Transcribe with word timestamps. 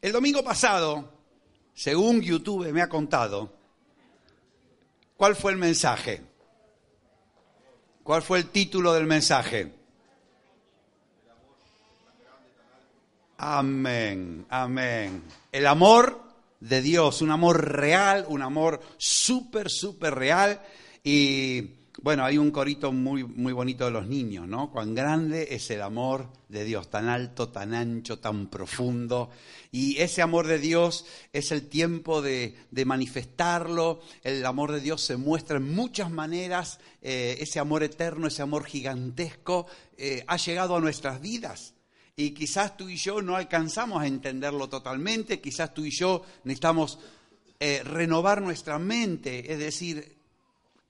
El 0.00 0.12
domingo 0.12 0.42
pasado, 0.42 1.12
según 1.74 2.20
YouTube 2.20 2.70
me 2.72 2.82
ha 2.82 2.88
contado, 2.88 3.52
¿cuál 5.16 5.34
fue 5.34 5.52
el 5.52 5.58
mensaje? 5.58 6.22
¿Cuál 8.02 8.22
fue 8.22 8.38
el 8.38 8.50
título 8.50 8.92
del 8.94 9.06
mensaje? 9.06 9.72
Amén, 13.38 14.46
amén. 14.48 15.22
El 15.52 15.66
amor 15.66 16.20
de 16.60 16.82
Dios, 16.82 17.22
un 17.22 17.30
amor 17.30 17.72
real, 17.72 18.26
un 18.28 18.42
amor 18.42 18.80
súper, 18.96 19.70
súper 19.70 20.14
real. 20.14 20.60
Y 21.04 21.77
bueno, 22.00 22.24
hay 22.24 22.38
un 22.38 22.52
corito 22.52 22.92
muy, 22.92 23.24
muy 23.24 23.52
bonito 23.52 23.84
de 23.84 23.90
los 23.90 24.06
niños, 24.06 24.46
¿no? 24.46 24.70
Cuán 24.70 24.94
grande 24.94 25.48
es 25.50 25.68
el 25.70 25.82
amor 25.82 26.28
de 26.48 26.64
Dios, 26.64 26.88
tan 26.90 27.08
alto, 27.08 27.48
tan 27.48 27.74
ancho, 27.74 28.20
tan 28.20 28.46
profundo. 28.46 29.30
Y 29.72 29.98
ese 29.98 30.22
amor 30.22 30.46
de 30.46 30.58
Dios 30.60 31.06
es 31.32 31.50
el 31.50 31.68
tiempo 31.68 32.22
de, 32.22 32.54
manifestarlo. 32.86 34.00
El 34.22 34.46
amor 34.46 34.72
de 34.72 34.80
Dios 34.80 35.02
se 35.02 35.16
muestra 35.16 35.56
en 35.56 35.74
muchas 35.74 36.10
maneras. 36.10 36.78
Eh, 37.02 37.38
ese 37.40 37.58
amor 37.58 37.82
eterno, 37.82 38.28
ese 38.28 38.42
amor 38.42 38.64
gigantesco, 38.64 39.66
eh, 39.96 40.24
ha 40.28 40.36
llegado 40.36 40.76
a 40.76 40.80
nuestras 40.80 41.20
vidas. 41.20 41.74
Y 42.14 42.30
quizás 42.30 42.76
tú 42.76 42.88
y 42.88 42.96
yo 42.96 43.22
no 43.22 43.34
alcanzamos 43.34 44.02
a 44.02 44.06
entenderlo 44.06 44.68
totalmente, 44.68 45.40
quizás 45.40 45.74
tú 45.74 45.84
y 45.84 45.90
yo 45.90 46.22
necesitamos 46.44 46.98
eh, 47.60 47.82
renovar 47.84 48.40
nuestra 48.40 48.78
mente, 48.78 49.52
es 49.52 49.58
decir, 49.58 50.17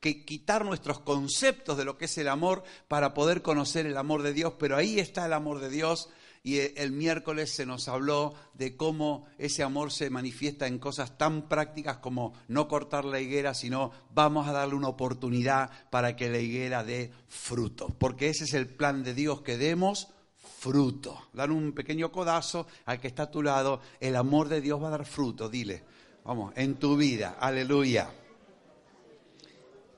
que 0.01 0.25
quitar 0.25 0.65
nuestros 0.65 1.01
conceptos 1.01 1.77
de 1.77 1.85
lo 1.85 1.99
que 1.99 2.05
es 2.05 2.19
el 2.19 2.29
amor 2.29 2.63
para 2.87 3.15
poder 3.15 3.43
conocer 3.43 3.87
el 3.87 3.97
amor 3.97 4.23
de 4.23 4.33
Dios, 4.33 4.55
pero 4.59 4.77
ahí 4.77 5.01
está 5.01 5.27
el 5.27 5.33
amor 5.33 5.61
de 5.61 5.71
Dios 5.71 6.09
y 6.43 6.59
el 6.59 6.93
miércoles 6.93 7.55
se 7.55 7.67
nos 7.67 7.89
habló 7.89 8.35
de 8.55 8.77
cómo 8.77 9.27
ese 9.39 9.63
amor 9.63 9.93
se 9.93 10.09
manifiesta 10.09 10.67
en 10.67 10.79
cosas 10.79 11.19
tan 11.19 11.49
prácticas 11.49 11.99
como 11.99 12.35
no 12.47 12.69
cortar 12.69 13.05
la 13.05 13.21
higuera, 13.21 13.55
sino 13.55 13.91
vamos 14.15 14.47
a 14.47 14.53
darle 14.53 14.75
una 14.75 14.89
oportunidad 14.89 15.71
para 15.91 16.17
que 16.17 16.31
la 16.31 16.39
higuera 16.39 16.85
dé 16.85 17.13
fruto, 17.29 17.89
porque 17.99 18.29
ese 18.29 18.45
es 18.45 18.55
el 18.55 18.69
plan 18.69 19.03
de 19.03 19.15
Dios, 19.15 19.43
que 19.43 19.59
demos 19.59 20.09
fruto. 20.37 21.29
Dan 21.33 21.51
un 21.51 21.73
pequeño 21.73 22.11
codazo 22.11 22.67
al 22.87 23.01
que 23.01 23.09
está 23.09 23.25
a 23.25 23.31
tu 23.31 23.43
lado, 23.43 23.81
el 24.01 24.17
amor 24.17 24.49
de 24.49 24.61
Dios 24.61 24.83
va 24.83 24.89
a 24.89 24.93
dar 24.93 25.05
fruto, 25.05 25.49
dile, 25.49 25.83
vamos, 26.25 26.53
en 26.57 26.77
tu 26.77 26.97
vida, 26.97 27.37
aleluya. 27.39 28.11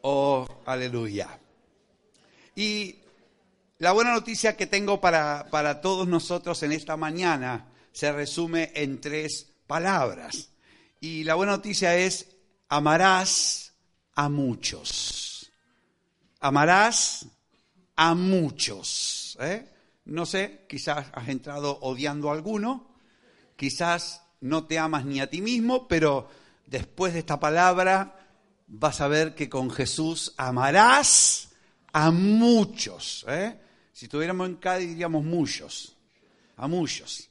Oh, 0.03 0.47
aleluya. 0.67 1.39
Y 2.55 2.97
la 3.79 3.93
buena 3.93 4.13
noticia 4.13 4.57
que 4.57 4.67
tengo 4.67 5.01
para, 5.01 5.49
para 5.51 5.81
todos 5.81 6.07
nosotros 6.09 6.63
en 6.63 6.73
esta 6.73 6.97
mañana 6.97 7.69
se 7.93 8.13
resume 8.13 8.73
en 8.75 9.01
tres 9.01 9.53
palabras. 9.67 10.51
Y 11.01 11.25
la 11.25 11.35
buena 11.35 11.53
noticia 11.53 11.97
es, 11.97 12.29
amarás 12.69 13.73
a 14.15 14.29
muchos. 14.29 15.51
Amarás 16.41 17.27
a 17.97 18.15
muchos. 18.15 19.37
¿eh? 19.41 19.67
No 20.07 20.27
sé, 20.27 20.67
quizás 20.69 21.07
has 21.13 21.29
entrado 21.29 21.79
odiando 21.83 22.31
a 22.31 22.35
alguno, 22.35 22.97
quizás 23.57 24.23
no 24.41 24.67
te 24.67 24.79
amas 24.79 25.05
ni 25.05 25.21
a 25.21 25.29
ti 25.29 25.41
mismo, 25.43 25.87
pero 25.87 26.29
después 26.67 27.13
de 27.13 27.21
esta 27.21 27.39
palabra 27.39 28.20
vas 28.71 29.01
a 29.01 29.09
ver 29.09 29.35
que 29.35 29.49
con 29.49 29.71
Jesús 29.71 30.33
amarás 30.37 31.51
a 31.93 32.11
muchos. 32.11 33.25
¿eh? 33.29 33.59
Si 33.93 34.07
estuviéramos 34.07 34.49
en 34.49 34.57
Cádiz 34.57 34.89
diríamos 34.89 35.25
muchos, 35.25 35.97
a 36.57 36.69
muchos. 36.69 37.29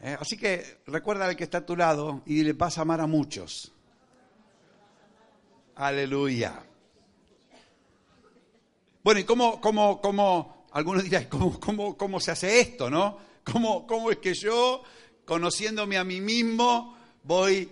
¿eh? 0.00 0.16
Así 0.18 0.36
que 0.36 0.80
recuerda 0.86 1.26
al 1.26 1.36
que 1.36 1.44
está 1.44 1.58
a 1.58 1.66
tu 1.66 1.76
lado 1.76 2.22
y 2.24 2.42
le 2.42 2.52
vas 2.52 2.78
a 2.78 2.82
amar 2.82 3.00
a 3.00 3.06
muchos. 3.06 3.72
Aleluya. 5.74 6.62
Bueno, 9.02 9.20
¿y 9.20 9.24
cómo, 9.24 9.60
cómo, 9.60 10.00
cómo, 10.00 10.66
algunos 10.72 11.04
dirán, 11.04 11.24
cómo, 11.24 11.60
cómo, 11.60 11.96
cómo 11.96 12.20
se 12.20 12.30
hace 12.30 12.60
esto, 12.60 12.88
no? 12.88 13.18
¿Cómo, 13.44 13.86
¿Cómo 13.86 14.10
es 14.10 14.18
que 14.18 14.34
yo, 14.34 14.82
conociéndome 15.24 15.98
a 15.98 16.04
mí 16.04 16.20
mismo, 16.20 16.96
voy 17.22 17.70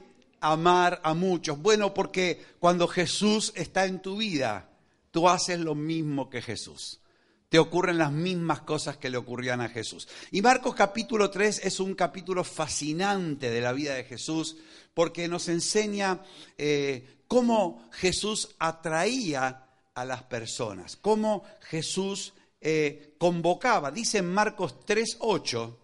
amar 0.53 1.00
a 1.03 1.15
muchos? 1.15 1.59
Bueno, 1.60 1.94
porque 1.94 2.44
cuando 2.59 2.87
Jesús 2.87 3.53
está 3.56 3.87
en 3.87 4.00
tu 4.00 4.19
vida, 4.19 4.69
tú 5.10 5.28
haces 5.28 5.59
lo 5.60 5.75
mismo 5.75 6.28
que 6.28 6.43
Jesús. 6.43 7.00
Te 7.49 7.59
ocurren 7.59 7.99
las 7.99 8.12
mismas 8.12 8.60
cosas 8.60 8.97
que 8.97 9.10
le 9.10 9.16
ocurrían 9.16 9.60
a 9.60 9.69
Jesús. 9.69 10.09
Y 10.33 10.43
Marcos 10.43 10.75
capítulo 10.75 11.31
3 11.31 11.60
es 11.65 11.81
un 11.81 11.94
capítulo 11.94 12.43
fascinante 12.43 13.50
de 13.50 13.60
la 13.60 13.72
vida 13.72 13.94
de 13.94 14.04
Jesús 14.04 14.56
porque 14.93 15.28
nos 15.28 15.49
enseña 15.49 16.21
eh, 16.59 17.22
cómo 17.28 17.88
Jesús 17.93 18.56
atraía 18.59 19.66
a 19.94 20.04
las 20.04 20.25
personas, 20.25 20.97
cómo 20.97 21.44
Jesús 21.60 22.34
eh, 22.60 23.15
convocaba. 23.19 23.91
Dice 23.91 24.19
en 24.19 24.33
Marcos 24.33 24.77
3.8, 24.87 25.77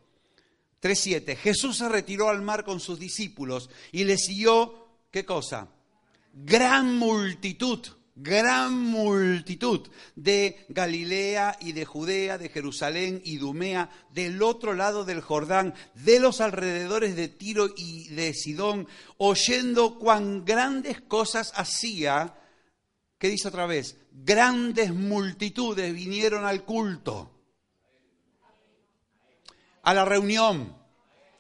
3.7, 0.81 1.37
Jesús 1.37 1.77
se 1.77 1.89
retiró 1.89 2.29
al 2.29 2.41
mar 2.41 2.65
con 2.65 2.81
sus 2.81 2.99
discípulos 2.99 3.69
y 3.93 4.05
le 4.05 4.17
siguió, 4.17 4.89
¿qué 5.11 5.27
cosa? 5.27 5.69
Gran 6.33 6.97
multitud, 6.97 7.81
gran 8.17 8.79
multitud 8.79 9.89
de 10.17 10.65
Galilea 10.71 11.59
y 11.61 11.73
de 11.73 11.85
Judea, 11.85 12.39
de 12.39 12.49
Jerusalén 12.49 13.21
y 13.25 13.37
Dumea, 13.37 13.91
del 14.15 14.43
otro 14.43 14.73
lado 14.73 15.05
del 15.05 15.21
Jordán, 15.21 15.75
de 15.95 16.19
los 16.19 16.41
alrededores 16.41 17.15
de 17.15 17.29
Tiro 17.29 17.69
y 17.77 18.09
de 18.09 18.33
Sidón, 18.33 18.89
oyendo 19.19 19.99
cuán 19.99 20.47
grandes 20.47 21.03
cosas 21.03 21.53
hacía. 21.57 22.37
¿Qué 23.19 23.29
dice 23.29 23.49
otra 23.49 23.67
vez? 23.67 23.97
Grandes 24.13 24.95
multitudes 24.95 25.93
vinieron 25.93 26.47
al 26.47 26.65
culto 26.65 27.40
a 29.83 29.95
la 29.95 30.05
reunión, 30.05 30.77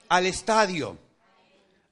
al 0.08 0.26
estadio, 0.26 0.98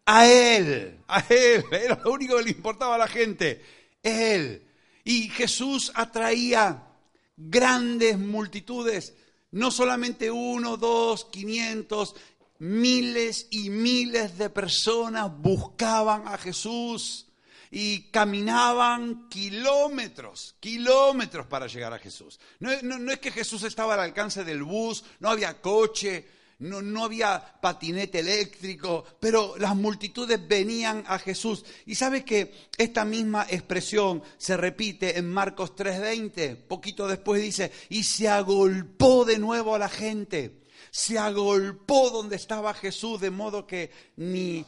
a 0.05 0.27
Él, 0.27 1.01
a 1.09 1.21
Él, 1.29 1.65
era 1.73 2.01
lo 2.03 2.13
único 2.13 2.37
que 2.37 2.45
le 2.45 2.51
importaba 2.51 2.95
a 2.95 2.99
la 2.99 3.09
gente, 3.09 3.63
Él. 4.03 4.65
Y 5.05 5.29
Jesús 5.29 5.93
atraía 5.95 6.85
grandes 7.37 8.19
multitudes, 8.19 9.15
no 9.51 9.71
solamente 9.71 10.31
uno, 10.31 10.77
dos, 10.77 11.25
quinientos, 11.27 12.15
miles 12.59 13.47
y 13.51 13.71
miles 13.71 14.37
de 14.37 14.51
personas 14.51 15.31
buscaban 15.39 16.27
a 16.27 16.37
Jesús 16.39 17.27
y 17.71 18.11
caminaban 18.11 19.29
kilómetros, 19.29 20.57
kilómetros 20.61 21.47
para 21.47 21.67
llegar 21.67 21.93
a 21.93 21.99
Jesús. 21.99 22.41
No, 22.61 22.71
no, 22.83 23.13
es 23.13 23.19
que 23.19 23.31
Jesús 23.31 23.63
estaba 23.63 23.95
al 23.95 24.01
alcance 24.01 24.45
del 24.45 24.63
bus, 24.63 25.05
no 25.21 25.29
había 25.29 25.61
coche, 25.61 26.27
no, 26.61 27.05
había 27.05 27.41
patinete 27.61 28.19
eléctrico, 28.19 29.05
pero 29.21 29.57
las 29.59 29.77
multitudes 29.77 30.47
venían 30.47 31.05
a 31.07 31.19
Jesús. 31.19 31.65
Y 31.87 31.95
sabe 31.95 32.25
que 32.25 32.53
esta 32.77 33.05
misma 33.05 33.47
expresión 33.49 34.23
se 34.37 34.57
repite 34.57 35.19
en 35.19 35.31
Marcos 35.31 35.77
3:20, 35.77 36.57
poquito 36.57 37.07
después 37.07 37.41
dice, 37.41 37.71
y 37.89 38.03
se 38.03 38.29
agolpó 38.29 39.25
de 39.25 39.39
nuevo 39.39 39.75
a 39.75 39.79
la 39.79 39.89
gente, 39.89 40.63
se 40.91 41.19
agolpó 41.19 42.11
donde 42.11 42.37
estaba 42.37 42.75
Jesús, 42.75 43.21
de 43.21 43.31
modo 43.31 43.67
que 43.67 43.91
ni 44.17 44.65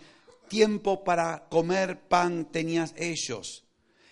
tiempo 0.48 1.02
para 1.02 1.48
comer 1.48 2.08
pan 2.08 2.50
tenían 2.52 2.90
ellos. 2.96 3.64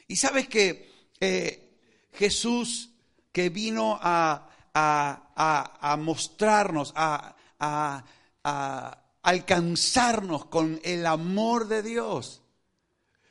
Y 0.06 0.16
sabes 0.16 0.48
que 0.48 0.90
eh, 1.20 1.68
Jesús 2.12 2.90
que 3.32 3.50
vino 3.50 3.98
a, 4.00 4.48
a, 4.74 5.96
mostrarnos, 5.96 6.92
a, 6.96 7.36
a 7.58 8.04
alcanzarnos 9.22 10.46
con 10.46 10.80
el 10.84 11.06
amor 11.06 11.68
de 11.68 11.82
Dios. 11.82 12.42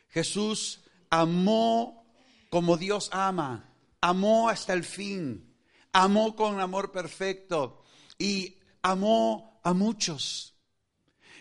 Jesús 0.09 0.81
amó 1.09 2.05
como 2.49 2.77
Dios 2.77 3.09
ama, 3.11 3.73
amó 4.01 4.49
hasta 4.49 4.73
el 4.73 4.83
fin, 4.83 5.55
amó 5.91 6.35
con 6.35 6.59
amor 6.59 6.91
perfecto 6.91 7.83
y 8.17 8.57
amó 8.81 9.59
a 9.63 9.73
muchos. 9.73 10.55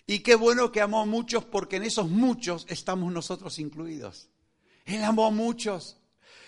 Y 0.06 0.20
qué 0.20 0.36
bueno 0.36 0.70
que 0.72 0.80
amó 0.80 1.00
a 1.00 1.06
muchos 1.06 1.44
porque 1.44 1.76
en 1.76 1.82
esos 1.82 2.08
muchos 2.08 2.64
estamos 2.68 3.12
nosotros 3.12 3.58
incluidos. 3.58 4.28
Él 4.84 5.02
amó 5.02 5.26
a 5.26 5.30
muchos. 5.30 5.98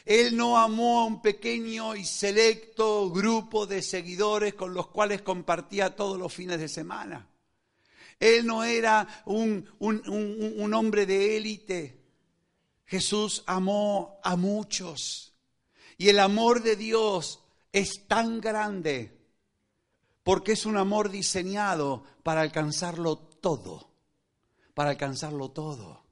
Él 0.09 0.39
no 0.39 0.57
amó 0.57 1.01
a 1.01 1.05
un 1.05 1.21
pequeño 1.21 1.95
y 1.95 2.03
selecto 2.03 3.11
grupo 3.11 3.67
de 3.67 3.83
seguidores 3.83 4.55
con 4.55 4.73
los 4.73 4.87
cuales 4.87 5.21
compartía 5.21 5.95
todos 5.95 6.19
los 6.19 6.33
fines 6.33 6.59
de 6.59 6.69
semana. 6.69 7.29
Él 8.19 8.47
no 8.47 8.65
era 8.65 9.07
un, 9.27 9.69
un, 9.81 10.73
hombre 10.73 11.05
de 11.05 11.37
élite. 11.37 12.01
Jesús 12.87 13.43
amó 13.45 14.19
a 14.25 14.35
muchos. 14.37 15.35
Y 15.99 16.09
el 16.09 16.21
amor 16.21 16.63
de 16.63 16.77
Dios 16.77 17.45
es 17.71 18.07
tan 18.09 18.41
grande 18.41 19.15
porque 20.23 20.53
es 20.53 20.65
un 20.65 20.79
amor 20.79 21.11
diseñado 21.11 22.03
para 22.23 22.41
alcanzarlo 22.41 23.19
todo, 23.19 23.91
para 24.73 24.89
alcanzarlo 24.89 25.51
todo, 25.51 26.03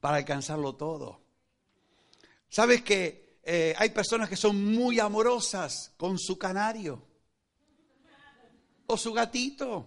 para 0.00 0.16
alcanzarlo 0.16 0.74
todo. 0.74 1.25
¿Sabes 2.48 2.82
que 2.82 3.40
eh, 3.42 3.74
hay 3.76 3.90
personas 3.90 4.28
que 4.28 4.36
son 4.36 4.64
muy 4.64 4.98
amorosas 4.98 5.92
con 5.96 6.18
su 6.18 6.38
canario 6.38 7.02
o 8.86 8.96
su 8.96 9.12
gatito? 9.12 9.86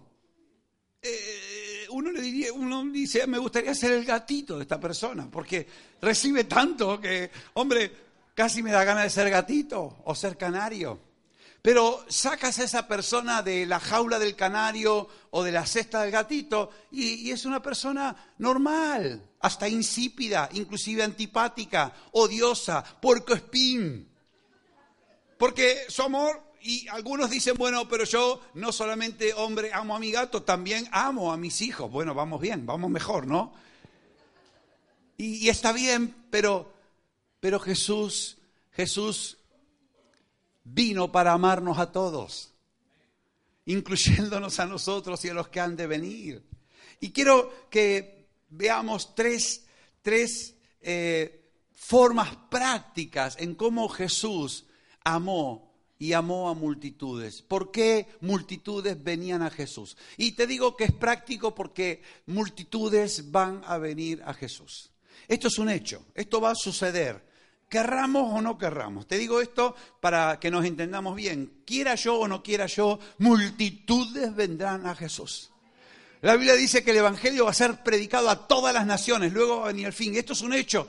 Eh, 1.02 1.86
uno 1.90 2.10
le 2.12 2.20
diría, 2.20 2.52
uno 2.52 2.84
dice, 2.84 3.26
me 3.26 3.38
gustaría 3.38 3.74
ser 3.74 3.92
el 3.92 4.04
gatito 4.04 4.56
de 4.56 4.62
esta 4.62 4.78
persona, 4.78 5.30
porque 5.30 5.66
recibe 6.00 6.44
tanto 6.44 7.00
que, 7.00 7.30
hombre, 7.54 7.90
casi 8.34 8.62
me 8.62 8.70
da 8.70 8.84
ganas 8.84 9.04
de 9.04 9.10
ser 9.10 9.30
gatito 9.30 10.02
o 10.04 10.14
ser 10.14 10.36
canario. 10.36 11.09
Pero 11.62 12.04
sacas 12.08 12.58
a 12.58 12.64
esa 12.64 12.88
persona 12.88 13.42
de 13.42 13.66
la 13.66 13.80
jaula 13.80 14.18
del 14.18 14.34
canario 14.34 15.08
o 15.30 15.42
de 15.42 15.52
la 15.52 15.66
cesta 15.66 16.02
del 16.02 16.10
gatito 16.10 16.70
y, 16.90 17.30
es 17.30 17.44
una 17.44 17.60
persona 17.60 18.34
normal, 18.38 19.30
hasta 19.40 19.68
insípida, 19.68 20.48
inclusive 20.52 21.02
antipática, 21.02 21.92
odiosa, 22.12 22.82
puerco 22.82 23.34
espín. 23.34 24.08
Porque 25.36 25.84
su 25.88 26.02
amor 26.02 26.50
y 26.62 26.88
algunos 26.88 27.30
dicen, 27.30 27.56
bueno, 27.56 27.88
pero 27.88 28.04
yo 28.04 28.40
no 28.54 28.72
solamente, 28.72 29.32
hombre, 29.34 29.72
amo 29.72 29.96
a 29.96 29.98
mi 29.98 30.10
gato, 30.10 30.42
también 30.42 30.88
amo 30.92 31.32
a 31.32 31.36
mis 31.36 31.60
hijos. 31.62 31.90
Bueno, 31.90 32.14
vamos 32.14 32.40
bien, 32.40 32.66
vamos 32.66 32.90
mejor, 32.90 33.26
¿no? 33.26 33.52
Y, 35.16 35.50
está 35.50 35.72
bien, 35.72 36.14
pero, 36.30 36.72
pero 37.40 37.60
Jesús, 37.60 38.38
Jesús 38.72 39.36
vino 40.72 41.10
para 41.10 41.32
amarnos 41.32 41.78
a 41.78 41.90
todos, 41.92 42.52
incluyéndonos 43.66 44.58
a 44.60 44.66
nosotros 44.66 45.24
y 45.24 45.28
a 45.28 45.34
los 45.34 45.48
que 45.48 45.60
han 45.60 45.76
de 45.76 45.86
venir. 45.86 46.42
Y 47.00 47.10
quiero 47.10 47.68
que 47.70 48.28
veamos 48.50 49.14
tres, 49.14 49.64
tres 50.02 50.54
eh, 50.80 51.52
formas 51.72 52.36
prácticas 52.50 53.36
en 53.38 53.54
cómo 53.54 53.88
Jesús 53.88 54.66
amó 55.02 55.70
y 55.98 56.12
amó 56.12 56.48
a 56.48 56.54
multitudes. 56.54 57.42
¿Por 57.42 57.70
qué 57.70 58.06
multitudes 58.20 59.02
venían 59.02 59.42
a 59.42 59.50
Jesús? 59.50 59.96
Y 60.16 60.32
te 60.32 60.46
digo 60.46 60.76
que 60.76 60.84
es 60.84 60.92
práctico 60.92 61.54
porque 61.54 62.02
multitudes 62.26 63.30
van 63.30 63.62
a 63.66 63.78
venir 63.78 64.22
a 64.24 64.32
Jesús. 64.32 64.90
Esto 65.28 65.48
es 65.48 65.58
un 65.58 65.68
hecho, 65.68 66.04
esto 66.14 66.40
va 66.40 66.52
a 66.52 66.54
suceder. 66.54 67.29
Querramos 67.70 68.34
o 68.34 68.42
no 68.42 68.58
querramos. 68.58 69.06
Te 69.06 69.16
digo 69.16 69.40
esto 69.40 69.76
para 70.00 70.40
que 70.40 70.50
nos 70.50 70.64
entendamos 70.64 71.14
bien. 71.14 71.62
Quiera 71.64 71.94
yo 71.94 72.18
o 72.18 72.26
no 72.26 72.42
quiera 72.42 72.66
yo, 72.66 72.98
multitudes 73.18 74.34
vendrán 74.34 74.86
a 74.86 74.96
Jesús. 74.96 75.52
La 76.20 76.34
Biblia 76.34 76.54
dice 76.54 76.82
que 76.82 76.90
el 76.90 76.96
Evangelio 76.96 77.44
va 77.44 77.52
a 77.52 77.54
ser 77.54 77.84
predicado 77.84 78.28
a 78.28 78.48
todas 78.48 78.74
las 78.74 78.86
naciones, 78.86 79.32
luego 79.32 79.58
va 79.58 79.64
a 79.66 79.68
venir 79.68 79.86
el 79.86 79.92
fin. 79.92 80.16
Esto 80.16 80.32
es 80.32 80.42
un 80.42 80.52
hecho. 80.52 80.88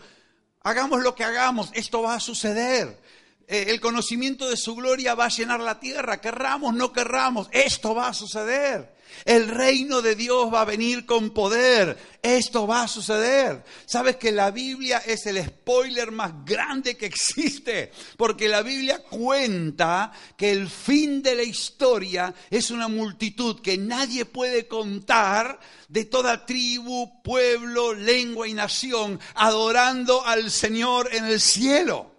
Hagamos 0.63 1.03
lo 1.03 1.13
que 1.13 1.23
hagamos, 1.23 1.69
esto 1.73 2.01
va 2.01 2.15
a 2.15 2.19
suceder. 2.19 2.99
Eh, 3.47 3.65
el 3.67 3.81
conocimiento 3.81 4.49
de 4.49 4.57
su 4.57 4.75
gloria 4.75 5.15
va 5.15 5.25
a 5.25 5.29
llenar 5.29 5.59
la 5.59 5.79
tierra, 5.79 6.21
querramos, 6.21 6.73
no 6.73 6.93
querramos, 6.93 7.47
esto 7.51 7.93
va 7.93 8.07
a 8.07 8.13
suceder. 8.13 9.01
El 9.25 9.49
reino 9.49 10.01
de 10.01 10.15
Dios 10.15 10.51
va 10.53 10.61
a 10.61 10.65
venir 10.65 11.05
con 11.05 11.31
poder. 11.31 11.97
Esto 12.21 12.67
va 12.67 12.83
a 12.83 12.87
suceder. 12.87 13.63
Sabes 13.85 14.15
que 14.17 14.31
la 14.31 14.51
Biblia 14.51 14.99
es 15.05 15.25
el 15.25 15.43
spoiler 15.43 16.11
más 16.11 16.45
grande 16.45 16.97
que 16.97 17.07
existe, 17.07 17.91
porque 18.17 18.47
la 18.47 18.61
Biblia 18.61 19.03
cuenta 19.03 20.11
que 20.37 20.51
el 20.51 20.69
fin 20.69 21.21
de 21.21 21.35
la 21.35 21.43
historia 21.43 22.33
es 22.49 22.71
una 22.71 22.87
multitud 22.87 23.61
que 23.61 23.77
nadie 23.77 24.25
puede 24.25 24.67
contar 24.67 25.59
de 25.87 26.05
toda 26.05 26.45
tribu, 26.45 27.21
pueblo, 27.21 27.93
lengua 27.93 28.47
y 28.47 28.53
nación, 28.53 29.19
adorando 29.35 30.25
al 30.25 30.51
Señor 30.51 31.09
en 31.13 31.25
el 31.25 31.41
cielo. 31.41 32.10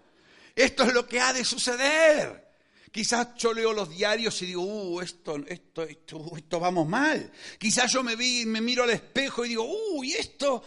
Esto 0.54 0.84
es 0.84 0.92
lo 0.92 1.06
que 1.06 1.20
ha 1.20 1.32
de 1.32 1.44
suceder. 1.44 2.41
Quizás 2.92 3.28
yo 3.38 3.54
leo 3.54 3.72
los 3.72 3.88
diarios 3.88 4.42
y 4.42 4.46
digo, 4.46 4.62
uh, 4.62 5.00
esto, 5.00 5.36
esto, 5.48 5.82
esto, 5.82 6.32
esto 6.36 6.60
vamos 6.60 6.86
mal. 6.86 7.32
Quizás 7.58 7.90
yo 7.90 8.02
me, 8.02 8.16
vi, 8.16 8.44
me 8.44 8.60
miro 8.60 8.82
al 8.82 8.90
espejo 8.90 9.46
y 9.46 9.48
digo, 9.48 9.66
uy, 9.94 10.12
esto 10.12 10.62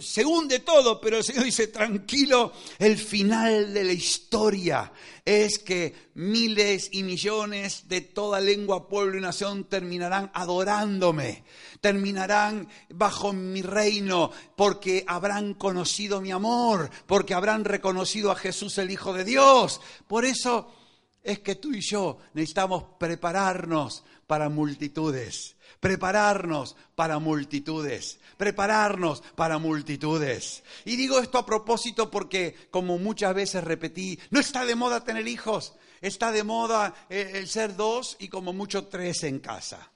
se 0.00 0.24
hunde 0.24 0.60
todo, 0.60 0.98
pero 0.98 1.18
el 1.18 1.24
Señor 1.24 1.44
dice, 1.44 1.66
tranquilo, 1.66 2.54
el 2.78 2.96
final 2.96 3.74
de 3.74 3.84
la 3.84 3.92
historia 3.92 4.90
es 5.22 5.58
que 5.58 6.10
miles 6.14 6.88
y 6.92 7.02
millones 7.02 7.88
de 7.88 8.00
toda 8.00 8.40
lengua, 8.40 8.88
pueblo 8.88 9.18
y 9.18 9.20
nación 9.20 9.64
terminarán 9.64 10.30
adorándome, 10.32 11.44
terminarán 11.82 12.68
bajo 12.88 13.34
mi 13.34 13.60
reino, 13.60 14.30
porque 14.56 15.04
habrán 15.06 15.52
conocido 15.52 16.22
mi 16.22 16.30
amor, 16.30 16.90
porque 17.06 17.34
habrán 17.34 17.66
reconocido 17.66 18.30
a 18.30 18.36
Jesús 18.36 18.78
el 18.78 18.90
Hijo 18.90 19.12
de 19.12 19.24
Dios. 19.24 19.82
Por 20.08 20.24
eso 20.24 20.79
es 21.22 21.40
que 21.40 21.56
tú 21.56 21.72
y 21.72 21.80
yo 21.80 22.18
necesitamos 22.34 22.84
prepararnos 22.98 24.04
para 24.26 24.48
multitudes, 24.48 25.56
prepararnos 25.80 26.76
para 26.94 27.18
multitudes, 27.18 28.18
prepararnos 28.36 29.22
para 29.34 29.58
multitudes. 29.58 30.62
Y 30.84 30.96
digo 30.96 31.18
esto 31.18 31.38
a 31.38 31.46
propósito 31.46 32.10
porque, 32.10 32.54
como 32.70 32.98
muchas 32.98 33.34
veces 33.34 33.64
repetí, 33.64 34.18
no 34.30 34.40
está 34.40 34.64
de 34.64 34.74
moda 34.74 35.04
tener 35.04 35.26
hijos, 35.28 35.74
está 36.00 36.32
de 36.32 36.44
moda 36.44 36.94
eh, 37.10 37.32
el 37.34 37.48
ser 37.48 37.76
dos 37.76 38.16
y 38.20 38.28
como 38.28 38.52
mucho 38.52 38.86
tres 38.86 39.24
en 39.24 39.40
casa. 39.40 39.90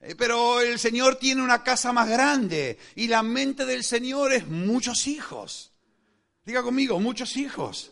Eh, 0.00 0.14
pero 0.16 0.60
el 0.60 0.78
Señor 0.78 1.16
tiene 1.16 1.42
una 1.42 1.62
casa 1.62 1.92
más 1.92 2.08
grande 2.08 2.78
y 2.94 3.08
la 3.08 3.22
mente 3.22 3.66
del 3.66 3.84
Señor 3.84 4.32
es 4.32 4.46
muchos 4.46 5.06
hijos. 5.06 5.72
Diga 6.44 6.62
conmigo, 6.62 7.00
muchos 7.00 7.36
hijos. 7.36 7.90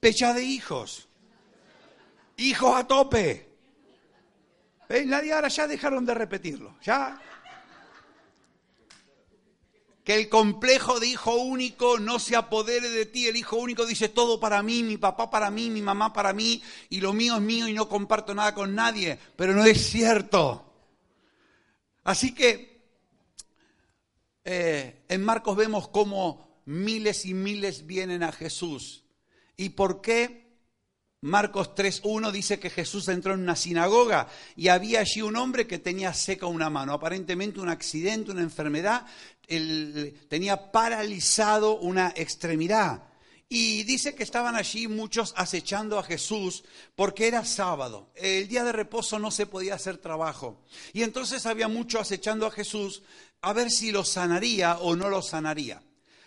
Pecha 0.00 0.34
de 0.34 0.42
hijos 0.42 1.08
hijos 2.36 2.76
a 2.76 2.86
tope. 2.86 3.48
¿Veis? 4.88 5.06
Nadie 5.06 5.32
ahora 5.32 5.48
ya 5.48 5.66
dejaron 5.66 6.04
de 6.04 6.14
repetirlo. 6.14 6.76
Ya. 6.82 7.20
Que 10.04 10.16
el 10.16 10.28
complejo 10.28 10.98
de 10.98 11.06
hijo 11.06 11.36
único 11.36 11.98
no 11.98 12.18
se 12.18 12.36
apodere 12.36 12.90
de 12.90 13.06
ti. 13.06 13.28
El 13.28 13.36
hijo 13.36 13.56
único 13.56 13.86
dice 13.86 14.08
todo 14.08 14.40
para 14.40 14.62
mí, 14.62 14.82
mi 14.82 14.96
papá 14.96 15.30
para 15.30 15.50
mí, 15.50 15.70
mi 15.70 15.80
mamá 15.80 16.12
para 16.12 16.32
mí, 16.32 16.62
y 16.90 17.00
lo 17.00 17.12
mío 17.12 17.36
es 17.36 17.40
mío 17.40 17.68
y 17.68 17.72
no 17.72 17.88
comparto 17.88 18.34
nada 18.34 18.54
con 18.54 18.74
nadie. 18.74 19.18
Pero 19.36 19.54
no 19.54 19.64
es 19.64 19.90
cierto. 19.90 20.72
Así 22.04 22.34
que 22.34 22.72
eh, 24.44 25.04
en 25.08 25.24
Marcos 25.24 25.56
vemos 25.56 25.88
cómo 25.88 26.62
miles 26.64 27.24
y 27.26 27.34
miles 27.34 27.86
vienen 27.86 28.22
a 28.22 28.32
Jesús. 28.32 29.04
¿Y 29.56 29.70
por 29.70 30.00
qué? 30.00 30.41
Marcos 31.22 31.70
3.1 31.76 32.32
dice 32.32 32.58
que 32.58 32.68
Jesús 32.68 33.06
entró 33.06 33.34
en 33.34 33.42
una 33.42 33.54
sinagoga 33.54 34.26
y 34.56 34.66
había 34.66 35.00
allí 35.00 35.22
un 35.22 35.36
hombre 35.36 35.68
que 35.68 35.78
tenía 35.78 36.12
seca 36.14 36.46
una 36.46 36.68
mano, 36.68 36.92
aparentemente 36.92 37.60
un 37.60 37.68
accidente, 37.68 38.32
una 38.32 38.42
enfermedad, 38.42 39.06
tenía 40.28 40.72
paralizado 40.72 41.78
una 41.78 42.12
extremidad. 42.16 43.04
Y 43.48 43.84
dice 43.84 44.16
que 44.16 44.24
estaban 44.24 44.56
allí 44.56 44.88
muchos 44.88 45.32
acechando 45.36 45.96
a 45.96 46.02
Jesús 46.02 46.64
porque 46.96 47.28
era 47.28 47.44
sábado. 47.44 48.10
El 48.16 48.48
día 48.48 48.64
de 48.64 48.72
reposo 48.72 49.20
no 49.20 49.30
se 49.30 49.46
podía 49.46 49.76
hacer 49.76 49.98
trabajo. 49.98 50.64
Y 50.92 51.04
entonces 51.04 51.46
había 51.46 51.68
muchos 51.68 52.00
acechando 52.00 52.46
a 52.46 52.50
Jesús 52.50 53.04
a 53.42 53.52
ver 53.52 53.70
si 53.70 53.92
lo 53.92 54.04
sanaría 54.04 54.78
o 54.78 54.96
no 54.96 55.08
lo 55.08 55.22
sanaría. 55.22 55.84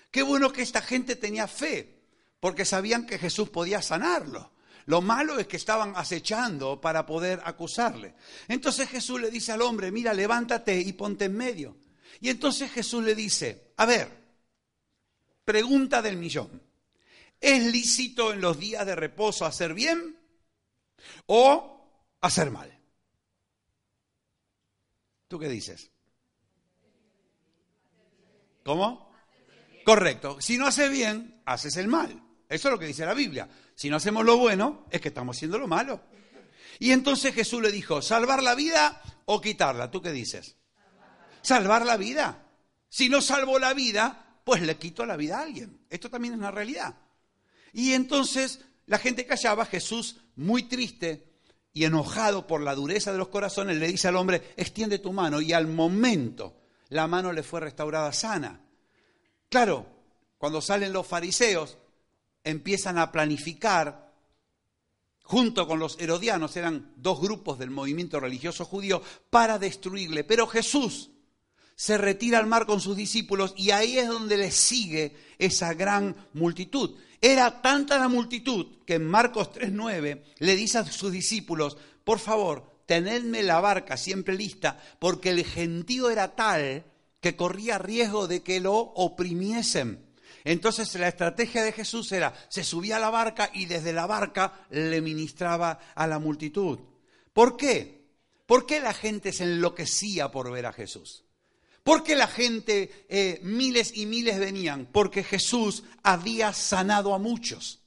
Qué 0.09 0.21
bueno 0.23 0.53
que 0.53 0.61
esta 0.61 0.81
gente 0.81 1.17
tenía 1.17 1.49
fe, 1.49 1.99
porque 2.39 2.63
sabían 2.63 3.05
que 3.05 3.17
Jesús 3.17 3.49
podía 3.49 3.81
sanarlo. 3.81 4.54
Lo 4.85 5.01
malo 5.01 5.39
es 5.39 5.47
que 5.47 5.57
estaban 5.57 5.93
acechando 5.95 6.79
para 6.79 7.05
poder 7.05 7.41
acusarle. 7.43 8.13
Entonces 8.47 8.87
Jesús 8.87 9.19
le 9.19 9.31
dice 9.31 9.51
al 9.51 9.61
hombre, 9.61 9.91
mira, 9.91 10.13
levántate 10.13 10.79
y 10.79 10.93
ponte 10.93 11.25
en 11.25 11.35
medio. 11.35 11.77
Y 12.21 12.29
entonces 12.29 12.71
Jesús 12.71 13.03
le 13.03 13.15
dice, 13.15 13.73
a 13.77 13.85
ver, 13.85 14.09
pregunta 15.43 16.01
del 16.01 16.17
millón. 16.17 16.61
¿Es 17.39 17.63
lícito 17.63 18.31
en 18.31 18.41
los 18.41 18.59
días 18.59 18.85
de 18.85 18.95
reposo 18.95 19.45
hacer 19.45 19.73
bien 19.73 20.17
o 21.25 22.15
hacer 22.21 22.51
mal? 22.51 22.71
¿Tú 25.27 25.39
qué 25.39 25.49
dices? 25.49 25.91
¿Cómo? 28.63 29.11
Correcto. 29.83 30.39
Si 30.41 30.57
no 30.57 30.67
haces 30.67 30.89
bien, 30.91 31.41
haces 31.45 31.75
el 31.77 31.87
mal. 31.87 32.11
Eso 32.47 32.67
es 32.67 32.71
lo 32.71 32.79
que 32.79 32.87
dice 32.87 33.05
la 33.05 33.13
Biblia. 33.13 33.49
Si 33.75 33.89
no 33.89 33.97
hacemos 33.97 34.25
lo 34.25 34.37
bueno, 34.37 34.85
es 34.89 35.01
que 35.01 35.09
estamos 35.09 35.35
haciendo 35.35 35.59
lo 35.59 35.67
malo. 35.67 36.01
Y 36.79 36.91
entonces 36.91 37.33
Jesús 37.35 37.61
le 37.61 37.71
dijo, 37.71 38.01
¿salvar 38.01 38.41
la 38.41 38.55
vida 38.55 39.01
o 39.25 39.41
quitarla? 39.41 39.91
¿Tú 39.91 40.01
qué 40.01 40.11
dices? 40.11 40.55
Salvar 41.41 41.85
la 41.85 41.97
vida. 41.97 42.43
Si 42.89 43.09
no 43.09 43.21
salvo 43.21 43.59
la 43.59 43.73
vida, 43.73 44.39
pues 44.43 44.61
le 44.61 44.77
quito 44.77 45.05
la 45.05 45.17
vida 45.17 45.39
a 45.39 45.43
alguien. 45.43 45.85
Esto 45.89 46.09
también 46.09 46.33
es 46.33 46.39
una 46.39 46.51
realidad. 46.51 46.95
Y 47.73 47.93
entonces 47.93 48.61
la 48.85 48.97
gente 48.97 49.25
callaba, 49.25 49.65
Jesús, 49.65 50.17
muy 50.35 50.63
triste 50.63 51.33
y 51.73 51.83
enojado 51.83 52.47
por 52.47 52.61
la 52.61 52.75
dureza 52.75 53.11
de 53.11 53.17
los 53.17 53.27
corazones, 53.27 53.77
le 53.77 53.87
dice 53.87 54.07
al 54.07 54.15
hombre, 54.15 54.53
extiende 54.55 54.99
tu 54.99 55.11
mano. 55.11 55.41
Y 55.41 55.51
al 55.51 55.67
momento 55.67 56.61
la 56.89 57.07
mano 57.07 57.33
le 57.33 57.43
fue 57.43 57.59
restaurada 57.59 58.13
sana. 58.13 58.61
Claro, 59.49 59.85
cuando 60.37 60.61
salen 60.61 60.93
los 60.93 61.05
fariseos, 61.05 61.77
empiezan 62.45 62.97
a 62.97 63.11
planificar, 63.11 64.13
junto 65.23 65.67
con 65.67 65.79
los 65.79 65.99
herodianos, 65.99 66.55
eran 66.55 66.93
dos 66.95 67.19
grupos 67.19 67.59
del 67.59 67.71
movimiento 67.71 68.19
religioso 68.21 68.63
judío, 68.63 69.01
para 69.29 69.59
destruirle. 69.59 70.23
Pero 70.23 70.47
Jesús 70.47 71.11
se 71.75 71.97
retira 71.97 72.39
al 72.39 72.47
mar 72.47 72.65
con 72.65 72.79
sus 72.79 72.95
discípulos 72.95 73.53
y 73.57 73.71
ahí 73.71 73.97
es 73.97 74.07
donde 74.07 74.37
le 74.37 74.51
sigue 74.51 75.15
esa 75.37 75.73
gran 75.73 76.15
multitud. 76.33 76.95
Era 77.19 77.61
tanta 77.61 77.97
la 77.97 78.07
multitud 78.07 78.77
que 78.85 78.95
en 78.95 79.05
Marcos 79.05 79.51
3.9 79.51 80.21
le 80.39 80.55
dice 80.55 80.77
a 80.77 80.85
sus 80.85 81.11
discípulos, 81.11 81.75
por 82.03 82.19
favor, 82.19 82.81
tenedme 82.85 83.41
la 83.43 83.59
barca 83.59 83.97
siempre 83.97 84.35
lista, 84.35 84.79
porque 84.99 85.31
el 85.31 85.43
gentío 85.43 86.09
era 86.09 86.35
tal 86.35 86.85
que 87.19 87.35
corría 87.35 87.79
riesgo 87.79 88.27
de 88.27 88.43
que 88.43 88.59
lo 88.59 88.75
oprimiesen. 88.75 90.04
Entonces 90.45 90.93
la 90.93 91.07
estrategia 91.07 91.63
de 91.63 91.71
Jesús 91.71 92.11
era, 92.11 92.31
se 92.49 92.63
subía 92.63 92.97
a 92.97 92.99
la 92.99 93.09
barca 93.09 93.49
y 93.51 93.65
desde 93.65 93.91
la 93.91 94.05
barca 94.05 94.67
le 94.69 95.01
ministraba 95.01 95.79
a 95.95 96.05
la 96.05 96.19
multitud. 96.19 96.79
¿Por 97.33 97.57
qué? 97.57 98.05
¿Por 98.45 98.67
qué 98.67 98.79
la 98.79 98.93
gente 98.93 99.33
se 99.33 99.43
enloquecía 99.43 100.29
por 100.29 100.51
ver 100.51 100.67
a 100.67 100.71
Jesús? 100.71 101.23
¿Por 101.81 102.03
qué 102.03 102.15
la 102.15 102.27
gente, 102.27 103.07
eh, 103.09 103.39
miles 103.41 103.97
y 103.97 104.05
miles 104.05 104.37
venían? 104.37 104.85
Porque 104.85 105.23
Jesús 105.23 105.83
había 106.03 106.53
sanado 106.53 107.15
a 107.15 107.19
muchos. 107.19 107.81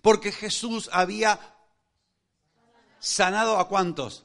Porque 0.00 0.32
Jesús 0.32 0.88
había 0.92 1.38
sanado 2.98 3.58
a 3.58 3.68
cuántos? 3.68 4.24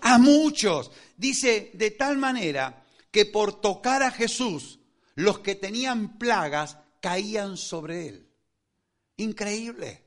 A 0.00 0.18
muchos. 0.18 0.90
Dice 1.16 1.70
de 1.74 1.92
tal 1.92 2.18
manera 2.18 2.84
que 3.12 3.24
por 3.24 3.60
tocar 3.60 4.02
a 4.02 4.10
Jesús, 4.10 4.80
los 5.14 5.38
que 5.38 5.54
tenían 5.54 6.18
plagas 6.18 6.78
caían 7.00 7.56
sobre 7.56 8.08
él. 8.08 8.28
Increíble, 9.16 10.02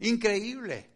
increíble. 0.00 0.94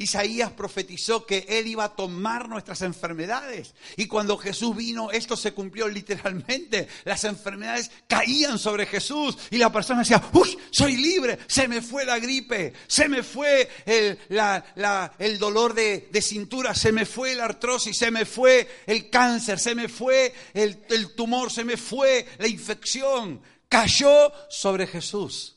Isaías 0.00 0.50
profetizó 0.52 1.26
que 1.26 1.44
Él 1.46 1.66
iba 1.66 1.84
a 1.84 1.94
tomar 1.94 2.48
nuestras 2.48 2.80
enfermedades. 2.80 3.74
Y 3.98 4.06
cuando 4.06 4.38
Jesús 4.38 4.74
vino, 4.74 5.10
esto 5.10 5.36
se 5.36 5.52
cumplió 5.52 5.88
literalmente. 5.88 6.88
Las 7.04 7.24
enfermedades 7.24 7.90
caían 8.08 8.58
sobre 8.58 8.86
Jesús 8.86 9.36
y 9.50 9.58
la 9.58 9.70
persona 9.70 10.00
decía, 10.00 10.22
uy, 10.32 10.56
soy 10.70 10.96
libre, 10.96 11.38
se 11.46 11.68
me 11.68 11.82
fue 11.82 12.06
la 12.06 12.18
gripe, 12.18 12.72
se 12.86 13.10
me 13.10 13.22
fue 13.22 13.68
el, 13.84 15.38
dolor 15.38 15.74
de, 15.74 16.22
cintura, 16.22 16.74
se 16.74 16.92
me 16.92 17.04
fue 17.04 17.34
la 17.34 17.44
artrosis, 17.44 17.98
se 17.98 18.10
me 18.10 18.24
fue 18.24 18.66
el 18.86 19.10
cáncer, 19.10 19.58
se 19.58 19.74
me 19.74 19.86
fue 19.88 20.32
el 20.54 21.14
tumor, 21.14 21.52
se 21.52 21.62
me 21.62 21.76
fue 21.76 22.26
la 22.38 22.48
infección. 22.48 23.42
Cayó 23.70 24.32
sobre 24.48 24.88
Jesús. 24.88 25.56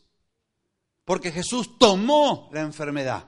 Porque 1.04 1.32
Jesús 1.32 1.78
tomó 1.80 2.50
la 2.54 2.62
enfermedad 2.62 3.28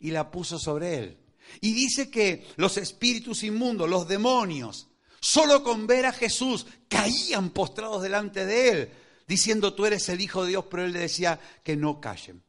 y 0.00 0.10
la 0.10 0.30
puso 0.30 0.58
sobre 0.58 0.98
él. 0.98 1.18
Y 1.60 1.74
dice 1.74 2.10
que 2.10 2.48
los 2.56 2.78
espíritus 2.78 3.42
inmundos, 3.42 3.88
los 3.88 4.08
demonios, 4.08 4.88
solo 5.20 5.62
con 5.62 5.86
ver 5.86 6.06
a 6.06 6.12
Jesús 6.12 6.66
caían 6.88 7.50
postrados 7.50 8.02
delante 8.02 8.46
de 8.46 8.68
él, 8.70 8.90
diciendo 9.28 9.74
tú 9.74 9.84
eres 9.84 10.08
el 10.08 10.22
Hijo 10.22 10.44
de 10.44 10.48
Dios, 10.48 10.64
pero 10.70 10.84
él 10.84 10.92
le 10.92 11.00
decía 11.00 11.38
que 11.62 11.76
no 11.76 12.00
callen. 12.00 12.42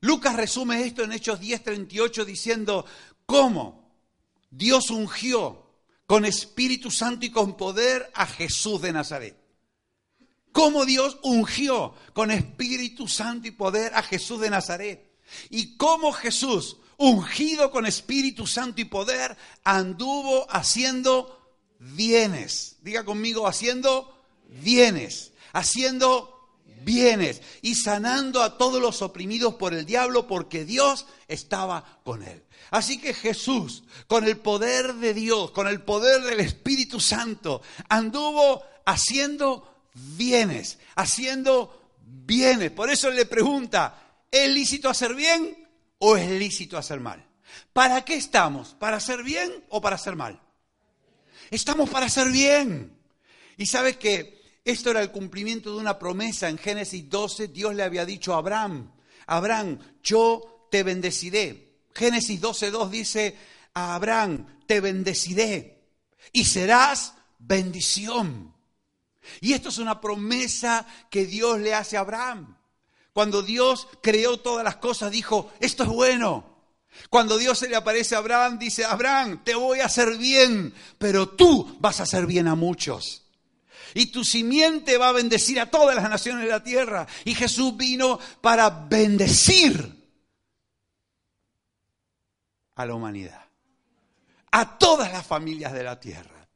Lucas 0.00 0.34
resume 0.34 0.84
esto 0.84 1.04
en 1.04 1.12
Hechos 1.12 1.38
10:38 1.38 2.24
diciendo, 2.24 2.86
¿cómo 3.26 3.94
Dios 4.50 4.88
ungió 4.88 5.66
con 6.06 6.24
Espíritu 6.24 6.90
Santo 6.90 7.26
y 7.26 7.30
con 7.30 7.58
poder 7.58 8.10
a 8.14 8.26
Jesús 8.26 8.80
de 8.80 8.92
Nazaret? 8.92 9.39
¿Cómo 10.52 10.84
Dios 10.84 11.18
ungió 11.22 11.94
con 12.12 12.30
Espíritu 12.30 13.08
Santo 13.08 13.48
y 13.48 13.52
poder 13.52 13.94
a 13.94 14.02
Jesús 14.02 14.40
de 14.40 14.50
Nazaret? 14.50 15.10
Y 15.48 15.76
cómo 15.76 16.12
Jesús 16.12 16.76
ungido 17.00 17.70
con 17.70 17.86
Espíritu 17.86 18.46
Santo 18.46 18.82
y 18.82 18.84
poder, 18.84 19.34
anduvo 19.64 20.46
haciendo 20.50 21.40
bienes. 21.78 22.76
Diga 22.82 23.06
conmigo, 23.06 23.46
haciendo 23.46 24.14
bienes, 24.48 25.32
haciendo 25.54 26.58
bienes 26.82 27.40
y 27.62 27.74
sanando 27.74 28.42
a 28.42 28.58
todos 28.58 28.82
los 28.82 29.00
oprimidos 29.00 29.54
por 29.54 29.72
el 29.72 29.86
diablo 29.86 30.26
porque 30.26 30.66
Dios 30.66 31.06
estaba 31.26 32.00
con 32.04 32.22
él. 32.22 32.44
Así 32.70 33.00
que 33.00 33.14
Jesús, 33.14 33.84
con 34.06 34.24
el 34.24 34.36
poder 34.36 34.92
de 34.96 35.14
Dios, 35.14 35.52
con 35.52 35.68
el 35.68 35.80
poder 35.80 36.20
del 36.22 36.40
Espíritu 36.40 37.00
Santo, 37.00 37.62
anduvo 37.88 38.62
haciendo 38.84 39.69
bienes, 39.94 40.78
haciendo 40.96 41.94
bienes. 42.02 42.70
Por 42.70 42.90
eso 42.90 43.10
le 43.10 43.26
pregunta, 43.26 44.22
¿es 44.30 44.48
lícito 44.48 44.88
hacer 44.88 45.14
bien? 45.14 45.60
o 46.00 46.16
es 46.16 46.28
lícito 46.28 46.76
hacer 46.76 47.00
mal? 47.00 47.24
¿Para 47.72 48.04
qué 48.04 48.14
estamos? 48.14 48.74
¿Para 48.78 48.96
hacer 48.96 49.22
bien 49.22 49.64
o 49.68 49.80
para 49.80 49.96
hacer 49.96 50.16
mal? 50.16 50.40
Estamos 51.50 51.88
para 51.88 52.06
hacer 52.06 52.30
bien. 52.30 52.96
Y 53.56 53.66
sabes 53.66 53.96
que 53.96 54.40
esto 54.64 54.90
era 54.90 55.02
el 55.02 55.10
cumplimiento 55.10 55.72
de 55.72 55.80
una 55.80 55.98
promesa. 55.98 56.48
En 56.48 56.58
Génesis 56.58 57.08
12 57.08 57.48
Dios 57.48 57.74
le 57.74 57.82
había 57.82 58.04
dicho 58.04 58.34
a 58.34 58.38
Abraham, 58.38 58.92
Abraham, 59.26 59.78
yo 60.02 60.68
te 60.70 60.82
bendeciré. 60.82 61.70
Génesis 61.94 62.40
12.2 62.40 62.88
dice 62.88 63.36
a 63.74 63.94
Abraham, 63.94 64.46
te 64.66 64.80
bendeciré 64.80 65.84
y 66.32 66.44
serás 66.44 67.14
bendición. 67.38 68.54
Y 69.40 69.52
esto 69.52 69.68
es 69.68 69.78
una 69.78 70.00
promesa 70.00 70.86
que 71.10 71.26
Dios 71.26 71.60
le 71.60 71.74
hace 71.74 71.96
a 71.96 72.00
Abraham. 72.00 72.56
Cuando 73.12 73.42
Dios 73.42 73.88
creó 74.02 74.38
todas 74.38 74.64
las 74.64 74.76
cosas, 74.76 75.10
dijo, 75.10 75.52
esto 75.60 75.82
es 75.82 75.88
bueno. 75.88 76.50
Cuando 77.08 77.38
Dios 77.38 77.58
se 77.58 77.68
le 77.68 77.76
aparece 77.76 78.14
a 78.14 78.18
Abraham, 78.18 78.58
dice, 78.58 78.84
Abraham, 78.84 79.42
te 79.44 79.54
voy 79.54 79.80
a 79.80 79.86
hacer 79.86 80.16
bien, 80.16 80.74
pero 80.98 81.28
tú 81.28 81.76
vas 81.80 82.00
a 82.00 82.04
hacer 82.04 82.26
bien 82.26 82.48
a 82.48 82.54
muchos. 82.54 83.26
Y 83.94 84.06
tu 84.06 84.24
simiente 84.24 84.98
va 84.98 85.08
a 85.08 85.12
bendecir 85.12 85.58
a 85.60 85.70
todas 85.70 85.96
las 85.96 86.08
naciones 86.08 86.44
de 86.44 86.50
la 86.50 86.62
tierra. 86.62 87.06
Y 87.24 87.34
Jesús 87.34 87.76
vino 87.76 88.18
para 88.40 88.70
bendecir 88.70 90.00
a 92.76 92.86
la 92.86 92.94
humanidad, 92.94 93.44
a 94.52 94.78
todas 94.78 95.12
las 95.12 95.26
familias 95.26 95.72
de 95.72 95.82
la 95.82 95.98
tierra. 95.98 96.48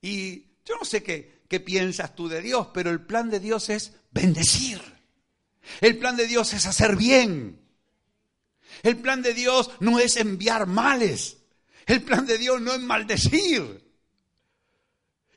Y 0.00 0.40
yo 0.64 0.76
no 0.78 0.84
sé 0.84 1.02
qué, 1.02 1.39
qué 1.50 1.58
piensas 1.58 2.14
tú 2.14 2.28
de 2.28 2.40
Dios, 2.40 2.68
pero 2.72 2.90
el 2.90 3.04
plan 3.04 3.28
de 3.28 3.40
Dios 3.40 3.70
es 3.70 3.92
bendecir. 4.12 4.80
El 5.80 5.98
plan 5.98 6.16
de 6.16 6.28
Dios 6.28 6.54
es 6.54 6.64
hacer 6.64 6.94
bien. 6.94 7.60
El 8.84 8.98
plan 8.98 9.20
de 9.20 9.34
Dios 9.34 9.68
no 9.80 9.98
es 9.98 10.16
enviar 10.16 10.68
males. 10.68 11.38
El 11.86 12.02
plan 12.02 12.24
de 12.24 12.38
Dios 12.38 12.60
no 12.60 12.72
es 12.72 12.80
maldecir. 12.80 13.84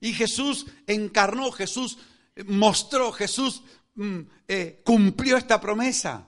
Y 0.01 0.13
Jesús 0.13 0.67
encarnó, 0.86 1.51
Jesús 1.51 1.98
mostró, 2.46 3.12
Jesús 3.12 3.63
mm, 3.96 4.20
eh, 4.48 4.82
cumplió 4.86 5.36
esta 5.36 5.60
promesa. 5.60 6.27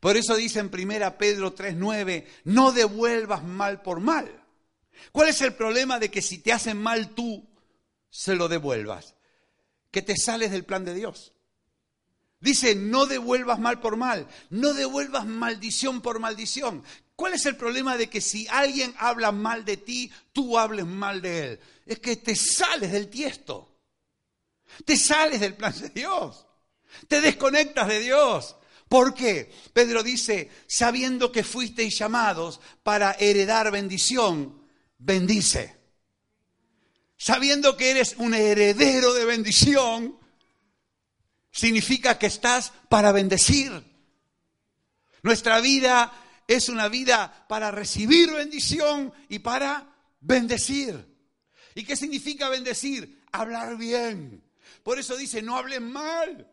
Por 0.00 0.16
eso 0.16 0.34
dice 0.34 0.58
en 0.58 0.66
1 0.66 1.16
Pedro 1.16 1.54
3:9, 1.54 2.26
no 2.44 2.72
devuelvas 2.72 3.44
mal 3.44 3.82
por 3.82 4.00
mal. 4.00 4.44
¿Cuál 5.12 5.28
es 5.28 5.40
el 5.42 5.54
problema 5.54 6.00
de 6.00 6.10
que 6.10 6.22
si 6.22 6.38
te 6.38 6.52
hacen 6.52 6.76
mal 6.76 7.10
tú 7.10 7.51
se 8.12 8.36
lo 8.36 8.46
devuelvas? 8.46 9.16
que 9.92 10.02
te 10.02 10.16
sales 10.16 10.50
del 10.50 10.64
plan 10.64 10.84
de 10.84 10.94
Dios. 10.94 11.32
Dice, 12.40 12.74
no 12.74 13.06
devuelvas 13.06 13.60
mal 13.60 13.78
por 13.78 13.96
mal, 13.96 14.26
no 14.50 14.74
devuelvas 14.74 15.26
maldición 15.26 16.00
por 16.00 16.18
maldición. 16.18 16.82
¿Cuál 17.14 17.34
es 17.34 17.46
el 17.46 17.56
problema 17.56 17.96
de 17.96 18.10
que 18.10 18.20
si 18.20 18.48
alguien 18.48 18.92
habla 18.98 19.30
mal 19.30 19.64
de 19.64 19.76
ti, 19.76 20.10
tú 20.32 20.58
hables 20.58 20.86
mal 20.86 21.22
de 21.22 21.44
él? 21.44 21.60
Es 21.86 22.00
que 22.00 22.16
te 22.16 22.34
sales 22.34 22.90
del 22.90 23.08
tiesto, 23.08 23.78
te 24.84 24.96
sales 24.96 25.38
del 25.38 25.54
plan 25.54 25.78
de 25.78 25.90
Dios, 25.90 26.46
te 27.06 27.20
desconectas 27.20 27.86
de 27.86 28.00
Dios. 28.00 28.56
¿Por 28.88 29.14
qué? 29.14 29.52
Pedro 29.72 30.02
dice, 30.02 30.50
sabiendo 30.66 31.30
que 31.30 31.44
fuisteis 31.44 31.96
llamados 31.96 32.60
para 32.82 33.12
heredar 33.12 33.70
bendición, 33.70 34.66
bendice. 34.98 35.81
Sabiendo 37.22 37.76
que 37.76 37.92
eres 37.92 38.16
un 38.18 38.34
heredero 38.34 39.14
de 39.14 39.24
bendición, 39.24 40.18
significa 41.52 42.18
que 42.18 42.26
estás 42.26 42.72
para 42.88 43.12
bendecir. 43.12 43.70
Nuestra 45.22 45.60
vida 45.60 46.12
es 46.48 46.68
una 46.68 46.88
vida 46.88 47.46
para 47.48 47.70
recibir 47.70 48.32
bendición 48.32 49.14
y 49.28 49.38
para 49.38 49.94
bendecir. 50.18 51.16
¿Y 51.76 51.84
qué 51.84 51.94
significa 51.94 52.48
bendecir? 52.48 53.22
Hablar 53.30 53.76
bien. 53.76 54.42
Por 54.82 54.98
eso 54.98 55.16
dice, 55.16 55.42
no 55.42 55.56
hables 55.56 55.80
mal. 55.80 56.50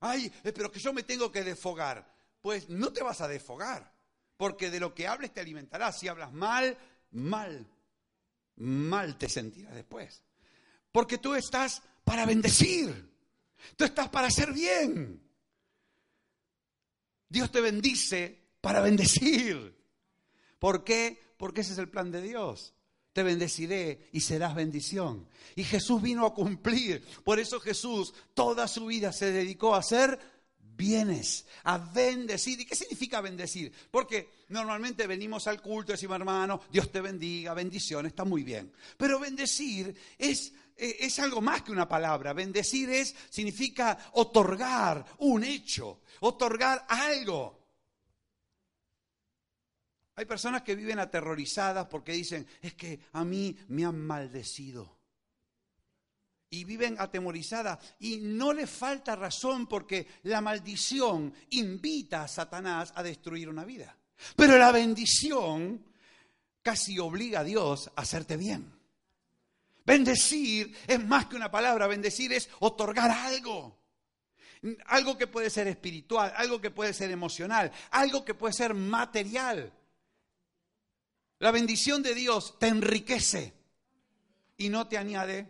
Ay, 0.00 0.30
eh, 0.44 0.52
pero 0.52 0.70
que 0.70 0.80
yo 0.80 0.92
me 0.92 1.02
tengo 1.02 1.32
que 1.32 1.44
desfogar. 1.44 2.14
Pues 2.42 2.68
no 2.68 2.92
te 2.92 3.02
vas 3.02 3.22
a 3.22 3.28
desfogar, 3.28 3.90
porque 4.36 4.70
de 4.70 4.80
lo 4.80 4.94
que 4.94 5.08
hables 5.08 5.32
te 5.32 5.40
alimentarás. 5.40 5.98
Si 5.98 6.08
hablas 6.08 6.30
mal, 6.30 6.76
mal, 7.10 7.66
mal 8.60 9.16
te 9.18 9.28
sentirás 9.28 9.74
después. 9.74 10.22
Porque 10.92 11.18
tú 11.18 11.34
estás 11.34 11.82
para 12.04 12.26
bendecir. 12.26 13.10
Tú 13.76 13.84
estás 13.84 14.08
para 14.08 14.28
hacer 14.28 14.52
bien. 14.52 15.22
Dios 17.28 17.50
te 17.50 17.60
bendice 17.60 18.38
para 18.60 18.80
bendecir. 18.80 19.76
¿Por 20.58 20.84
qué? 20.84 21.34
Porque 21.36 21.62
ese 21.62 21.72
es 21.72 21.78
el 21.78 21.88
plan 21.88 22.10
de 22.10 22.22
Dios. 22.22 22.74
Te 23.12 23.22
bendeciré 23.22 24.08
y 24.12 24.20
serás 24.20 24.54
bendición. 24.54 25.28
Y 25.56 25.64
Jesús 25.64 26.02
vino 26.02 26.26
a 26.26 26.34
cumplir. 26.34 27.04
Por 27.24 27.40
eso 27.40 27.60
Jesús 27.60 28.14
toda 28.34 28.68
su 28.68 28.86
vida 28.86 29.12
se 29.12 29.32
dedicó 29.32 29.74
a 29.74 29.78
hacer 29.78 30.18
bienes, 30.80 31.44
a 31.64 31.76
bendecir. 31.76 32.58
¿Y 32.60 32.64
qué 32.64 32.74
significa 32.74 33.20
bendecir? 33.20 33.72
Porque 33.90 34.30
normalmente 34.48 35.06
venimos 35.06 35.46
al 35.46 35.60
culto 35.60 35.92
y 35.92 35.94
decimos, 35.94 36.16
hermano, 36.16 36.62
Dios 36.72 36.90
te 36.90 37.00
bendiga, 37.00 37.52
bendición, 37.52 38.06
está 38.06 38.24
muy 38.24 38.42
bien. 38.42 38.72
Pero 38.96 39.20
bendecir 39.20 39.94
es 40.16 40.52
eh, 40.80 40.96
es 41.00 41.18
algo 41.18 41.42
más 41.42 41.62
que 41.62 41.72
una 41.72 41.86
palabra. 41.86 42.32
Bendecir 42.32 42.88
es, 42.88 43.14
significa 43.28 43.98
otorgar 44.12 45.04
un 45.18 45.44
hecho, 45.44 46.00
otorgar 46.20 46.86
algo. 46.88 47.60
Hay 50.16 50.24
personas 50.24 50.62
que 50.62 50.74
viven 50.74 50.98
aterrorizadas 50.98 51.86
porque 51.86 52.12
dicen, 52.12 52.46
es 52.62 52.74
que 52.74 53.00
a 53.12 53.24
mí 53.24 53.56
me 53.68 53.84
han 53.84 53.98
maldecido. 53.98 54.99
Y 56.50 56.64
viven 56.64 56.96
atemorizadas 56.98 57.78
y 58.00 58.18
no 58.18 58.52
les 58.52 58.68
falta 58.68 59.14
razón 59.14 59.68
porque 59.68 60.06
la 60.24 60.40
maldición 60.40 61.32
invita 61.50 62.24
a 62.24 62.28
Satanás 62.28 62.92
a 62.96 63.02
destruir 63.04 63.48
una 63.48 63.64
vida. 63.64 63.96
Pero 64.34 64.58
la 64.58 64.72
bendición 64.72 65.84
casi 66.62 66.98
obliga 66.98 67.40
a 67.40 67.44
Dios 67.44 67.90
a 67.94 68.02
hacerte 68.02 68.36
bien. 68.36 68.72
Bendecir 69.84 70.76
es 70.86 71.04
más 71.04 71.26
que 71.26 71.36
una 71.36 71.50
palabra, 71.50 71.86
bendecir 71.86 72.32
es 72.32 72.48
otorgar 72.60 73.10
algo. 73.10 73.78
Algo 74.86 75.16
que 75.16 75.26
puede 75.26 75.48
ser 75.48 75.68
espiritual, 75.68 76.32
algo 76.36 76.60
que 76.60 76.70
puede 76.70 76.92
ser 76.92 77.10
emocional, 77.10 77.72
algo 77.90 78.24
que 78.24 78.34
puede 78.34 78.52
ser 78.52 78.74
material. 78.74 79.72
La 81.38 81.50
bendición 81.50 82.02
de 82.02 82.14
Dios 82.14 82.58
te 82.58 82.68
enriquece 82.68 83.54
y 84.58 84.68
no 84.68 84.86
te 84.86 84.98
añade 84.98 85.48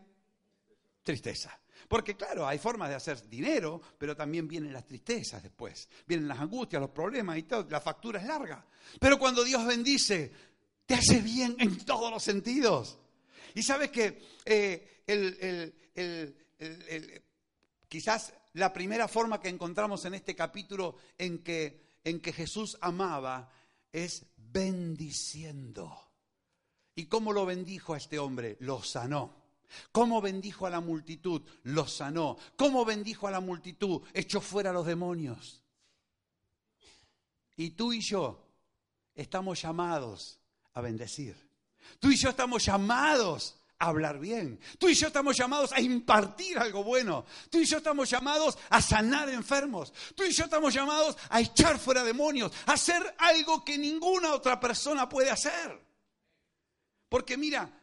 tristeza. 1.02 1.58
Porque 1.88 2.16
claro, 2.16 2.46
hay 2.46 2.58
formas 2.58 2.88
de 2.88 2.94
hacer 2.94 3.28
dinero, 3.28 3.80
pero 3.98 4.16
también 4.16 4.46
vienen 4.46 4.72
las 4.72 4.86
tristezas 4.86 5.42
después. 5.42 5.88
Vienen 6.06 6.28
las 6.28 6.38
angustias, 6.38 6.80
los 6.80 6.90
problemas 6.90 7.36
y 7.38 7.42
todo. 7.44 7.66
La 7.68 7.80
factura 7.80 8.20
es 8.20 8.26
larga. 8.26 8.64
Pero 9.00 9.18
cuando 9.18 9.42
Dios 9.42 9.66
bendice, 9.66 10.32
te 10.86 10.94
hace 10.94 11.20
bien 11.20 11.56
en 11.58 11.84
todos 11.84 12.10
los 12.10 12.22
sentidos. 12.22 12.98
Y 13.54 13.62
sabes 13.62 13.90
que 13.90 14.22
eh, 14.44 15.02
quizás 17.88 18.34
la 18.54 18.72
primera 18.72 19.08
forma 19.08 19.40
que 19.40 19.48
encontramos 19.48 20.04
en 20.04 20.14
este 20.14 20.34
capítulo 20.34 20.96
en 21.18 21.42
que, 21.42 21.98
en 22.04 22.20
que 22.20 22.32
Jesús 22.32 22.76
amaba 22.80 23.50
es 23.92 24.26
bendiciendo. 24.36 25.92
¿Y 26.94 27.06
cómo 27.06 27.32
lo 27.32 27.46
bendijo 27.46 27.94
a 27.94 27.98
este 27.98 28.18
hombre? 28.18 28.56
Lo 28.60 28.82
sanó. 28.82 29.39
¿Cómo 29.92 30.20
bendijo 30.20 30.66
a 30.66 30.70
la 30.70 30.80
multitud? 30.80 31.42
Lo 31.64 31.86
sanó. 31.86 32.36
¿Cómo 32.56 32.84
bendijo 32.84 33.26
a 33.26 33.30
la 33.30 33.40
multitud? 33.40 34.02
Echó 34.12 34.40
fuera 34.40 34.70
a 34.70 34.72
los 34.72 34.86
demonios. 34.86 35.62
Y 37.56 37.70
tú 37.70 37.92
y 37.92 38.00
yo 38.00 38.46
estamos 39.14 39.60
llamados 39.60 40.40
a 40.74 40.80
bendecir. 40.80 41.36
Tú 41.98 42.10
y 42.10 42.16
yo 42.16 42.30
estamos 42.30 42.64
llamados 42.64 43.56
a 43.78 43.86
hablar 43.86 44.18
bien. 44.18 44.60
Tú 44.78 44.88
y 44.88 44.94
yo 44.94 45.08
estamos 45.08 45.36
llamados 45.36 45.72
a 45.72 45.80
impartir 45.80 46.58
algo 46.58 46.84
bueno. 46.84 47.24
Tú 47.50 47.58
y 47.58 47.64
yo 47.64 47.78
estamos 47.78 48.08
llamados 48.08 48.56
a 48.68 48.80
sanar 48.80 49.28
enfermos. 49.28 49.92
Tú 50.14 50.24
y 50.24 50.32
yo 50.32 50.44
estamos 50.44 50.72
llamados 50.72 51.16
a 51.28 51.40
echar 51.40 51.78
fuera 51.78 52.04
demonios, 52.04 52.52
a 52.66 52.72
hacer 52.72 53.14
algo 53.18 53.64
que 53.64 53.78
ninguna 53.78 54.34
otra 54.34 54.60
persona 54.60 55.08
puede 55.08 55.30
hacer. 55.30 55.78
Porque 57.08 57.36
mira, 57.36 57.79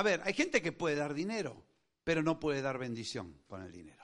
a 0.00 0.02
ver, 0.02 0.22
hay 0.24 0.32
gente 0.32 0.62
que 0.62 0.72
puede 0.72 0.96
dar 0.96 1.12
dinero, 1.12 1.62
pero 2.04 2.22
no 2.22 2.40
puede 2.40 2.62
dar 2.62 2.78
bendición 2.78 3.36
con 3.46 3.60
el 3.60 3.70
dinero. 3.70 4.02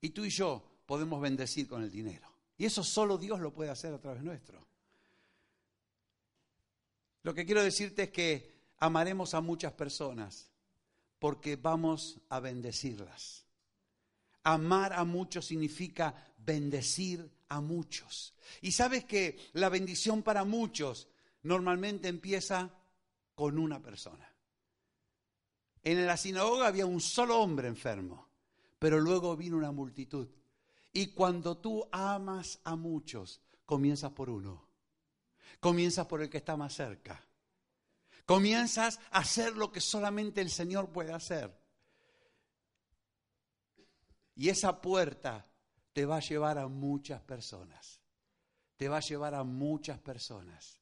Y 0.00 0.08
tú 0.08 0.24
y 0.24 0.30
yo 0.30 0.66
podemos 0.86 1.20
bendecir 1.20 1.68
con 1.68 1.82
el 1.82 1.90
dinero. 1.90 2.26
Y 2.56 2.64
eso 2.64 2.82
solo 2.82 3.18
Dios 3.18 3.38
lo 3.38 3.52
puede 3.52 3.68
hacer 3.68 3.92
a 3.92 4.00
través 4.00 4.22
nuestro. 4.22 4.66
Lo 7.24 7.34
que 7.34 7.44
quiero 7.44 7.62
decirte 7.62 8.04
es 8.04 8.10
que 8.10 8.54
amaremos 8.78 9.34
a 9.34 9.42
muchas 9.42 9.74
personas 9.74 10.50
porque 11.18 11.56
vamos 11.56 12.18
a 12.30 12.40
bendecirlas. 12.40 13.44
Amar 14.44 14.94
a 14.94 15.04
muchos 15.04 15.44
significa 15.44 16.32
bendecir 16.38 17.30
a 17.50 17.60
muchos. 17.60 18.32
Y 18.62 18.72
sabes 18.72 19.04
que 19.04 19.38
la 19.52 19.68
bendición 19.68 20.22
para 20.22 20.44
muchos 20.44 21.06
normalmente 21.42 22.08
empieza 22.08 22.70
con 23.34 23.58
una 23.58 23.82
persona. 23.82 24.31
En 25.82 26.06
la 26.06 26.16
sinagoga 26.16 26.68
había 26.68 26.86
un 26.86 27.00
solo 27.00 27.40
hombre 27.40 27.68
enfermo, 27.68 28.28
pero 28.78 29.00
luego 29.00 29.36
vino 29.36 29.56
una 29.56 29.72
multitud. 29.72 30.28
Y 30.92 31.08
cuando 31.08 31.56
tú 31.56 31.88
amas 31.90 32.60
a 32.64 32.76
muchos, 32.76 33.40
comienzas 33.64 34.12
por 34.12 34.30
uno. 34.30 34.68
Comienzas 35.58 36.06
por 36.06 36.22
el 36.22 36.30
que 36.30 36.38
está 36.38 36.56
más 36.56 36.74
cerca. 36.74 37.24
Comienzas 38.26 39.00
a 39.10 39.18
hacer 39.18 39.56
lo 39.56 39.72
que 39.72 39.80
solamente 39.80 40.40
el 40.40 40.50
Señor 40.50 40.90
puede 40.90 41.12
hacer. 41.12 41.56
Y 44.34 44.48
esa 44.48 44.80
puerta 44.80 45.46
te 45.92 46.06
va 46.06 46.16
a 46.16 46.20
llevar 46.20 46.58
a 46.58 46.68
muchas 46.68 47.20
personas. 47.22 48.00
Te 48.76 48.88
va 48.88 48.98
a 48.98 49.00
llevar 49.00 49.34
a 49.34 49.44
muchas 49.44 49.98
personas. 49.98 50.78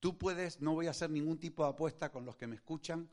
Tú 0.00 0.16
puedes, 0.16 0.60
no 0.60 0.74
voy 0.74 0.86
a 0.86 0.90
hacer 0.90 1.10
ningún 1.10 1.38
tipo 1.38 1.64
de 1.64 1.70
apuesta 1.70 2.10
con 2.10 2.24
los 2.24 2.36
que 2.36 2.46
me 2.46 2.56
escuchan, 2.56 3.08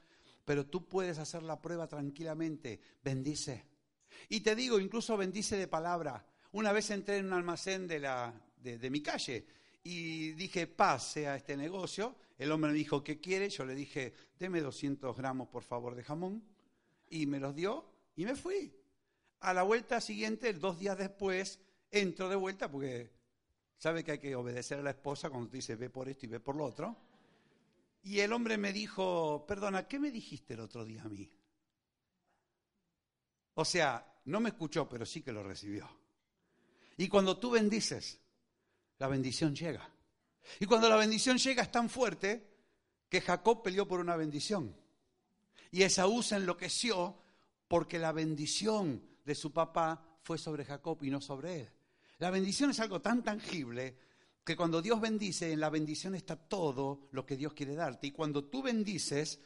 pero 0.45 0.67
tú 0.67 0.87
puedes 0.87 1.17
hacer 1.17 1.43
la 1.43 1.59
prueba 1.61 1.87
tranquilamente. 1.87 2.79
Bendice. 3.03 3.65
Y 4.29 4.39
te 4.41 4.55
digo, 4.55 4.79
incluso 4.79 5.17
bendice 5.17 5.57
de 5.57 5.67
palabra. 5.67 6.25
Una 6.53 6.71
vez 6.71 6.89
entré 6.91 7.17
en 7.17 7.25
un 7.25 7.33
almacén 7.33 7.87
de, 7.87 7.99
la, 7.99 8.33
de 8.61 8.89
mi 8.89 9.01
calle 9.01 9.45
y 9.85 10.31
dije, 10.31 10.65
pase 10.65 11.27
a 11.27 11.35
este 11.35 11.55
negocio. 11.55 12.15
El 12.39 12.51
hombre 12.51 12.71
me 12.71 12.77
dijo, 12.77 13.03
¿qué 13.03 13.19
quiere? 13.19 13.49
Yo 13.49 13.65
le 13.65 13.75
dije, 13.75 14.13
deme 14.39 14.59
200 14.59 15.15
gramos, 15.15 15.47
por 15.47 15.61
favor, 15.61 15.93
de 15.93 16.03
jamón. 16.03 16.43
Y 17.07 17.27
me 17.27 17.39
los 17.39 17.55
dio 17.55 17.85
y 18.15 18.25
me 18.25 18.35
fui. 18.35 18.73
A 19.41 19.53
la 19.53 19.61
vuelta 19.61 20.01
siguiente, 20.01 20.53
dos 20.53 20.79
días 20.79 20.97
después, 20.97 21.59
entro 21.91 22.29
de 22.29 22.35
vuelta 22.35 22.69
porque 22.69 23.11
sabe 23.77 24.03
que 24.03 24.13
hay 24.13 24.19
que 24.19 24.35
obedecer 24.35 24.79
a 24.79 24.83
la 24.83 24.89
esposa 24.89 25.29
cuando 25.29 25.49
te 25.49 25.57
dice, 25.57 25.75
ve 25.75 25.91
por 25.91 26.09
esto 26.09 26.25
y 26.25 26.29
ve 26.29 26.39
por 26.39 26.55
lo 26.55 26.65
otro. 26.65 26.97
Y 28.05 28.19
el 28.19 28.33
hombre 28.33 28.59
me 28.59 28.71
dijo, 28.71 29.45
perdona, 29.47 29.87
¿qué 29.87 29.97
me 29.97 30.11
dijiste 30.11 30.53
el 30.53 30.59
otro 30.59 30.85
día 30.85 31.01
a 31.01 31.09
mí? 31.09 31.27
O 33.55 33.65
sea, 33.65 34.21
no 34.25 34.39
me 34.39 34.49
escuchó, 34.49 34.87
pero 34.87 35.07
sí 35.07 35.23
que 35.23 35.31
lo 35.31 35.41
recibió. 35.41 35.89
Y 36.97 37.07
cuando 37.07 37.39
tú 37.39 37.49
bendices, 37.49 38.21
la 38.99 39.07
bendición 39.07 39.55
llega. 39.55 39.89
Y 40.59 40.67
cuando 40.67 40.87
la 40.87 40.97
bendición 40.97 41.39
llega 41.39 41.63
es 41.63 41.71
tan 41.71 41.89
fuerte 41.89 42.47
que 43.09 43.21
Jacob 43.21 43.63
peleó 43.63 43.87
por 43.87 43.99
una 43.99 44.15
bendición. 44.15 44.77
Y 45.71 45.81
Esaú 45.81 46.21
se 46.21 46.35
enloqueció 46.35 47.19
porque 47.67 47.97
la 47.97 48.11
bendición 48.11 49.01
de 49.25 49.33
su 49.33 49.51
papá 49.51 50.19
fue 50.21 50.37
sobre 50.37 50.63
Jacob 50.63 50.99
y 51.01 51.09
no 51.09 51.21
sobre 51.21 51.61
él. 51.61 51.71
La 52.19 52.29
bendición 52.29 52.69
es 52.69 52.79
algo 52.79 53.01
tan 53.01 53.23
tangible 53.23 53.97
que 54.45 54.55
cuando 54.55 54.79
Dios 54.79 55.01
bendice, 55.01 55.51
en 55.51 55.59
la 55.59 55.71
bendición 55.71 56.13
está 56.13 56.35
todo 56.35 57.07
lo 57.11 57.25
que 57.25 57.35
Dios 57.35 57.53
quiere 57.53 57.73
darte. 57.73 58.07
Y 58.07 58.11
cuando 58.11 58.45
tú 58.45 58.61
bendices, 58.61 59.39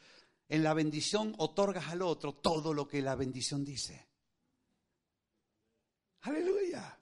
en 0.46 0.62
la 0.62 0.74
bendición 0.74 1.34
otorgas 1.38 1.88
al 1.88 2.02
otro 2.02 2.34
todo 2.34 2.74
lo 2.74 2.86
que 2.86 3.00
la 3.00 3.14
bendición 3.14 3.64
dice. 3.64 4.06
Aleluya. 6.20 6.98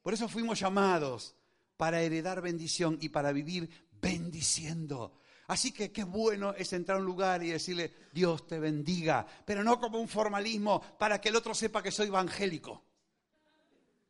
Por 0.00 0.14
eso 0.14 0.28
fuimos 0.28 0.60
llamados 0.60 1.34
para 1.76 2.02
heredar 2.02 2.40
bendición 2.40 2.98
y 3.00 3.08
para 3.08 3.32
vivir 3.32 3.68
bendiciendo. 4.00 5.18
Así 5.48 5.72
que 5.72 5.90
qué 5.90 6.04
bueno 6.04 6.54
es 6.54 6.72
entrar 6.72 6.98
a 6.98 7.00
un 7.00 7.06
lugar 7.06 7.42
y 7.42 7.48
decirle, 7.50 7.92
Dios 8.12 8.46
te 8.46 8.60
bendiga, 8.60 9.26
pero 9.44 9.64
no 9.64 9.80
como 9.80 9.98
un 9.98 10.06
formalismo 10.06 10.80
para 10.96 11.20
que 11.20 11.30
el 11.30 11.36
otro 11.36 11.52
sepa 11.52 11.82
que 11.82 11.90
soy 11.90 12.06
evangélico. 12.06 12.84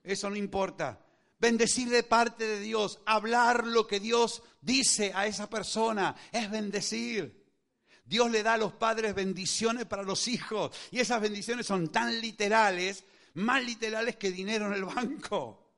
Eso 0.02 0.28
no 0.28 0.36
importa. 0.36 1.06
Bendecir 1.40 1.88
de 1.88 2.02
parte 2.02 2.46
de 2.46 2.60
Dios, 2.60 3.00
hablar 3.06 3.66
lo 3.66 3.86
que 3.86 3.98
Dios 3.98 4.42
dice 4.60 5.12
a 5.14 5.26
esa 5.26 5.48
persona, 5.48 6.14
es 6.30 6.50
bendecir. 6.50 7.40
Dios 8.04 8.30
le 8.30 8.42
da 8.42 8.54
a 8.54 8.58
los 8.58 8.74
padres 8.74 9.14
bendiciones 9.14 9.86
para 9.86 10.02
los 10.02 10.28
hijos 10.28 10.76
y 10.90 10.98
esas 10.98 11.20
bendiciones 11.20 11.66
son 11.66 11.90
tan 11.90 12.20
literales, 12.20 13.04
más 13.34 13.64
literales 13.64 14.16
que 14.16 14.30
dinero 14.30 14.66
en 14.66 14.74
el 14.74 14.84
banco. 14.84 15.70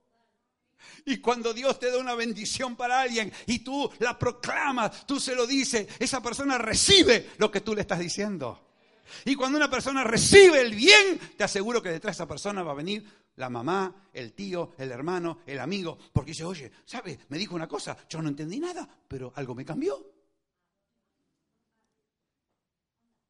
Y 1.05 1.19
cuando 1.19 1.53
Dios 1.53 1.79
te 1.79 1.91
da 1.91 1.99
una 1.99 2.15
bendición 2.15 2.75
para 2.75 3.01
alguien 3.01 3.33
y 3.47 3.61
tú 3.61 3.91
la 3.99 4.19
proclamas, 4.19 5.07
tú 5.07 5.21
se 5.21 5.35
lo 5.35 5.47
dices, 5.47 5.87
esa 5.99 6.23
persona 6.23 6.59
recibe 6.59 7.31
lo 7.39 7.51
que 7.51 7.61
tú 7.61 7.75
le 7.75 7.83
estás 7.83 7.99
diciendo. 7.99 8.69
Y 9.25 9.35
cuando 9.35 9.59
una 9.59 9.71
persona 9.71 10.03
recibe 10.05 10.61
el 10.61 10.75
bien, 10.75 11.21
te 11.37 11.45
aseguro 11.45 11.83
que 11.83 11.91
detrás 11.91 12.17
de 12.17 12.23
esa 12.23 12.29
persona 12.29 12.63
va 12.63 12.73
a 12.73 12.77
venir 12.77 13.05
la 13.37 13.49
mamá, 13.49 14.09
el 14.13 14.33
tío, 14.33 14.75
el 14.79 14.91
hermano, 14.91 15.39
el 15.47 15.59
amigo, 15.59 15.99
porque 16.13 16.33
dice, 16.33 16.45
oye, 16.45 16.71
¿sabe? 16.85 17.19
Me 17.29 17.39
dijo 17.39 17.55
una 17.55 17.69
cosa, 17.69 17.97
yo 18.09 18.21
no 18.21 18.29
entendí 18.29 18.61
nada, 18.61 18.89
pero 19.09 19.33
algo 19.37 19.55
me 19.55 19.65
cambió. 19.65 20.13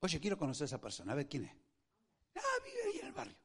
Oye, 0.01 0.19
quiero 0.19 0.37
conocer 0.37 0.65
a 0.65 0.67
esa 0.67 0.81
persona, 0.81 1.13
a 1.13 1.17
ver 1.17 1.29
quién 1.29 1.45
es. 1.45 1.57
Ah, 2.35 2.63
vive 2.65 2.93
ahí 2.93 3.01
en 3.01 3.07
el 3.07 3.13
barrio. 3.13 3.37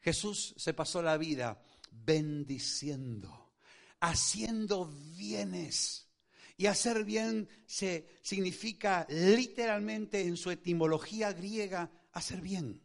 Jesús 0.00 0.54
se 0.56 0.72
pasó 0.72 1.02
la 1.02 1.18
vida 1.18 1.62
bendiciendo, 1.90 3.54
haciendo 4.00 4.86
bienes. 4.86 6.08
Y 6.56 6.66
hacer 6.66 7.04
bien 7.04 7.48
se 7.66 8.08
significa 8.22 9.06
literalmente 9.10 10.22
en 10.22 10.36
su 10.36 10.50
etimología 10.50 11.32
griega 11.32 11.90
hacer 12.12 12.40
bien. 12.40 12.80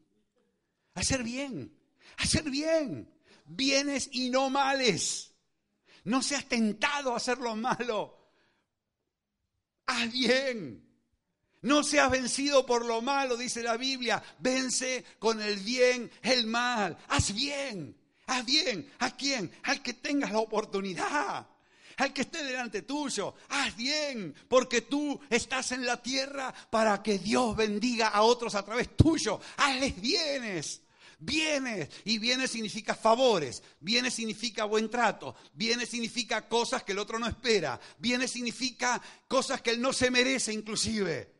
Hacer 0.95 1.23
bien, 1.23 1.78
hacer 2.17 2.49
bien. 2.49 3.09
Bienes 3.45 4.09
y 4.11 4.29
no 4.29 4.49
males. 4.49 5.31
No 6.03 6.21
seas 6.21 6.45
tentado 6.45 7.13
a 7.13 7.17
hacer 7.17 7.39
lo 7.39 7.55
malo. 7.55 8.31
Haz 9.85 10.11
bien. 10.11 10.85
No 11.61 11.83
seas 11.83 12.09
vencido 12.09 12.65
por 12.65 12.85
lo 12.85 13.01
malo, 13.01 13.35
dice 13.35 13.61
la 13.61 13.75
Biblia. 13.75 14.23
Vence 14.39 15.03
con 15.19 15.41
el 15.41 15.57
bien 15.59 16.09
el 16.21 16.47
mal. 16.47 16.97
Haz 17.09 17.33
bien. 17.33 17.97
Haz 18.27 18.45
bien. 18.45 18.91
¿A 18.99 19.15
quién? 19.15 19.51
Al 19.63 19.81
que 19.81 19.93
tengas 19.93 20.31
la 20.31 20.39
oportunidad. 20.39 21.47
Al 21.97 22.13
que 22.13 22.21
esté 22.21 22.43
delante 22.43 22.83
tuyo. 22.83 23.35
Haz 23.49 23.75
bien. 23.75 24.33
Porque 24.47 24.81
tú 24.81 25.19
estás 25.29 25.71
en 25.73 25.85
la 25.85 26.01
tierra 26.01 26.53
para 26.69 27.03
que 27.03 27.19
Dios 27.19 27.55
bendiga 27.55 28.07
a 28.09 28.21
otros 28.21 28.55
a 28.55 28.63
través 28.63 28.95
tuyo. 28.95 29.41
Hazles 29.57 29.99
bienes. 29.99 30.81
Bienes. 31.19 31.89
Y 32.05 32.17
bienes 32.17 32.51
significa 32.51 32.95
favores. 32.95 33.61
Bienes 33.79 34.13
significa 34.13 34.63
buen 34.63 34.89
trato. 34.89 35.35
Bienes 35.53 35.89
significa 35.89 36.47
cosas 36.47 36.83
que 36.83 36.93
el 36.93 36.99
otro 36.99 37.19
no 37.19 37.27
espera. 37.27 37.79
Bienes 37.97 38.31
significa 38.31 39.01
cosas 39.27 39.61
que 39.61 39.71
él 39.71 39.81
no 39.81 39.93
se 39.93 40.09
merece 40.09 40.53
inclusive. 40.53 41.39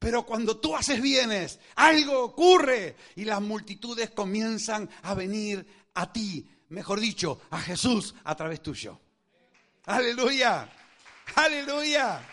Pero 0.00 0.24
cuando 0.24 0.58
tú 0.58 0.74
haces 0.74 1.00
bienes, 1.00 1.60
algo 1.76 2.24
ocurre 2.24 2.96
y 3.16 3.24
las 3.24 3.40
multitudes 3.40 4.10
comienzan 4.10 4.88
a 5.02 5.14
venir 5.14 5.66
a 5.94 6.10
ti, 6.10 6.48
mejor 6.70 7.00
dicho, 7.00 7.42
a 7.50 7.60
Jesús 7.60 8.14
a 8.24 8.34
través 8.34 8.62
tuyo. 8.62 8.98
Aleluya, 9.84 10.70
aleluya. 11.34 12.26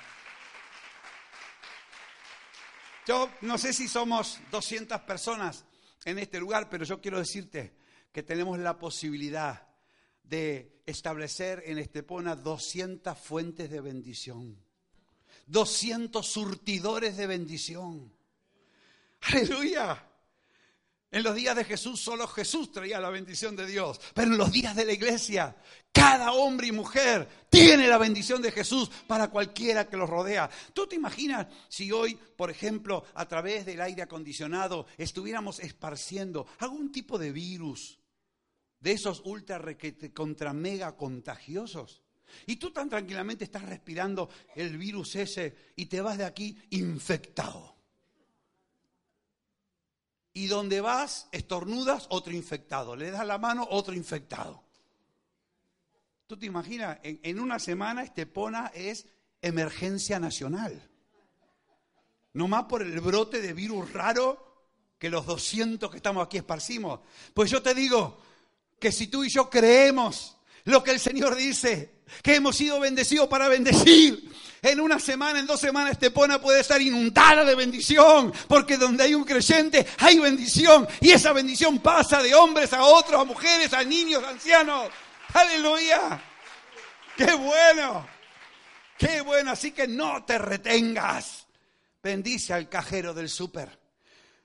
Yo 3.06 3.30
no 3.42 3.58
sé 3.58 3.74
si 3.74 3.88
somos 3.90 4.40
200 4.50 5.02
personas 5.02 5.66
en 6.08 6.20
este 6.20 6.40
lugar, 6.40 6.70
pero 6.70 6.86
yo 6.86 7.02
quiero 7.02 7.20
decirte 7.20 7.74
que 8.14 8.24
tenemos 8.24 8.58
la 8.60 8.80
posibilidad 8.80 9.68
de 10.24 10.82
establecer 10.86 11.62
en 11.66 11.80
Estepona 11.80 12.34
200 12.34 13.18
fuentes 13.18 13.70
de 13.70 13.82
bendición, 13.82 14.58
200 15.48 16.26
surtidores 16.26 17.18
de 17.18 17.28
bendición. 17.28 18.14
Aleluya. 19.20 20.02
En 21.10 21.24
los 21.24 21.36
días 21.36 21.56
de 21.56 21.64
Jesús 21.64 22.02
solo 22.02 22.28
Jesús 22.28 22.72
traía 22.72 23.00
la 23.00 23.10
bendición 23.10 23.56
de 23.56 23.66
Dios, 23.66 24.00
pero 24.14 24.32
en 24.32 24.38
los 24.38 24.52
días 24.52 24.76
de 24.76 24.86
la 24.86 24.92
iglesia 24.92 25.56
cada 25.94 26.34
hombre 26.34 26.68
y 26.68 26.72
mujer 26.74 27.28
tiene 27.50 27.88
la 27.88 27.98
bendición 27.98 28.42
de 28.42 28.52
Jesús 28.52 28.92
para 29.08 29.30
cualquiera 29.30 29.88
que 29.88 29.96
los 29.96 30.10
rodea. 30.10 30.50
¿Tú 30.74 30.86
te 30.86 30.98
imaginas 30.98 31.48
si 31.70 31.92
hoy, 31.94 32.16
por 32.16 32.52
ejemplo, 32.52 33.06
a 33.16 33.26
través 33.26 33.66
del 33.66 33.82
aire 33.82 34.02
acondicionado 34.02 34.86
estuviéramos 34.98 35.60
esparciendo 35.60 36.46
algún 36.60 36.92
tipo 36.92 37.18
de 37.18 37.32
virus 37.32 38.00
de 38.80 38.92
esos 38.92 39.22
ultra 39.24 39.62
contra 40.14 40.52
mega 40.52 40.96
contagiosos? 40.98 42.04
Y 42.46 42.58
tú 42.58 42.72
tan 42.72 42.90
tranquilamente 42.90 43.46
estás 43.46 43.64
respirando 43.64 44.30
el 44.56 44.78
virus 44.78 45.16
ese 45.16 45.56
y 45.78 45.86
te 45.86 46.02
vas 46.02 46.18
de 46.18 46.26
aquí 46.26 46.58
infectado 46.72 47.77
y 50.38 50.46
donde 50.46 50.82
vas, 50.82 51.28
estornudas, 51.32 52.06
otro 52.10 52.32
infectado. 52.32 52.96
Le 52.96 53.10
das 53.10 53.26
la 53.26 53.40
mano, 53.40 53.68
otro 53.72 53.96
infectado. 53.96 54.64
¿Tú 56.28 56.38
te 56.38 56.46
imaginas? 56.46 57.00
En, 57.02 57.40
una 57.40 57.58
semana 57.58 58.04
Estepona 58.04 58.68
es 58.68 59.08
emergencia 59.42 60.20
nacional. 60.20 60.80
No 62.34 62.48
más 62.48 62.66
por 62.66 62.84
el 62.84 63.02
brote 63.02 63.42
de 63.42 63.52
virus 63.54 63.92
raro 63.94 64.68
que 65.00 65.10
los 65.10 65.26
200 65.26 65.90
que 65.90 65.98
estamos 65.98 66.24
aquí 66.24 66.38
esparcimos. 66.38 67.00
Pues 67.34 67.50
yo 67.50 67.64
te 67.64 67.74
digo 67.74 68.20
que 68.80 68.92
si 68.92 69.08
tú 69.08 69.24
y 69.24 69.30
yo 69.30 69.50
creemos 69.50 70.37
lo 70.68 70.84
que 70.84 70.92
el 70.92 71.00
Señor 71.00 71.36
dice, 71.36 72.02
que 72.22 72.36
hemos 72.36 72.58
sido 72.58 72.80
bendecidos 72.80 73.28
para 73.28 73.48
bendecir, 73.48 74.32
en 74.62 74.82
una 74.82 75.00
semana, 75.00 75.40
en 75.40 75.48
dos 75.48 75.62
semanas, 75.62 75.94
Estepona 75.94 76.42
puede 76.42 76.60
estar 76.60 76.82
inundada 76.82 77.46
de 77.46 77.56
bendición, 77.56 78.34
porque 78.50 78.76
donde 78.76 79.06
hay 79.06 79.14
un 79.14 79.24
creyente 79.24 79.88
hay 80.00 80.20
bendición, 80.20 80.86
y 81.00 81.12
esa 81.12 81.32
bendición 81.32 81.80
pasa 81.80 82.22
de 82.22 82.36
hombres 82.36 82.74
a 82.74 82.84
otros, 82.84 83.22
a 83.22 83.24
mujeres, 83.24 83.72
a 83.72 83.84
niños, 83.84 84.22
a 84.24 84.30
ancianos. 84.30 84.90
Aleluya. 85.34 86.22
Qué 87.16 87.32
bueno. 87.34 88.06
Qué 88.98 89.22
bueno. 89.22 89.52
Así 89.52 89.72
que 89.72 89.88
no 89.88 90.26
te 90.26 90.38
retengas. 90.38 91.48
Bendice 92.04 92.54
al 92.54 92.68
cajero 92.68 93.14
del 93.14 93.30
súper. 93.30 93.80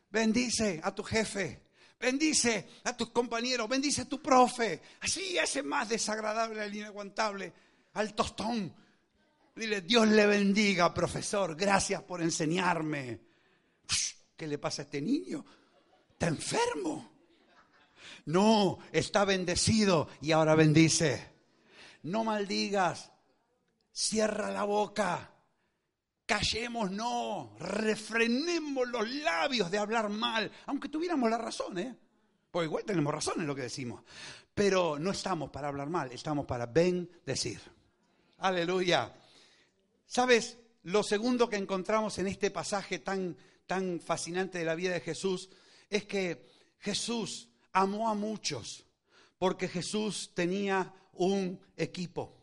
Bendice 0.08 0.80
a 0.84 0.94
tu 0.94 1.02
jefe. 1.02 1.62
Bendice 2.02 2.68
a 2.82 2.96
tus 2.96 3.10
compañeros. 3.10 3.68
Bendice 3.68 4.02
a 4.02 4.08
tu 4.08 4.20
profe. 4.20 4.82
Así 5.00 5.38
hace 5.38 5.62
más 5.62 5.88
desagradable 5.88 6.60
al 6.60 6.74
inaguantable, 6.74 7.52
al 7.94 8.12
tostón, 8.12 8.74
Dile, 9.54 9.82
Dios 9.82 10.08
le 10.08 10.26
bendiga, 10.26 10.94
profesor, 10.94 11.54
gracias 11.54 12.02
por 12.02 12.22
enseñarme. 12.22 13.20
¿Qué 14.34 14.46
le 14.46 14.58
pasa 14.58 14.82
a 14.82 14.84
este 14.86 15.02
niño? 15.02 15.44
Está 16.10 16.28
enfermo. 16.28 17.12
No, 18.24 18.78
está 18.92 19.24
bendecido 19.24 20.08
y 20.22 20.32
ahora 20.32 20.54
bendice. 20.54 21.32
No 22.04 22.24
maldigas, 22.24 23.12
cierra 23.92 24.50
la 24.50 24.64
boca, 24.64 25.31
callemos, 26.32 26.90
no, 26.90 27.54
refrenemos 27.58 28.88
los 28.88 29.06
labios 29.06 29.70
de 29.70 29.76
hablar 29.76 30.08
mal, 30.08 30.50
aunque 30.64 30.88
tuviéramos 30.88 31.28
la 31.28 31.36
razón, 31.36 31.78
¿eh? 31.78 31.94
Porque 32.50 32.64
igual 32.64 32.84
tenemos 32.84 33.12
razón 33.12 33.34
en 33.42 33.46
lo 33.46 33.54
que 33.54 33.60
decimos. 33.60 34.02
Pero 34.54 34.98
no 34.98 35.10
estamos 35.10 35.50
para 35.50 35.68
hablar 35.68 35.90
mal, 35.90 36.10
estamos 36.10 36.46
para 36.46 36.64
bendecir. 36.64 37.60
Aleluya. 38.38 39.14
¿Sabes? 40.06 40.56
Lo 40.84 41.02
segundo 41.02 41.50
que 41.50 41.56
encontramos 41.56 42.16
en 42.18 42.26
este 42.26 42.50
pasaje 42.50 43.00
tan, 43.00 43.36
tan 43.66 44.00
fascinante 44.00 44.56
de 44.56 44.64
la 44.64 44.74
vida 44.74 44.94
de 44.94 45.00
Jesús 45.00 45.50
es 45.90 46.06
que 46.06 46.48
Jesús 46.78 47.50
amó 47.74 48.08
a 48.08 48.14
muchos 48.14 48.86
porque 49.36 49.68
Jesús 49.68 50.30
tenía 50.34 50.94
un 51.12 51.60
equipo. 51.76 52.41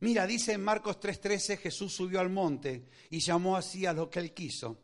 Mira, 0.00 0.26
dice 0.26 0.52
en 0.52 0.62
Marcos 0.62 0.98
3:13, 1.00 1.56
Jesús 1.58 1.92
subió 1.92 2.20
al 2.20 2.30
monte 2.30 2.86
y 3.10 3.20
llamó 3.20 3.56
así 3.56 3.86
a 3.86 3.92
lo 3.92 4.08
que 4.08 4.20
él 4.20 4.32
quiso. 4.32 4.78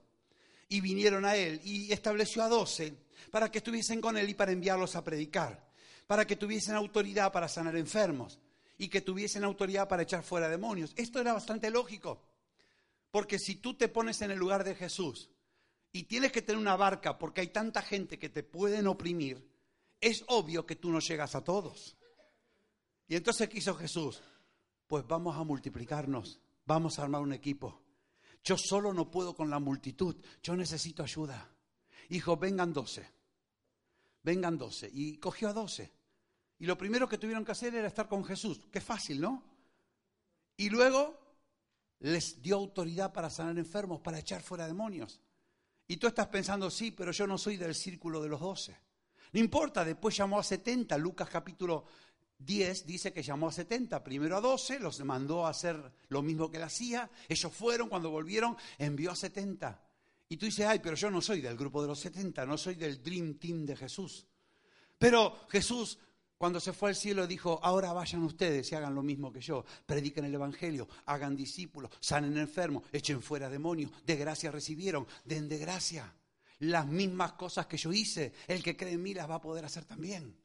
y 0.71 0.81
vinieron 0.81 1.25
a 1.25 1.35
él 1.37 1.61
y 1.65 1.93
estableció 1.93 2.43
a 2.43 2.49
doce 2.49 2.95
para 3.31 3.51
que 3.51 3.59
estuviesen 3.59 4.01
con 4.01 4.17
él 4.17 4.29
y 4.31 4.35
para 4.35 4.53
enviarlos 4.53 4.97
a 4.97 5.05
predicar, 5.05 5.69
para 6.07 6.25
que 6.25 6.37
tuviesen 6.37 6.77
autoridad 6.77 7.33
para 7.33 7.49
sanar 7.49 7.77
enfermos 7.77 8.39
y 8.79 8.89
que 8.89 9.01
tuviesen 9.01 9.45
autoridad 9.45 9.89
para 9.89 10.05
echar 10.05 10.23
fuera 10.23 10.49
demonios. 10.49 10.93
Esto 10.97 11.21
era 11.21 11.33
bastante 11.35 11.71
lógico, 11.71 12.23
porque 13.11 13.39
si 13.39 13.57
tú 13.57 13.75
te 13.75 13.89
pones 13.89 14.23
en 14.23 14.31
el 14.31 14.39
lugar 14.39 14.63
de 14.65 14.77
Jesús 14.77 15.29
y 15.93 16.05
tienes 16.05 16.31
que 16.31 16.41
tener 16.41 16.61
una 16.61 16.77
barca 16.77 17.19
porque 17.19 17.41
hay 17.41 17.49
tanta 17.49 17.83
gente 17.83 18.19
que 18.19 18.29
te 18.29 18.45
pueden 18.45 18.87
oprimir, 18.87 19.45
es 20.01 20.25
obvio 20.29 20.65
que 20.65 20.77
tú 20.77 20.91
no 20.91 21.01
llegas 21.01 21.35
a 21.35 21.43
todos. 21.43 21.97
Y 23.09 23.17
entonces, 23.17 23.49
¿qué 23.49 23.59
hizo 23.59 23.75
Jesús? 23.75 24.23
Pues 24.91 25.07
vamos 25.07 25.37
a 25.37 25.45
multiplicarnos, 25.45 26.41
vamos 26.67 26.99
a 26.99 27.05
armar 27.05 27.21
un 27.21 27.33
equipo. 27.33 27.81
Yo 28.43 28.57
solo 28.59 28.93
no 28.93 29.09
puedo 29.09 29.37
con 29.37 29.49
la 29.49 29.61
multitud, 29.61 30.17
yo 30.43 30.57
necesito 30.57 31.05
ayuda. 31.05 31.49
Hijo, 32.09 32.37
vengan 32.37 32.73
doce, 32.73 33.09
vengan 34.25 34.59
doce. 34.59 34.91
Y 34.93 35.19
cogió 35.19 35.49
a 35.49 35.53
doce. 35.53 35.93
Y 36.59 36.67
lo 36.67 36.77
primero 36.77 37.09
que 37.09 37.19
tuvieron 37.19 37.45
que 37.45 37.53
hacer 37.53 37.73
era 37.73 37.87
estar 37.87 38.09
con 38.09 38.25
Jesús. 38.25 38.63
Qué 38.69 38.81
fácil, 38.81 39.21
¿no? 39.21 39.45
Y 40.57 40.71
luego 40.71 41.37
les 42.01 42.43
dio 42.43 42.57
autoridad 42.57 43.13
para 43.13 43.31
sanar 43.31 43.57
enfermos, 43.59 44.01
para 44.01 44.19
echar 44.19 44.43
fuera 44.43 44.67
demonios. 44.67 45.21
Y 45.87 45.99
tú 45.99 46.09
estás 46.09 46.27
pensando, 46.27 46.69
sí, 46.69 46.91
pero 46.91 47.13
yo 47.13 47.29
no 47.29 47.39
soy 47.39 47.57
del 47.57 47.77
círculo 47.77 48.21
de 48.21 48.29
los 48.29 48.41
doce. 48.41 48.77
No 49.35 49.39
importa, 49.39 49.85
después 49.85 50.17
llamó 50.17 50.41
a 50.41 50.43
70, 50.43 50.99
Lucas 50.99 51.29
capítulo 51.31 51.85
10 52.41 52.87
dice 52.87 53.13
que 53.13 53.23
llamó 53.23 53.49
a 53.49 53.53
70, 53.53 54.03
primero 54.03 54.37
a 54.37 54.41
12, 54.41 54.81
los 54.81 55.01
mandó 55.05 55.47
a 55.47 55.51
hacer 55.51 55.93
lo 56.09 56.23
mismo 56.23 56.51
que 56.51 56.57
él 56.57 56.63
hacía, 56.63 57.11
ellos 57.29 57.53
fueron, 57.53 57.89
cuando 57.89 58.11
volvieron, 58.11 58.57
envió 58.79 59.11
a 59.11 59.17
70. 59.17 59.83
Y 60.29 60.37
tú 60.37 60.47
dices, 60.47 60.67
ay, 60.67 60.79
pero 60.79 60.97
yo 60.97 61.11
no 61.11 61.21
soy 61.21 61.41
del 61.41 61.57
grupo 61.57 61.83
de 61.83 61.89
los 61.89 62.01
70, 62.01 62.47
no 62.47 62.57
soy 62.57 62.77
del 62.77 63.03
Dream 63.03 63.35
Team 63.35 63.67
de 63.67 63.77
Jesús. 63.77 64.27
Pero 64.99 65.41
Jesús, 65.49 65.99
cuando 66.39 66.61
se 66.61 66.73
fue 66.73 66.91
al 66.91 66.97
cielo, 66.97 67.27
dijo, 67.27 67.61
ahora 67.63 67.93
vayan 67.93 68.23
ustedes 68.23 68.71
y 68.73 68.75
hagan 68.75 68.95
lo 68.95 69.03
mismo 69.03 69.33
que 69.33 69.41
yo, 69.41 69.65
prediquen 69.85 70.25
el 70.25 70.35
Evangelio, 70.35 70.89
hagan 71.07 71.37
discípulos, 71.37 71.91
sanen 72.01 72.39
enfermos, 72.39 72.85
echen 72.93 73.21
fuera 73.21 73.51
demonios, 73.51 73.91
de 74.07 74.17
gracia 74.17 74.51
recibieron, 74.51 75.07
den 75.25 75.49
de 75.49 75.59
gracia. 75.59 76.15
Las 76.61 76.87
mismas 76.87 77.33
cosas 77.33 77.67
que 77.67 77.77
yo 77.77 77.93
hice, 77.93 78.33
el 78.47 78.63
que 78.63 78.77
cree 78.77 78.93
en 78.93 79.03
mí 79.03 79.13
las 79.15 79.29
va 79.29 79.37
a 79.37 79.41
poder 79.41 79.65
hacer 79.65 79.85
también. 79.85 80.40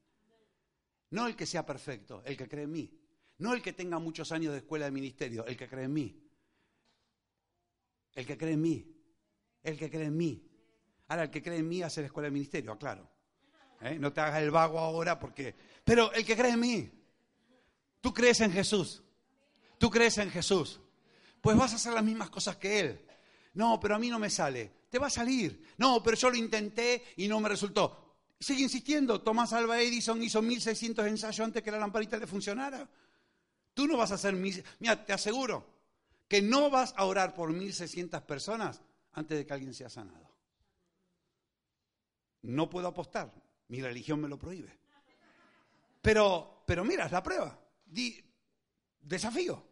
No 1.11 1.27
el 1.27 1.35
que 1.35 1.45
sea 1.45 1.65
perfecto, 1.65 2.21
el 2.25 2.35
que 2.35 2.47
cree 2.47 2.63
en 2.63 2.71
mí. 2.71 2.91
No 3.37 3.53
el 3.53 3.61
que 3.61 3.73
tenga 3.73 3.99
muchos 3.99 4.31
años 4.31 4.53
de 4.53 4.59
escuela 4.59 4.85
de 4.85 4.91
ministerio, 4.91 5.45
el 5.45 5.57
que 5.57 5.67
cree 5.67 5.85
en 5.85 5.93
mí. 5.93 6.21
El 8.13 8.25
que 8.25 8.37
cree 8.37 8.53
en 8.53 8.61
mí. 8.61 8.95
El 9.61 9.77
que 9.77 9.89
cree 9.89 10.05
en 10.05 10.17
mí. 10.17 10.47
Ahora, 11.07 11.23
el 11.23 11.29
que 11.29 11.41
cree 11.41 11.59
en 11.59 11.67
mí 11.67 11.81
hace 11.81 12.01
la 12.01 12.07
escuela 12.07 12.27
de 12.27 12.31
ministerio, 12.31 12.71
aclaro. 12.71 13.09
¿Eh? 13.81 13.97
No 13.99 14.11
te 14.11 14.21
hagas 14.21 14.41
el 14.41 14.51
vago 14.51 14.79
ahora 14.79 15.19
porque... 15.19 15.53
Pero 15.83 16.11
el 16.13 16.25
que 16.25 16.35
cree 16.35 16.51
en 16.51 16.59
mí. 16.59 16.91
Tú 18.01 18.13
crees 18.13 18.39
en 18.41 18.51
Jesús. 18.51 19.03
Tú 19.77 19.89
crees 19.89 20.17
en 20.17 20.31
Jesús. 20.31 20.79
Pues 21.41 21.57
vas 21.57 21.73
a 21.73 21.75
hacer 21.75 21.93
las 21.93 22.03
mismas 22.03 22.29
cosas 22.29 22.55
que 22.55 22.79
Él. 22.79 23.05
No, 23.53 23.79
pero 23.79 23.95
a 23.95 23.99
mí 23.99 24.09
no 24.09 24.17
me 24.17 24.29
sale. 24.29 24.71
Te 24.89 24.97
va 24.97 25.07
a 25.07 25.11
salir. 25.11 25.73
No, 25.77 26.01
pero 26.01 26.17
yo 26.17 26.29
lo 26.29 26.37
intenté 26.37 27.03
y 27.17 27.27
no 27.27 27.39
me 27.39 27.49
resultó. 27.49 28.04
Sigue 28.39 28.63
insistiendo, 28.63 29.21
Tomás 29.21 29.53
Alva 29.53 29.81
Edison 29.81 30.21
hizo 30.21 30.41
1600 30.41 31.07
ensayos 31.07 31.39
antes 31.39 31.63
que 31.63 31.71
la 31.71 31.79
lamparita 31.79 32.17
le 32.17 32.27
funcionara. 32.27 32.87
Tú 33.73 33.87
no 33.87 33.97
vas 33.97 34.11
a 34.11 34.15
hacer 34.15 34.33
mil... 34.33 34.63
Mira, 34.79 35.05
te 35.05 35.13
aseguro 35.13 35.75
que 36.27 36.41
no 36.41 36.69
vas 36.69 36.93
a 36.97 37.05
orar 37.05 37.33
por 37.33 37.51
1600 37.51 38.21
personas 38.23 38.81
antes 39.13 39.37
de 39.37 39.45
que 39.45 39.53
alguien 39.53 39.73
sea 39.73 39.89
sanado. 39.89 40.29
No 42.41 42.69
puedo 42.69 42.87
apostar, 42.87 43.33
mi 43.69 43.81
religión 43.81 44.21
me 44.21 44.27
lo 44.27 44.37
prohíbe. 44.37 44.77
Pero, 46.01 46.63
pero 46.65 46.83
mira, 46.83 47.05
es 47.05 47.11
la 47.11 47.23
prueba. 47.23 47.59
desafío, 49.01 49.65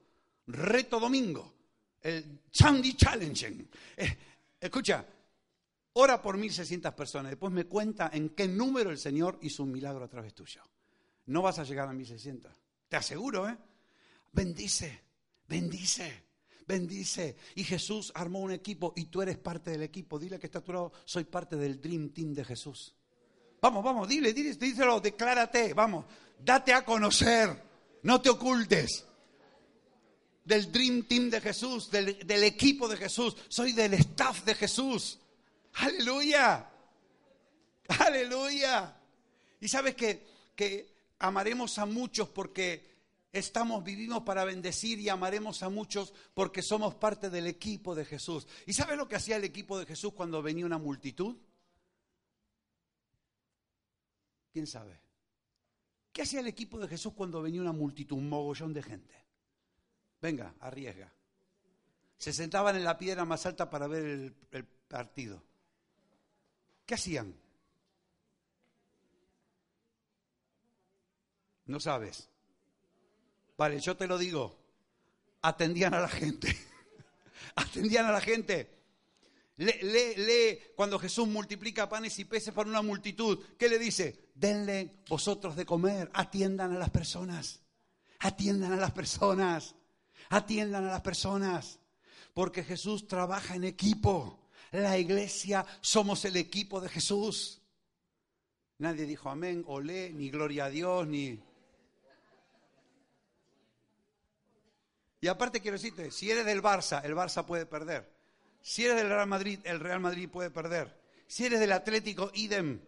reto 0.48 1.00
domingo, 1.00 1.54
el 2.02 2.42
Chandy 2.50 2.96
Challenge. 2.96 3.68
Eh, 3.98 4.18
escucha, 4.60 5.06
Ora 5.94 6.22
por 6.22 6.38
1.600 6.38 6.94
personas. 6.96 7.32
Después 7.32 7.54
me 7.54 7.66
cuenta 7.66 8.10
en 8.12 8.30
qué 8.30 8.48
número 8.48 8.90
el 8.90 8.98
Señor 8.98 9.38
hizo 9.42 9.64
un 9.64 9.72
milagro 9.72 10.04
a 10.04 10.08
través 10.08 10.34
tuyo. 10.34 10.62
No 11.28 11.42
vas 11.42 11.60
a 11.60 11.64
llegar 11.64 11.88
a 11.88 11.94
1.600. 11.94 12.50
Te 12.90 12.98
aseguro, 12.98 13.48
¿eh? 13.48 13.58
Bendice, 14.32 15.02
bendice, 15.48 16.24
bendice. 16.68 17.38
Y 17.56 17.64
Jesús 17.64 18.12
armó 18.16 18.40
un 18.40 18.52
equipo 18.52 18.94
y 18.96 19.06
tú 19.06 19.22
eres 19.22 19.38
parte 19.38 19.70
del 19.72 19.84
equipo. 19.84 20.18
Dile 20.18 20.40
que 20.40 20.48
está 20.48 20.60
a 20.60 20.64
tu 20.64 20.74
lado, 20.74 20.92
soy 21.06 21.26
parte 21.26 21.56
del 21.56 21.80
Dream 21.80 22.10
Team 22.10 22.34
de 22.34 22.44
Jesús. 22.44 22.96
Vamos, 23.62 23.84
vamos, 23.84 24.10
dile, 24.10 24.34
dile, 24.34 24.56
díselo, 24.56 25.00
declárate, 25.00 25.74
vamos, 25.74 26.06
date 26.38 26.74
a 26.74 26.84
conocer, 26.84 27.64
no 28.02 28.20
te 28.20 28.30
ocultes. 28.30 29.06
Del 30.44 30.70
Dream 30.72 31.04
Team 31.04 31.30
de 31.30 31.40
Jesús, 31.40 31.90
del, 31.90 32.28
del 32.28 32.44
equipo 32.44 32.90
de 32.90 32.98
Jesús, 32.98 33.38
soy 33.48 33.72
del 33.72 33.94
staff 33.94 34.44
de 34.44 34.56
Jesús. 34.56 35.20
Aleluya. 35.74 36.70
Aleluya. 38.00 38.96
Y 39.60 39.68
sabes 39.68 39.96
que, 39.96 40.26
que 40.56 40.94
amaremos 41.20 41.78
a 41.78 41.86
muchos 41.86 42.30
porque 42.30 42.94
estamos, 43.32 43.84
vivimos 43.84 44.24
para 44.24 44.46
bendecir 44.46 45.00
y 45.00 45.10
amaremos 45.10 45.64
a 45.64 45.70
muchos 45.70 46.14
porque 46.34 46.62
somos 46.62 46.96
parte 46.96 47.30
del 47.30 47.48
equipo 47.48 47.96
de 47.96 48.06
Jesús. 48.06 48.48
¿Y 48.66 48.74
sabes 48.74 48.98
lo 48.98 49.08
que 49.08 49.16
hacía 49.16 49.38
el 49.38 49.44
equipo 49.44 49.80
de 49.80 49.86
Jesús 49.86 50.14
cuando 50.14 50.42
venía 50.42 50.66
una 50.66 50.78
multitud? 50.78 51.36
¿Quién 54.52 54.68
sabe? 54.68 55.00
¿Qué 56.12 56.22
hacía 56.22 56.42
el 56.42 56.48
equipo 56.48 56.78
de 56.80 56.88
Jesús 56.88 57.14
cuando 57.14 57.42
venía 57.42 57.60
una 57.60 57.72
multitud, 57.72 58.18
un 58.18 58.30
mogollón 58.30 58.72
de 58.72 58.84
gente? 58.84 59.16
Venga, 60.22 60.54
arriesga. 60.60 61.12
Se 62.18 62.32
sentaban 62.32 62.76
en 62.76 62.84
la 62.84 62.98
piedra 62.98 63.26
más 63.26 63.46
alta 63.48 63.70
para 63.70 63.88
ver 63.88 64.06
el, 64.06 64.36
el 64.52 64.64
partido. 64.66 65.44
¿Qué 66.86 66.96
hacían? 66.96 67.36
No 71.66 71.80
sabes. 71.80 72.30
Vale, 73.58 73.80
yo 73.80 73.96
te 73.96 74.08
lo 74.08 74.18
digo. 74.18 74.60
Atendían 75.42 75.94
a 75.94 76.00
la 76.00 76.10
gente. 76.10 76.56
Atendían 77.56 78.06
a 78.06 78.12
la 78.12 78.22
gente. 78.22 78.70
Lee, 79.58 79.80
lee, 79.84 80.16
lee, 80.18 80.60
cuando 80.76 80.98
Jesús 80.98 81.28
multiplica 81.28 81.88
panes 81.88 82.18
y 82.20 82.26
peces 82.26 82.54
para 82.54 82.70
una 82.70 82.82
multitud. 82.82 83.40
¿Qué 83.58 83.70
le 83.70 83.78
dice? 83.78 84.32
Denle 84.34 85.04
vosotros 85.08 85.56
de 85.56 85.66
comer. 85.66 86.10
Atiendan 86.14 86.76
a 86.76 86.80
las 86.80 86.90
personas. 86.90 87.62
Atiendan 88.20 88.74
a 88.74 88.78
las 88.78 88.92
personas. 88.92 89.76
Atiendan 90.30 90.86
a 90.86 90.92
las 90.92 91.02
personas. 91.02 91.80
Porque 92.34 92.64
Jesús 92.64 93.08
trabaja 93.08 93.56
en 93.56 93.64
equipo. 93.64 94.43
La 94.74 94.98
iglesia 94.98 95.64
somos 95.82 96.26
el 96.26 96.36
equipo 96.36 96.82
de 96.82 96.90
Jesús. 96.90 97.62
Nadie 98.80 99.06
dijo 99.06 99.30
amén, 99.30 99.64
olé, 99.68 100.12
ni 100.12 100.32
gloria 100.32 100.66
a 100.66 100.70
Dios, 100.70 101.08
ni... 101.08 101.40
Y 105.22 105.28
aparte 105.28 105.62
quiero 105.62 105.78
decirte, 105.78 106.10
si 106.10 106.32
eres 106.32 106.46
del 106.46 106.64
Barça, 106.64 107.06
el 107.06 107.14
Barça 107.14 107.46
puede 107.46 107.68
perder. 107.68 108.12
Si 108.62 108.84
eres 108.84 108.98
del 108.98 109.10
Real 109.10 109.28
Madrid, 109.28 109.60
el 109.64 109.80
Real 109.80 110.00
Madrid 110.00 110.28
puede 110.28 110.50
perder. 110.50 111.00
Si 111.28 111.46
eres 111.46 111.60
del 111.60 111.72
Atlético, 111.72 112.32
idem. 112.34 112.82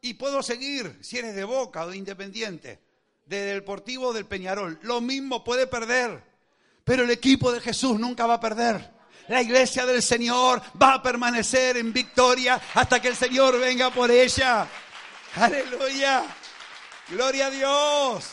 Y 0.00 0.14
puedo 0.14 0.42
seguir, 0.42 0.98
si 1.00 1.18
eres 1.18 1.36
de 1.36 1.44
Boca 1.44 1.84
o 1.84 1.90
de 1.90 1.96
Independiente, 1.96 2.80
de 3.24 3.54
Deportivo 3.54 4.08
o 4.08 4.12
del 4.12 4.26
Peñarol, 4.26 4.80
lo 4.82 5.00
mismo 5.00 5.44
puede 5.44 5.68
perder. 5.68 6.24
Pero 6.82 7.04
el 7.04 7.10
equipo 7.10 7.52
de 7.52 7.60
Jesús 7.60 8.00
nunca 8.00 8.26
va 8.26 8.34
a 8.34 8.40
perder. 8.40 8.93
La 9.28 9.40
iglesia 9.40 9.86
del 9.86 10.02
Señor 10.02 10.62
va 10.80 10.94
a 10.94 11.02
permanecer 11.02 11.76
en 11.76 11.92
victoria 11.92 12.60
hasta 12.74 13.00
que 13.00 13.08
el 13.08 13.16
Señor 13.16 13.58
venga 13.58 13.90
por 13.90 14.10
ella. 14.10 14.68
Aleluya. 15.36 16.24
Gloria 17.08 17.46
a 17.46 17.50
Dios. 17.50 18.30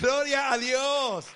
Gloria 0.00 0.52
a 0.52 0.58
Dios. 0.58 1.26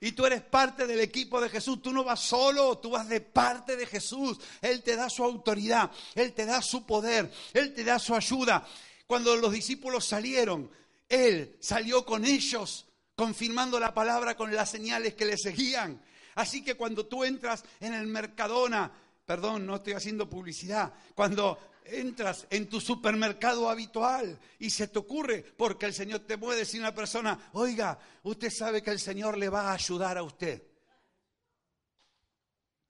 Y 0.00 0.12
tú 0.12 0.26
eres 0.26 0.42
parte 0.42 0.86
del 0.86 1.00
equipo 1.00 1.40
de 1.40 1.48
Jesús. 1.48 1.80
Tú 1.80 1.92
no 1.92 2.04
vas 2.04 2.20
solo, 2.20 2.78
tú 2.78 2.90
vas 2.90 3.08
de 3.08 3.20
parte 3.20 3.76
de 3.76 3.86
Jesús. 3.86 4.38
Él 4.60 4.82
te 4.82 4.96
da 4.96 5.08
su 5.08 5.24
autoridad, 5.24 5.90
Él 6.14 6.34
te 6.34 6.44
da 6.44 6.60
su 6.60 6.84
poder, 6.84 7.32
Él 7.52 7.72
te 7.72 7.84
da 7.84 7.98
su 7.98 8.14
ayuda. 8.14 8.66
Cuando 9.06 9.36
los 9.36 9.52
discípulos 9.52 10.04
salieron, 10.04 10.70
Él 11.08 11.56
salió 11.60 12.04
con 12.04 12.24
ellos, 12.24 12.86
confirmando 13.14 13.80
la 13.80 13.94
palabra 13.94 14.36
con 14.36 14.54
las 14.54 14.70
señales 14.70 15.14
que 15.14 15.24
le 15.24 15.38
seguían. 15.38 16.02
Así 16.34 16.64
que 16.64 16.74
cuando 16.74 17.06
tú 17.06 17.24
entras 17.24 17.64
en 17.80 17.94
el 17.94 18.06
Mercadona, 18.06 18.90
perdón, 19.24 19.66
no 19.66 19.76
estoy 19.76 19.94
haciendo 19.94 20.28
publicidad, 20.28 20.92
cuando 21.14 21.58
entras 21.84 22.46
en 22.50 22.68
tu 22.68 22.80
supermercado 22.80 23.68
habitual 23.68 24.38
y 24.58 24.70
se 24.70 24.88
te 24.88 24.98
ocurre, 24.98 25.42
porque 25.42 25.86
el 25.86 25.94
Señor 25.94 26.20
te 26.20 26.38
puede 26.38 26.60
decir 26.60 26.80
a 26.80 26.88
una 26.88 26.94
persona, 26.94 27.50
oiga, 27.52 27.98
usted 28.22 28.50
sabe 28.50 28.82
que 28.82 28.90
el 28.90 29.00
Señor 29.00 29.36
le 29.36 29.48
va 29.48 29.70
a 29.70 29.74
ayudar 29.74 30.18
a 30.18 30.22
usted. 30.22 30.62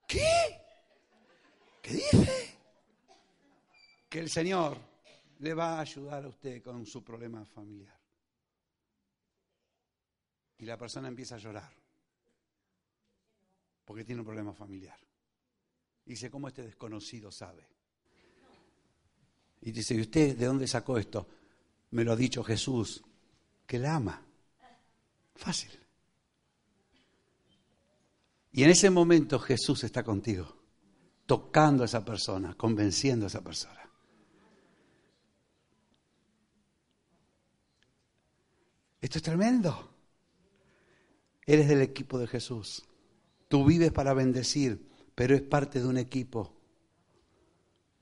¿Qué? 0.07 0.61
¿Qué 1.83 1.93
dice? 1.93 2.59
Que 4.09 4.21
el 4.21 4.31
Señor 4.31 4.79
le 5.41 5.55
va 5.55 5.79
a 5.79 5.81
ayudar 5.81 6.25
a 6.25 6.29
usted 6.29 6.63
con 6.63 6.87
su 6.87 7.03
problema 7.03 7.45
familiar. 7.45 7.99
Y 10.59 10.65
la 10.65 10.79
persona 10.79 11.09
empieza 11.09 11.35
a 11.35 11.39
llorar 11.39 11.84
porque 13.85 14.05
tiene 14.05 14.21
un 14.21 14.27
problema 14.27 14.53
familiar. 14.53 14.99
Dice, 16.05 16.31
¿cómo 16.31 16.49
este 16.49 16.63
desconocido 16.63 17.31
sabe? 17.31 17.67
Y 19.63 19.73
dice, 19.73 19.95
¿y 19.95 20.01
usted 20.01 20.37
de 20.37 20.47
dónde 20.47 20.67
sacó 20.67 20.99
esto? 20.99 21.27
Me 21.91 22.05
lo 22.05 22.13
ha 22.13 22.17
dicho 22.17 22.45
Jesús, 22.45 23.03
que 23.67 23.79
la 23.79 23.97
ama. 23.97 24.23
Fácil. 25.35 25.71
Y 28.53 28.63
en 28.63 28.71
ese 28.71 28.91
momento 28.91 29.39
Jesús 29.39 29.83
está 29.85 30.05
contigo, 30.05 30.55
tocando 31.27 31.83
a 31.83 31.87
esa 31.87 32.05
persona, 32.05 32.55
convenciendo 32.55 33.27
a 33.27 33.29
esa 33.29 33.43
persona. 33.43 33.81
Esto 39.01 39.19
es 39.19 39.23
tremendo. 39.23 39.91
Eres 41.47 41.69
del 41.69 41.83
equipo 41.83 42.19
de 42.19 42.27
Jesús. 42.27 42.85
Tú 43.55 43.65
vives 43.65 43.93
para 43.93 44.15
bendecir, 44.15 44.85
pero 45.15 45.37
es 45.37 45.41
parte 45.41 45.79
de 45.79 45.87
un 45.87 45.97
equipo. 45.97 46.53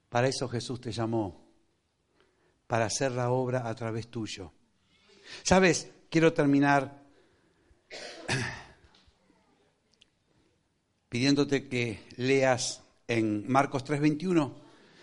Para 0.08 0.26
eso 0.26 0.48
Jesús 0.48 0.80
te 0.80 0.90
llamó, 0.90 1.44
para 2.66 2.86
hacer 2.86 3.12
la 3.12 3.30
obra 3.30 3.68
a 3.68 3.74
través 3.74 4.08
tuyo. 4.08 4.50
Sabes, 5.42 5.90
quiero 6.08 6.32
terminar 6.32 7.02
pidiéndote 11.10 11.68
que 11.68 12.02
leas 12.16 12.80
en 13.06 13.46
Marcos 13.46 13.84
3:21. 13.84 14.54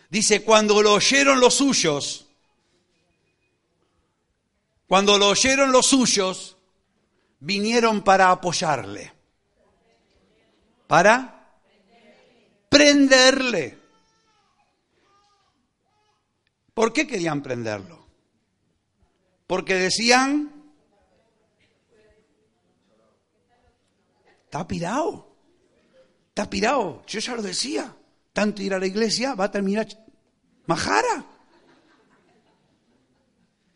Dice, 0.10 0.44
cuando 0.44 0.82
lo 0.82 0.94
oyeron 0.94 1.40
los 1.40 1.54
suyos, 1.54 2.28
cuando 4.88 5.16
lo 5.20 5.28
oyeron 5.28 5.72
los 5.72 5.86
suyos, 5.86 6.58
vinieron 7.40 8.02
para 8.02 8.32
apoyarle, 8.32 9.19
para 10.90 11.62
prenderle. 12.68 13.78
¿Por 16.74 16.92
qué 16.92 17.06
querían 17.06 17.44
prenderlo? 17.44 18.08
Porque 19.46 19.76
decían, 19.76 20.52
está 24.46 24.68
pirado, 24.68 25.32
está 26.30 26.50
pirado, 26.50 27.04
yo 27.06 27.20
ya 27.20 27.36
lo 27.36 27.44
decía, 27.44 27.96
tanto 28.34 28.64
ir 28.64 28.74
a 28.74 28.80
la 28.80 28.88
iglesia 28.88 29.36
va 29.36 29.46
a 29.46 29.52
terminar 29.52 29.88
majara. 30.66 31.24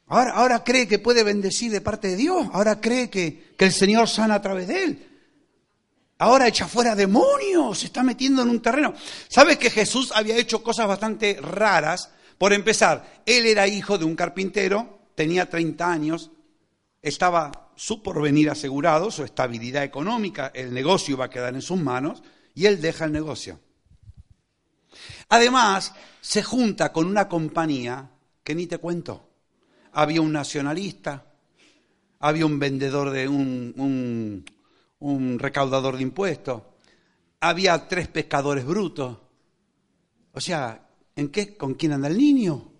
Ahora, 0.07 0.31
ahora 0.31 0.63
cree 0.63 0.87
que 0.87 0.97
puede 0.97 1.21
bendecir 1.21 1.71
de 1.71 1.81
parte 1.81 2.07
de 2.07 2.15
Dios, 2.15 2.47
ahora 2.53 2.81
cree 2.81 3.11
que, 3.11 3.53
que 3.55 3.65
el 3.65 3.71
Señor 3.71 4.09
sana 4.09 4.33
a 4.33 4.41
través 4.41 4.67
de 4.67 4.83
él. 4.83 5.12
Ahora 6.23 6.47
echa 6.47 6.69
fuera 6.69 6.95
demonios, 6.95 7.79
se 7.79 7.87
está 7.87 8.01
metiendo 8.01 8.41
en 8.41 8.49
un 8.49 8.61
terreno. 8.61 8.93
¿Sabes 9.27 9.57
que 9.57 9.69
Jesús 9.69 10.13
había 10.15 10.37
hecho 10.37 10.63
cosas 10.63 10.87
bastante 10.87 11.37
raras? 11.41 12.11
Por 12.37 12.53
empezar, 12.53 13.21
él 13.25 13.45
era 13.45 13.67
hijo 13.67 13.97
de 13.97 14.05
un 14.05 14.15
carpintero, 14.15 15.09
tenía 15.15 15.49
30 15.49 15.91
años, 15.91 16.31
estaba 17.01 17.71
su 17.75 18.01
porvenir 18.01 18.49
asegurado, 18.49 19.11
su 19.11 19.25
estabilidad 19.25 19.83
económica, 19.83 20.49
el 20.55 20.73
negocio 20.73 21.15
iba 21.15 21.25
a 21.25 21.29
quedar 21.29 21.55
en 21.55 21.61
sus 21.61 21.77
manos 21.77 22.23
y 22.55 22.67
él 22.67 22.79
deja 22.79 23.03
el 23.03 23.11
negocio. 23.11 23.59
Además, 25.27 25.93
se 26.21 26.41
junta 26.41 26.93
con 26.93 27.05
una 27.05 27.27
compañía 27.27 28.11
que 28.45 28.55
ni 28.55 28.65
te 28.65 28.77
cuento 28.77 29.27
había 29.91 30.21
un 30.21 30.31
nacionalista, 30.31 31.25
había 32.19 32.45
un 32.45 32.59
vendedor 32.59 33.09
de 33.11 33.27
un, 33.27 33.73
un, 33.75 34.45
recaudador 35.39 35.97
de 35.97 36.03
impuestos, 36.03 36.61
había 37.39 37.87
tres 37.87 38.07
pescadores 38.07 38.65
brutos. 38.65 39.17
O 40.33 40.41
sea, 40.41 40.89
¿en 41.15 41.29
qué? 41.29 41.55
¿Con 41.57 41.73
quién 41.75 41.93
anda 41.93 42.07
el 42.07 42.17
niño? 42.17 42.71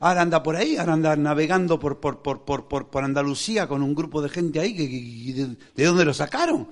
Ahora 0.00 0.22
anda 0.22 0.42
por 0.42 0.56
ahí, 0.56 0.76
ahora 0.76 0.94
anda 0.94 1.14
navegando 1.14 1.78
por, 1.78 2.00
por, 2.00 2.22
por, 2.22 2.66
por 2.66 3.04
Andalucía 3.04 3.68
con 3.68 3.82
un 3.82 3.94
grupo 3.94 4.20
de 4.20 4.28
gente 4.28 4.58
ahí, 4.58 4.74
que, 4.74 5.32
de, 5.32 5.56
¿de 5.76 5.84
dónde 5.84 6.04
lo 6.04 6.12
sacaron? 6.12 6.68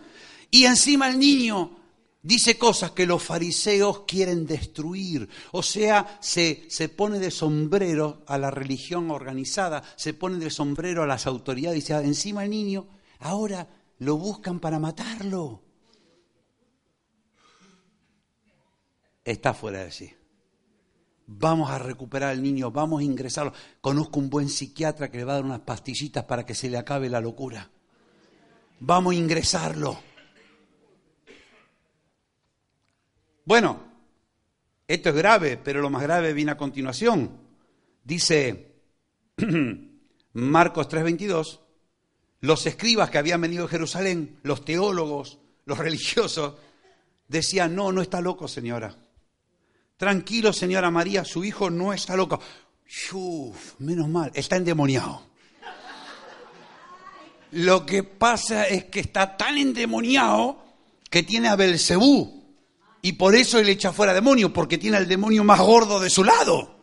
Y 0.50 0.64
encima 0.64 1.08
el 1.08 1.18
niño 1.18 1.76
Dice 2.22 2.58
cosas 2.58 2.90
que 2.90 3.06
los 3.06 3.22
fariseos 3.22 4.00
quieren 4.00 4.46
destruir. 4.46 5.26
O 5.52 5.62
sea, 5.62 6.18
se, 6.20 6.64
se, 6.68 6.90
pone 6.90 7.18
de 7.18 7.30
sombrero 7.30 8.24
a 8.26 8.36
la 8.36 8.50
religión 8.50 9.10
organizada, 9.10 9.82
se 9.96 10.12
pone 10.12 10.38
de 10.38 10.50
sombrero 10.50 11.02
a 11.02 11.06
las 11.06 11.26
autoridades. 11.26 11.76
Dice, 11.76 11.94
ah, 11.94 12.02
encima 12.02 12.44
el 12.44 12.50
niño, 12.50 12.88
ahora 13.20 13.66
lo 14.00 14.16
buscan 14.16 14.60
para 14.60 14.78
matarlo. 14.78 15.62
Está 19.24 19.54
fuera 19.54 19.84
de 19.84 19.92
sí. 19.92 20.12
Vamos 21.26 21.70
a 21.70 21.78
recuperar 21.78 22.30
al 22.30 22.42
niño, 22.42 22.70
vamos 22.70 23.00
a 23.00 23.04
ingresarlo. 23.04 23.52
Conozco 23.80 24.18
un 24.18 24.30
buen 24.30 24.48
psiquiatra 24.48 25.10
que 25.10 25.18
le 25.18 25.24
va 25.24 25.32
a 25.32 25.36
dar 25.36 25.44
unas 25.44 25.60
pastillitas 25.60 26.24
para 26.24 26.44
que 26.44 26.54
se 26.54 26.68
le 26.68 26.78
acabe 26.78 27.08
la 27.08 27.20
locura. 27.20 27.70
Vamos 28.80 29.12
a 29.12 29.16
ingresarlo. 29.16 30.00
Bueno, 33.44 33.84
esto 34.88 35.10
es 35.10 35.14
grave, 35.14 35.58
pero 35.58 35.82
lo 35.82 35.90
más 35.90 36.02
grave 36.02 36.32
viene 36.32 36.52
a 36.52 36.56
continuación. 36.56 37.38
Dice 38.02 38.76
Marcos 40.32 40.88
3:22, 40.88 41.60
los 42.40 42.66
escribas 42.66 43.10
que 43.10 43.18
habían 43.18 43.40
venido 43.40 43.64
de 43.64 43.70
Jerusalén, 43.70 44.38
los 44.42 44.64
teólogos, 44.64 45.38
los 45.66 45.78
religiosos, 45.78 46.54
decían, 47.28 47.74
no, 47.74 47.92
no 47.92 48.02
está 48.02 48.20
loco, 48.20 48.48
señora. 48.48 48.96
Tranquilo, 49.96 50.52
señora 50.52 50.90
María, 50.90 51.24
su 51.24 51.44
hijo 51.44 51.70
no 51.70 51.92
está 51.92 52.16
loco. 52.16 52.40
Uf, 53.12 53.74
menos 53.78 54.08
mal, 54.08 54.30
está 54.34 54.56
endemoniado. 54.56 55.28
Lo 57.52 57.84
que 57.84 58.02
pasa 58.02 58.66
es 58.66 58.84
que 58.84 59.00
está 59.00 59.36
tan 59.36 59.58
endemoniado 59.58 60.64
que 61.10 61.22
tiene 61.22 61.48
a 61.48 61.56
Belcebú, 61.56 62.40
y 63.02 63.12
por 63.12 63.34
eso 63.34 63.58
él 63.58 63.68
echa 63.68 63.92
fuera 63.92 64.14
demonio, 64.14 64.52
porque 64.52 64.78
tiene 64.78 64.96
al 64.96 65.08
demonio 65.08 65.42
más 65.44 65.60
gordo 65.60 66.00
de 66.00 66.10
su 66.10 66.22
lado. 66.22 66.79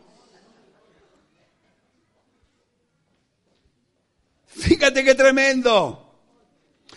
Fíjate 4.58 5.04
qué 5.04 5.14
tremendo. 5.14 6.14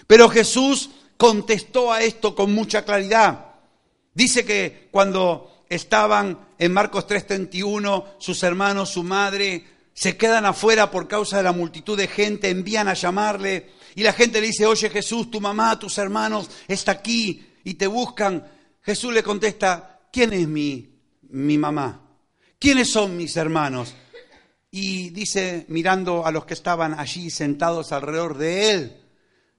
Pero 0.08 0.30
Jesús 0.30 0.90
contestó 1.18 1.92
a 1.94 2.02
esto 2.02 2.36
con 2.36 2.54
mucha 2.54 2.84
claridad. 2.84 3.54
Dice 4.14 4.44
que 4.44 4.90
cuando 4.92 5.64
estaban 5.70 6.48
en 6.58 6.74
Marcos 6.74 7.08
3:31, 7.08 8.16
sus 8.20 8.42
hermanos, 8.44 8.90
su 8.90 9.04
madre, 9.04 9.64
se 9.94 10.18
quedan 10.18 10.46
afuera 10.46 10.90
por 10.90 11.08
causa 11.08 11.38
de 11.38 11.44
la 11.44 11.52
multitud 11.52 11.98
de 11.98 12.08
gente, 12.08 12.50
envían 12.50 12.88
a 12.88 12.94
llamarle 12.94 13.72
y 13.96 14.04
la 14.04 14.14
gente 14.14 14.42
le 14.42 14.48
dice, 14.48 14.66
oye 14.66 14.90
Jesús, 14.90 15.30
tu 15.30 15.42
mamá, 15.42 15.78
tus 15.78 15.98
hermanos, 15.98 16.50
está 16.68 16.94
aquí 16.94 17.46
y 17.64 17.76
te 17.76 17.88
buscan. 17.88 18.48
Jesús 18.82 19.14
le 19.14 19.22
contesta, 19.22 20.00
¿quién 20.12 20.34
es 20.34 20.48
mi, 20.48 20.90
mi 21.30 21.58
mamá? 21.58 22.02
¿Quiénes 22.58 22.92
son 22.92 23.18
mis 23.18 23.36
hermanos? 23.38 23.94
Y 24.72 25.10
dice, 25.10 25.66
mirando 25.68 26.26
a 26.26 26.32
los 26.32 26.46
que 26.46 26.54
estaban 26.54 26.98
allí 26.98 27.30
sentados 27.30 27.92
alrededor 27.92 28.38
de 28.38 28.72
él, 28.72 28.98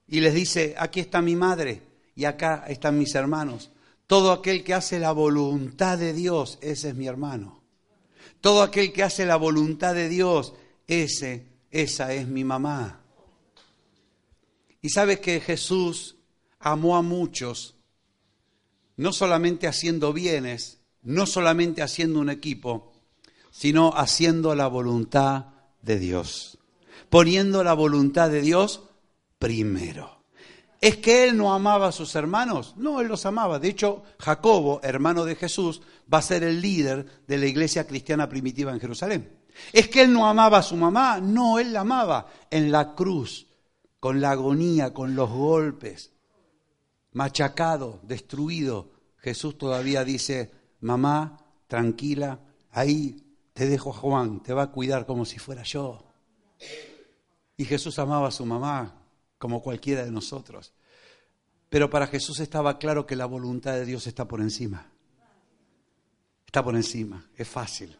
y 0.07 0.19
les 0.19 0.33
dice, 0.33 0.75
aquí 0.77 0.99
está 0.99 1.21
mi 1.21 1.35
madre 1.35 1.81
y 2.15 2.25
acá 2.25 2.65
están 2.67 2.97
mis 2.97 3.15
hermanos. 3.15 3.71
Todo 4.07 4.31
aquel 4.31 4.63
que 4.63 4.73
hace 4.73 4.99
la 4.99 5.11
voluntad 5.11 5.97
de 5.97 6.13
Dios, 6.13 6.57
ese 6.61 6.89
es 6.89 6.95
mi 6.95 7.07
hermano. 7.07 7.63
Todo 8.41 8.61
aquel 8.61 8.91
que 8.91 9.03
hace 9.03 9.25
la 9.25 9.37
voluntad 9.37 9.95
de 9.95 10.09
Dios, 10.09 10.53
ese, 10.87 11.45
esa 11.71 12.13
es 12.13 12.27
mi 12.27 12.43
mamá. 12.43 13.01
Y 14.81 14.89
sabes 14.89 15.19
que 15.19 15.39
Jesús 15.39 16.17
amó 16.59 16.97
a 16.97 17.01
muchos 17.01 17.75
no 18.97 19.11
solamente 19.11 19.67
haciendo 19.67 20.13
bienes, 20.13 20.81
no 21.01 21.25
solamente 21.25 21.81
haciendo 21.81 22.19
un 22.19 22.29
equipo, 22.29 22.92
sino 23.53 23.93
haciendo 23.95 24.55
la 24.55 24.65
voluntad 24.65 25.45
de 25.83 25.99
Dios, 25.99 26.57
poniendo 27.09 27.63
la 27.63 27.73
voluntad 27.73 28.31
de 28.31 28.41
Dios 28.41 28.81
primero. 29.37 30.23
¿Es 30.81 30.97
que 30.97 31.23
él 31.23 31.37
no 31.37 31.53
amaba 31.53 31.89
a 31.89 31.91
sus 31.91 32.15
hermanos? 32.15 32.73
No, 32.77 32.99
él 32.99 33.07
los 33.07 33.27
amaba. 33.27 33.59
De 33.59 33.69
hecho, 33.69 34.03
Jacobo, 34.17 34.81
hermano 34.83 35.23
de 35.23 35.35
Jesús, 35.35 35.83
va 36.11 36.17
a 36.17 36.23
ser 36.23 36.43
el 36.43 36.61
líder 36.61 37.23
de 37.27 37.37
la 37.37 37.45
iglesia 37.45 37.85
cristiana 37.85 38.27
primitiva 38.27 38.73
en 38.73 38.79
Jerusalén. 38.79 39.37
¿Es 39.71 39.87
que 39.87 40.01
él 40.01 40.11
no 40.11 40.27
amaba 40.27 40.57
a 40.57 40.63
su 40.63 40.75
mamá? 40.75 41.21
No, 41.21 41.59
él 41.59 41.71
la 41.71 41.81
amaba 41.81 42.27
en 42.49 42.71
la 42.71 42.95
cruz, 42.95 43.45
con 43.99 44.19
la 44.19 44.31
agonía, 44.31 44.93
con 44.93 45.15
los 45.15 45.29
golpes, 45.29 46.11
machacado, 47.11 47.99
destruido, 48.01 48.91
Jesús 49.19 49.59
todavía 49.59 50.03
dice, 50.03 50.51
mamá, 50.81 51.37
tranquila, 51.67 52.39
ahí 52.71 53.22
te 53.53 53.67
dejo 53.67 53.91
a 53.91 53.93
Juan, 53.93 54.41
te 54.41 54.53
va 54.53 54.63
a 54.63 54.71
cuidar 54.71 55.05
como 55.05 55.25
si 55.25 55.39
fuera 55.39 55.63
yo. 55.63 56.03
Y 57.55 57.65
Jesús 57.65 57.99
amaba 57.99 58.27
a 58.27 58.31
su 58.31 58.45
mamá 58.45 59.03
como 59.37 59.61
cualquiera 59.61 60.03
de 60.03 60.11
nosotros. 60.11 60.73
Pero 61.69 61.89
para 61.89 62.07
Jesús 62.07 62.39
estaba 62.39 62.77
claro 62.77 63.05
que 63.05 63.15
la 63.15 63.25
voluntad 63.25 63.73
de 63.73 63.85
Dios 63.85 64.07
está 64.07 64.27
por 64.27 64.41
encima. 64.41 64.91
Está 66.45 66.63
por 66.63 66.75
encima, 66.75 67.27
es 67.35 67.47
fácil. 67.47 67.97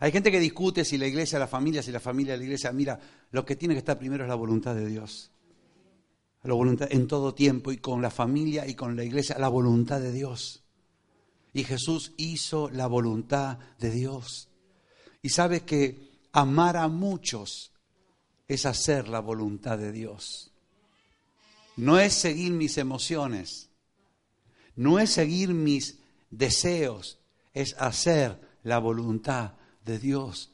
Hay 0.00 0.12
gente 0.12 0.30
que 0.30 0.38
discute 0.38 0.84
si 0.84 0.96
la 0.96 1.06
iglesia, 1.06 1.38
la 1.38 1.48
familia, 1.48 1.82
si 1.82 1.90
la 1.90 2.00
familia, 2.00 2.36
la 2.36 2.44
iglesia. 2.44 2.70
Mira, 2.72 3.00
lo 3.30 3.44
que 3.44 3.56
tiene 3.56 3.74
que 3.74 3.78
estar 3.78 3.98
primero 3.98 4.24
es 4.24 4.28
la 4.28 4.34
voluntad 4.34 4.74
de 4.74 4.86
Dios. 4.86 5.32
La 6.44 6.54
voluntad 6.54 6.88
en 6.90 7.08
todo 7.08 7.34
tiempo 7.34 7.72
y 7.72 7.78
con 7.78 8.00
la 8.00 8.10
familia 8.10 8.66
y 8.66 8.74
con 8.74 8.94
la 8.94 9.04
iglesia, 9.04 9.36
la 9.38 9.48
voluntad 9.48 10.00
de 10.00 10.12
Dios. 10.12 10.64
Y 11.52 11.64
Jesús 11.64 12.12
hizo 12.16 12.70
la 12.70 12.86
voluntad 12.86 13.58
de 13.78 13.90
Dios. 13.90 14.47
Y 15.22 15.30
sabes 15.30 15.62
que 15.62 16.10
amar 16.32 16.76
a 16.76 16.88
muchos 16.88 17.72
es 18.46 18.66
hacer 18.66 19.08
la 19.08 19.20
voluntad 19.20 19.78
de 19.78 19.92
Dios. 19.92 20.52
No 21.76 21.98
es 21.98 22.14
seguir 22.14 22.52
mis 22.52 22.78
emociones, 22.78 23.70
no 24.74 24.98
es 24.98 25.10
seguir 25.10 25.54
mis 25.54 26.00
deseos, 26.30 27.20
es 27.52 27.74
hacer 27.78 28.40
la 28.62 28.78
voluntad 28.78 29.54
de 29.84 29.98
Dios. 29.98 30.52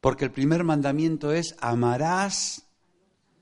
Porque 0.00 0.24
el 0.24 0.32
primer 0.32 0.64
mandamiento 0.64 1.32
es 1.32 1.54
amarás 1.60 2.66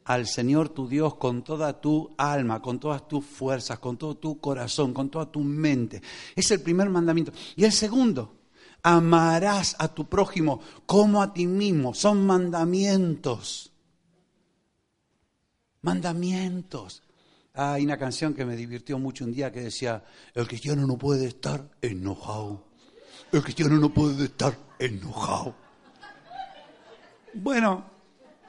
al 0.05 0.27
Señor 0.27 0.69
tu 0.71 0.89
Dios 0.89 1.15
con 1.15 1.43
toda 1.43 1.81
tu 1.81 2.15
alma, 2.19 2.61
con 2.61 2.81
todas 2.81 3.07
tus 3.09 3.25
fuerzas, 3.25 3.79
con 3.79 3.97
todo 3.97 4.17
tu 4.17 4.41
corazón, 4.41 4.93
con 4.93 5.11
toda 5.11 5.31
tu 5.31 5.41
mente. 5.41 6.03
Es 6.35 6.51
el 6.51 6.61
primer 6.61 6.91
mandamiento. 6.91 7.33
Y 7.57 7.65
el 7.65 7.73
segundo, 7.73 8.40
amarás 8.83 9.77
a 9.79 9.89
tu 9.89 10.09
prójimo 10.09 10.61
como 10.87 11.23
a 11.23 11.33
ti 11.33 11.47
mismo. 11.47 11.95
Son 11.95 12.27
mandamientos. 12.27 13.73
Mandamientos. 15.83 17.03
hay 17.55 17.85
una 17.85 17.99
canción 17.99 18.35
que 18.35 18.45
me 18.45 18.57
divirtió 18.57 18.99
mucho 18.99 19.25
un 19.25 19.33
día 19.33 19.51
que 19.51 19.61
decía, 19.61 20.05
el 20.35 20.47
cristiano 20.47 20.87
no 20.87 20.97
puede 20.97 21.27
estar 21.27 21.71
enojado. 21.81 22.65
El 23.33 23.43
cristiano 23.43 23.77
no 23.77 23.93
puede 23.93 24.25
estar 24.25 24.57
enojado. 24.79 25.55
Bueno, 27.35 27.85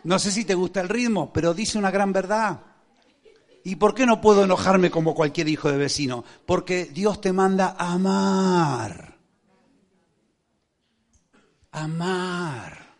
no 0.03 0.19
sé 0.19 0.31
si 0.31 0.45
te 0.45 0.55
gusta 0.55 0.81
el 0.81 0.89
ritmo, 0.89 1.31
pero 1.31 1.53
dice 1.53 1.77
una 1.77 1.91
gran 1.91 2.11
verdad. 2.11 2.61
¿Y 3.63 3.75
por 3.75 3.93
qué 3.93 4.05
no 4.05 4.21
puedo 4.21 4.43
enojarme 4.43 4.89
como 4.89 5.13
cualquier 5.13 5.47
hijo 5.47 5.71
de 5.71 5.77
vecino? 5.77 6.23
Porque 6.45 6.85
Dios 6.85 7.21
te 7.21 7.31
manda 7.31 7.75
a 7.77 7.93
amar. 7.93 9.10
Amar. 11.71 12.95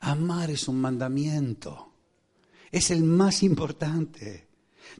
Amar 0.00 0.50
es 0.50 0.68
un 0.68 0.80
mandamiento. 0.80 1.92
Es 2.70 2.90
el 2.90 3.04
más 3.04 3.42
importante. 3.42 4.48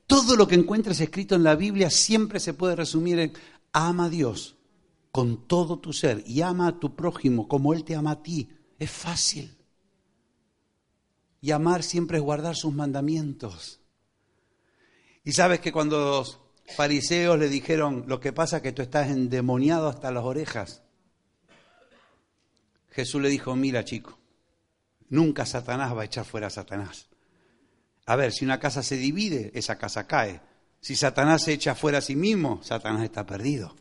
Todo 0.07 0.37
lo 0.37 0.47
que 0.47 0.55
encuentres 0.55 1.01
escrito 1.01 1.35
en 1.35 1.43
la 1.43 1.57
Biblia 1.57 1.91
siempre 1.91 2.39
se 2.39 2.55
puede 2.55 2.77
resumir 2.77 3.19
en 3.19 3.33
ama 3.73 4.05
a 4.05 4.11
Dios 4.11 4.57
con 5.11 5.47
todo 5.47 5.79
tu 5.79 5.93
ser 5.93 6.23
y 6.27 6.43
ama 6.43 6.69
a 6.69 6.79
tu 6.79 6.95
prójimo 6.97 7.49
como 7.49 7.75
Él 7.75 7.85
te 7.85 7.95
ama 7.95 8.13
a 8.13 8.23
ti. 8.23 8.49
Es 8.79 8.91
fácil. 8.91 9.57
Y 11.41 11.51
amar 11.51 11.83
siempre 11.83 12.19
es 12.19 12.23
guardar 12.23 12.57
sus 12.57 12.73
mandamientos. 12.73 13.81
Y 15.25 15.33
sabes 15.33 15.61
que 15.61 15.73
cuando 15.73 15.99
los 15.99 16.41
fariseos 16.77 17.39
le 17.39 17.49
dijeron, 17.49 18.05
lo 18.07 18.21
que 18.21 18.33
pasa 18.33 18.59
es 18.59 18.63
que 18.63 18.73
tú 18.73 18.83
estás 18.83 19.11
endemoniado 19.11 19.89
hasta 19.89 20.11
las 20.11 20.25
orejas, 20.25 20.83
Jesús 22.93 23.21
le 23.21 23.29
dijo, 23.29 23.57
mira 23.57 23.85
chico, 23.85 24.19
nunca 25.09 25.47
Satanás 25.47 25.97
va 25.97 26.03
a 26.03 26.07
echar 26.07 26.25
fuera 26.25 26.47
a 26.47 26.51
Satanás. 26.51 27.09
A 28.07 28.17
ver, 28.17 28.33
si 28.33 28.45
una 28.45 28.61
casa 28.61 28.83
se 28.83 28.97
divide, 28.97 29.51
esa 29.55 29.79
casa 29.79 30.07
cae. 30.07 30.41
Si 30.81 30.97
Satanás 30.97 31.45
se 31.45 31.53
echa 31.53 31.75
fuera 31.75 31.99
a 31.99 32.03
sí 32.03 32.17
mismo, 32.17 32.61
Satanás 32.63 33.03
está 33.05 33.25
perdido. 33.25 33.75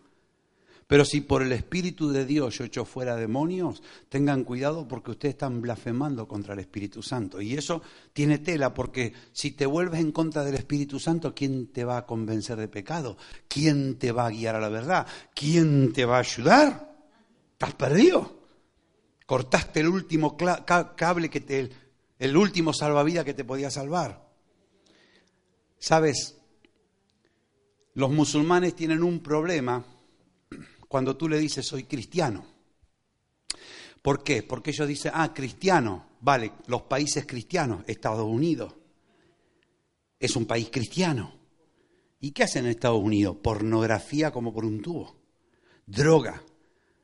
Pero 0.88 1.05
si 1.05 1.22
por 1.22 1.41
el 1.41 1.53
Espíritu 1.53 2.09
de 2.09 2.26
Dios 2.26 2.57
yo 2.57 2.66
echo 2.66 2.84
fuera 2.84 3.16
demonios, 3.16 3.82
tengan 4.09 4.43
cuidado 4.43 4.88
porque 4.89 5.12
ustedes 5.12 5.36
están 5.36 5.62
blasfemando 5.62 6.28
contra 6.28 6.53
el 6.53 6.59
Espíritu 6.59 7.01
Santo. 7.01 7.41
Y 7.41 7.53
eso 7.53 7.82
tiene 8.12 8.39
tela 8.39 8.74
porque 8.74 9.14
si 9.32 9.51
te 9.51 9.66
vuelves 9.66 10.01
en 10.01 10.12
contra 10.12 10.43
del 10.43 10.55
Espíritu 10.55 10.99
Santo, 10.99 11.34
¿quién 11.34 11.68
te 11.68 11.86
va 11.86 11.97
a 11.97 12.05
convencer 12.05 12.57
de 12.57 12.68
pecado? 12.68 13.18
¿Quién 13.47 13.97
te 13.99 14.12
va 14.12 14.26
a 14.26 14.32
guiar 14.32 14.55
a 14.55 14.59
la 14.59 14.68
verdad? 14.68 15.07
¿Quién 15.34 15.93
te 15.93 16.03
va 16.03 16.18
a 16.18 16.20
ayudar? 16.20 16.93
Estás 17.53 17.74
perdido. 17.76 18.40
Cortaste 19.32 19.79
el 19.79 19.88
último 19.88 20.36
cable 20.36 21.29
que 21.29 21.39
te, 21.39 21.69
el 22.19 22.36
último 22.36 22.73
salvavidas 22.73 23.23
que 23.23 23.34
te 23.34 23.45
podía 23.45 23.71
salvar. 23.71 24.29
Sabes, 25.79 26.38
los 27.93 28.11
musulmanes 28.11 28.75
tienen 28.75 29.01
un 29.01 29.21
problema 29.21 29.86
cuando 30.89 31.15
tú 31.15 31.29
le 31.29 31.39
dices 31.39 31.65
soy 31.65 31.86
cristiano. 31.86 32.45
¿Por 34.01 34.21
qué? 34.21 34.43
Porque 34.43 34.71
ellos 34.71 34.89
dicen, 34.89 35.13
ah, 35.15 35.34
cristiano, 35.34 36.07
vale, 36.19 36.51
los 36.67 36.82
países 36.82 37.25
cristianos, 37.25 37.86
Estados 37.88 38.27
Unidos, 38.27 38.75
es 40.19 40.36
un 40.36 40.45
país 40.45 40.67
cristiano. 40.69 41.39
¿Y 42.19 42.32
qué 42.32 42.43
hacen 42.43 42.65
en 42.65 42.71
Estados 42.71 43.01
Unidos? 43.01 43.38
Pornografía 43.41 44.29
como 44.29 44.53
por 44.53 44.65
un 44.65 44.82
tubo, 44.82 45.15
droga, 45.86 46.43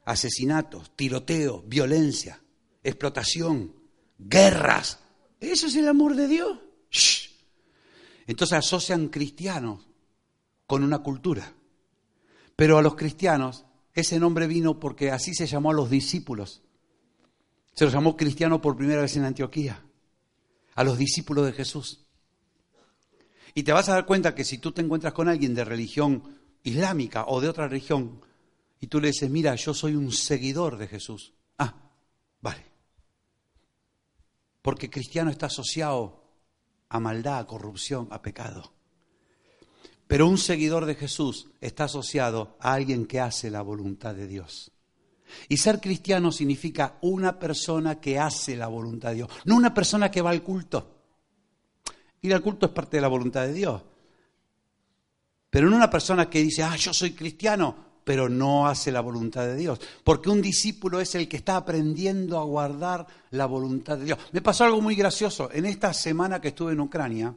asesinatos, 0.07 0.95
tiroteo, 0.95 1.63
violencia, 1.67 2.41
explotación, 2.81 3.75
guerras. 4.17 4.99
¿Eso 5.41 5.67
es 5.67 5.75
el 5.75 5.85
amor 5.85 6.15
de 6.15 6.29
Dios? 6.29 6.59
Entonces 8.25 8.57
asocian 8.57 9.09
cristianos 9.09 9.85
con 10.65 10.85
una 10.85 10.99
cultura. 10.99 11.53
Pero 12.55 12.77
a 12.77 12.81
los 12.81 12.95
cristianos 12.95 13.65
ese 13.93 14.17
nombre 14.17 14.47
vino 14.47 14.79
porque 14.79 15.11
así 15.11 15.33
se 15.33 15.45
llamó 15.45 15.71
a 15.71 15.73
los 15.73 15.89
discípulos. 15.89 16.61
Se 17.73 17.83
los 17.83 17.93
llamó 17.93 18.15
cristiano 18.15 18.61
por 18.61 18.77
primera 18.77 19.01
vez 19.01 19.17
en 19.17 19.25
Antioquía, 19.25 19.83
a 20.75 20.83
los 20.85 20.97
discípulos 20.97 21.45
de 21.45 21.51
Jesús. 21.51 22.05
Y 23.53 23.63
te 23.63 23.73
vas 23.73 23.89
a 23.89 23.93
dar 23.95 24.05
cuenta 24.05 24.33
que 24.33 24.45
si 24.45 24.57
tú 24.57 24.71
te 24.71 24.81
encuentras 24.81 25.11
con 25.11 25.27
alguien 25.27 25.53
de 25.53 25.65
religión 25.65 26.39
islámica 26.63 27.25
o 27.27 27.41
de 27.41 27.49
otra 27.49 27.67
religión, 27.67 28.21
y 28.79 28.87
tú 28.87 28.99
le 28.99 29.07
dices, 29.07 29.29
mira, 29.29 29.55
yo 29.55 29.73
soy 29.73 29.95
un 29.95 30.11
seguidor 30.11 30.77
de 30.77 30.87
Jesús. 30.87 31.33
Ah, 31.57 31.73
vale. 32.41 32.65
Porque 34.61 34.89
cristiano 34.89 35.31
está 35.31 35.47
asociado 35.47 36.23
a 36.89 36.99
maldad, 36.99 37.39
a 37.39 37.47
corrupción, 37.47 38.07
a 38.11 38.21
pecado. 38.21 38.73
Pero 40.07 40.27
un 40.27 40.37
seguidor 40.37 40.85
de 40.85 40.95
Jesús 40.95 41.47
está 41.59 41.85
asociado 41.85 42.57
a 42.59 42.73
alguien 42.73 43.05
que 43.05 43.19
hace 43.19 43.49
la 43.49 43.61
voluntad 43.61 44.15
de 44.15 44.27
Dios. 44.27 44.71
Y 45.49 45.57
ser 45.57 45.81
cristiano 45.81 46.31
significa 46.31 46.97
una 47.01 47.37
persona 47.37 47.99
que 47.99 48.17
hace 48.17 48.55
la 48.55 48.67
voluntad 48.67 49.09
de 49.09 49.15
Dios, 49.15 49.29
no 49.45 49.55
una 49.55 49.73
persona 49.73 50.09
que 50.09 50.21
va 50.21 50.29
al 50.29 50.43
culto. 50.43 50.95
Ir 52.21 52.33
al 52.33 52.41
culto 52.41 52.67
es 52.67 52.71
parte 52.71 52.97
de 52.97 53.01
la 53.01 53.09
voluntad 53.09 53.45
de 53.45 53.53
Dios. 53.53 53.83
Pero 55.49 55.69
no 55.69 55.75
una 55.75 55.89
persona 55.89 56.29
que 56.29 56.41
dice, 56.41 56.63
ah, 56.63 56.75
yo 56.75 56.93
soy 56.93 57.11
cristiano, 57.11 57.86
pero 58.07 58.29
no 58.29 58.69
hace 58.69 58.89
la 58.89 59.01
voluntad 59.01 59.45
de 59.45 59.57
Dios. 59.57 59.81
Porque 60.01 60.29
un 60.29 60.41
discípulo 60.41 61.01
es 61.01 61.13
el 61.15 61.27
que 61.27 61.35
está 61.35 61.57
aprendiendo 61.57 62.39
a 62.39 62.45
guardar 62.45 63.05
la 63.31 63.45
voluntad 63.45 63.97
de 63.97 64.05
Dios. 64.05 64.17
Me 64.31 64.41
pasó 64.41 64.63
algo 64.63 64.79
muy 64.79 64.95
gracioso. 64.95 65.49
En 65.51 65.65
esta 65.65 65.93
semana 65.93 66.39
que 66.39 66.47
estuve 66.47 66.71
en 66.71 66.79
Ucrania, 66.79 67.35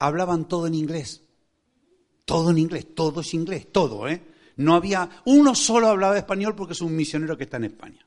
hablaban 0.00 0.48
todo 0.48 0.66
en 0.66 0.74
inglés. 0.74 1.22
Todo 2.24 2.50
en 2.50 2.58
inglés, 2.58 2.88
todo 2.92 3.20
es 3.20 3.32
inglés, 3.34 3.70
todo, 3.70 4.08
¿eh? 4.08 4.20
No 4.56 4.74
había, 4.74 5.08
uno 5.26 5.54
solo 5.54 5.86
hablaba 5.86 6.18
español 6.18 6.56
porque 6.56 6.72
es 6.72 6.80
un 6.80 6.96
misionero 6.96 7.38
que 7.38 7.44
está 7.44 7.58
en 7.58 7.64
España. 7.66 8.04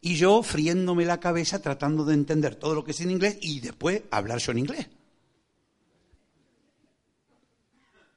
Y 0.00 0.14
yo 0.14 0.40
friéndome 0.44 1.04
la 1.04 1.18
cabeza 1.18 1.60
tratando 1.60 2.04
de 2.04 2.14
entender 2.14 2.54
todo 2.54 2.76
lo 2.76 2.84
que 2.84 2.92
es 2.92 3.00
en 3.00 3.10
inglés 3.10 3.38
y 3.40 3.58
después 3.58 4.02
hablar 4.12 4.38
yo 4.38 4.52
en 4.52 4.58
inglés. 4.58 4.86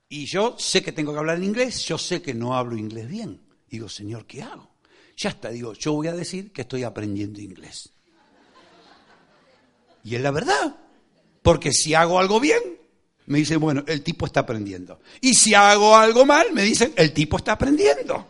Y 0.10 0.26
yo 0.26 0.55
sé 0.57 0.82
que 0.82 0.91
tengo 0.91 1.14
que 1.14 1.20
hablar 1.20 1.38
en 1.38 1.43
inglés, 1.43 1.86
yo 1.86 1.97
sé 1.99 2.22
que 2.22 2.34
no 2.34 2.57
hablo 2.57 2.76
inglés 2.76 3.07
bien. 3.07 3.39
Digo, 3.70 3.88
Señor, 3.88 4.26
¿qué 4.26 4.41
hago? 4.41 4.72
Ya 5.16 5.30
está, 5.30 5.49
digo, 5.49 5.74
yo 5.74 5.93
voy 5.93 6.07
a 6.07 6.14
decir 6.14 6.51
que 6.51 6.62
estoy 6.62 6.84
aprendiendo 6.84 7.39
inglés. 7.39 7.93
Y 10.03 10.16
es 10.16 10.22
la 10.22 10.32
verdad, 10.32 10.76
porque 11.43 11.72
si 11.72 11.93
hago 11.93 12.20
algo 12.20 12.39
bien, 12.39 12.62
me 13.28 13.38
dicen, 13.38 13.60
bueno, 13.60 13.84
el 13.86 14.01
tipo 14.01 14.26
está 14.26 14.39
aprendiendo. 14.39 14.99
Y 15.22 15.36
si 15.36 15.53
hago 15.53 15.95
algo 15.95 16.26
mal, 16.26 16.51
me 16.53 16.64
dicen, 16.64 16.91
el 16.95 17.14
tipo 17.14 17.38
está 17.38 17.51
aprendiendo. 17.51 18.26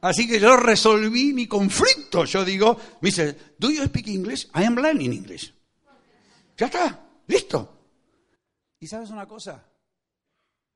Así 0.00 0.26
que 0.26 0.40
yo 0.40 0.56
resolví 0.56 1.34
mi 1.34 1.46
conflicto. 1.46 2.24
Yo 2.24 2.42
digo, 2.42 2.78
me 3.02 3.10
dice, 3.10 3.36
¿do 3.58 3.70
you 3.70 3.84
speak 3.84 4.08
English? 4.08 4.46
I 4.54 4.64
am 4.64 4.76
learning 4.76 5.12
English. 5.12 5.52
Ya 6.56 6.66
está, 6.66 7.06
listo. 7.26 7.76
¿Y 8.78 8.86
sabes 8.86 9.10
una 9.10 9.26
cosa? 9.26 9.69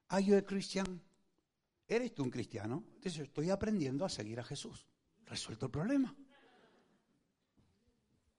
¿Are 0.08 0.24
you 0.24 0.36
a 0.36 0.42
Christian? 0.42 1.02
¿Eres 1.86 2.14
tú 2.14 2.22
un 2.22 2.30
cristiano? 2.30 2.84
Entonces 2.94 3.22
estoy 3.22 3.50
aprendiendo 3.50 4.04
a 4.04 4.08
seguir 4.08 4.40
a 4.40 4.44
Jesús. 4.44 4.86
Resuelto 5.26 5.66
el 5.66 5.72
problema. 5.72 6.14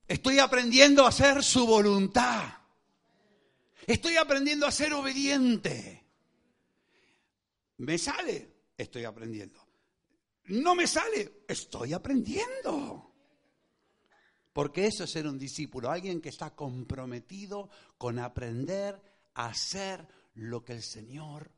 Estoy 0.08 0.40
aprendiendo 0.40 1.06
a 1.06 1.10
hacer 1.10 1.44
su 1.44 1.66
voluntad. 1.66 2.44
Estoy 3.88 4.18
aprendiendo 4.18 4.66
a 4.66 4.72
ser 4.72 4.94
obediente. 4.94 6.04
¿Me 7.78 7.98
sale? 7.98 8.56
Estoy 8.78 9.04
aprendiendo. 9.04 9.66
¿No 10.46 10.76
me 10.76 10.88
sale? 10.88 11.44
Estoy 11.48 11.94
aprendiendo. 11.94 13.14
Porque 14.54 14.88
eso 14.88 15.04
es 15.04 15.12
ser 15.12 15.28
un 15.28 15.38
discípulo, 15.38 15.92
alguien 15.92 16.22
que 16.22 16.30
está 16.30 16.56
comprometido 16.56 17.70
con 17.98 18.20
aprender 18.20 19.02
a 19.34 19.48
hacer 19.48 20.08
lo 20.36 20.64
que 20.64 20.74
el 20.74 20.84
Señor 20.84 21.52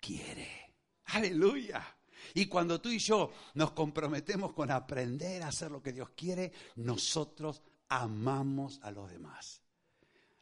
quiere. 0.00 0.74
Aleluya. 1.06 1.82
Y 2.34 2.46
cuando 2.46 2.80
tú 2.80 2.88
y 2.88 2.98
yo 2.98 3.32
nos 3.54 3.72
comprometemos 3.72 4.52
con 4.52 4.70
aprender 4.70 5.42
a 5.42 5.48
hacer 5.48 5.70
lo 5.70 5.82
que 5.82 5.92
Dios 5.92 6.10
quiere, 6.16 6.52
nosotros 6.76 7.62
amamos 7.88 8.80
a 8.82 8.90
los 8.90 9.10
demás. 9.10 9.62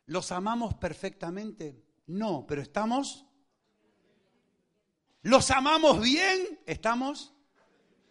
¿Los 0.07 0.33
amamos 0.33 0.75
perfectamente? 0.75 1.85
No, 2.07 2.45
pero 2.47 2.63
estamos... 2.63 3.27
¿Los 5.23 5.51
amamos 5.51 6.01
bien? 6.01 6.61
Estamos 6.67 7.35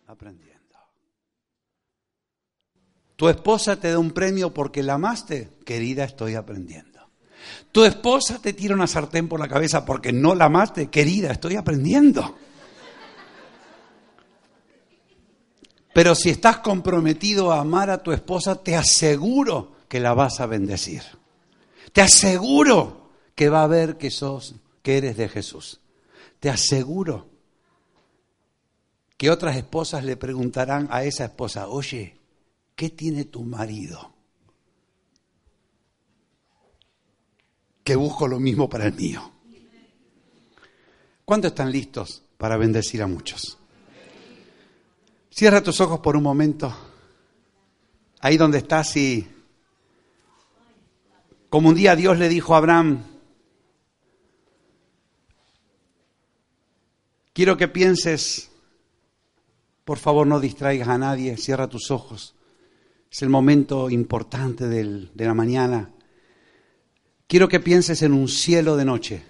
aprendiendo. 0.05 0.59
Tu 3.15 3.27
esposa 3.27 3.77
te 3.79 3.91
da 3.91 3.99
un 3.99 4.11
premio 4.11 4.53
porque 4.53 4.81
la 4.81 4.93
amaste, 4.93 5.57
querida, 5.65 6.05
estoy 6.05 6.35
aprendiendo. 6.35 6.88
Tu 7.71 7.83
esposa 7.83 8.39
te 8.41 8.53
tira 8.53 8.75
una 8.75 8.87
sartén 8.87 9.27
por 9.27 9.39
la 9.39 9.47
cabeza 9.47 9.85
porque 9.85 10.11
no 10.11 10.35
la 10.35 10.45
amaste, 10.45 10.89
querida, 10.89 11.31
estoy 11.31 11.55
aprendiendo. 11.55 12.35
Pero 15.93 16.15
si 16.15 16.29
estás 16.29 16.59
comprometido 16.59 17.51
a 17.51 17.59
amar 17.59 17.89
a 17.89 18.01
tu 18.01 18.11
esposa, 18.11 18.55
te 18.63 18.75
aseguro 18.75 19.73
que 19.87 19.99
la 19.99 20.13
vas 20.13 20.39
a 20.39 20.45
bendecir. 20.45 21.03
Te 21.91 22.01
aseguro 22.01 23.09
que 23.35 23.49
va 23.49 23.63
a 23.63 23.67
ver 23.67 23.97
que 23.97 24.11
sos, 24.11 24.55
que 24.81 24.97
eres 24.97 25.17
de 25.17 25.27
Jesús. 25.27 25.81
Te 26.39 26.49
aseguro 26.49 27.27
que 29.17 29.29
otras 29.29 29.57
esposas 29.57 30.05
le 30.05 30.15
preguntarán 30.15 30.87
a 30.91 31.03
esa 31.03 31.25
esposa, 31.25 31.67
oye, 31.67 32.17
¿qué 32.75 32.89
tiene 32.89 33.25
tu 33.25 33.43
marido? 33.43 34.13
Que 37.89 37.95
busco 37.95 38.27
lo 38.27 38.39
mismo 38.39 38.69
para 38.69 38.85
el 38.85 38.93
mío. 38.93 39.31
¿Cuántos 41.25 41.49
están 41.49 41.71
listos 41.71 42.21
para 42.37 42.55
bendecir 42.55 43.01
a 43.01 43.07
muchos? 43.07 43.57
Cierra 45.31 45.63
tus 45.63 45.81
ojos 45.81 45.99
por 45.99 46.15
un 46.15 46.21
momento. 46.21 46.71
Ahí 48.21 48.37
donde 48.37 48.59
estás 48.59 48.95
y 48.95 49.27
como 51.49 51.69
un 51.69 51.73
día 51.73 51.95
Dios 51.95 52.19
le 52.19 52.29
dijo 52.29 52.53
a 52.53 52.59
Abraham, 52.59 53.05
quiero 57.33 57.57
que 57.57 57.69
pienses, 57.69 58.51
por 59.83 59.97
favor 59.97 60.27
no 60.27 60.39
distraigas 60.39 60.89
a 60.89 60.99
nadie, 60.99 61.37
cierra 61.37 61.67
tus 61.67 61.89
ojos. 61.89 62.35
Es 63.11 63.23
el 63.23 63.29
momento 63.29 63.89
importante 63.89 64.67
de 64.67 65.25
la 65.25 65.33
mañana. 65.33 65.89
Quiero 67.29 67.47
que 67.47 67.59
pienses 67.59 68.01
en 68.01 68.11
un 68.11 68.27
cielo 68.27 68.75
de 68.75 68.85
noche, 68.85 69.23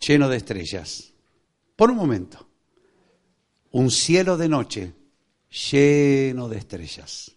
lleno 0.00 0.28
de 0.28 0.36
estrellas. 0.36 1.12
Por 1.74 1.90
un 1.90 1.96
momento. 1.96 2.48
Un 3.72 3.90
cielo 3.90 4.36
de 4.36 4.48
noche 4.48 4.94
lleno 5.70 6.48
de 6.48 6.58
estrellas. 6.58 7.36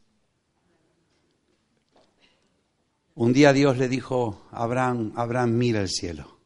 Un 3.15 3.33
día 3.33 3.51
Dios 3.51 3.77
le 3.77 3.89
dijo 3.89 4.47
a 4.51 4.63
Abraham, 4.63 5.11
Abraham, 5.15 5.57
mira 5.57 5.81
el 5.81 5.89
cielo. 5.89 6.37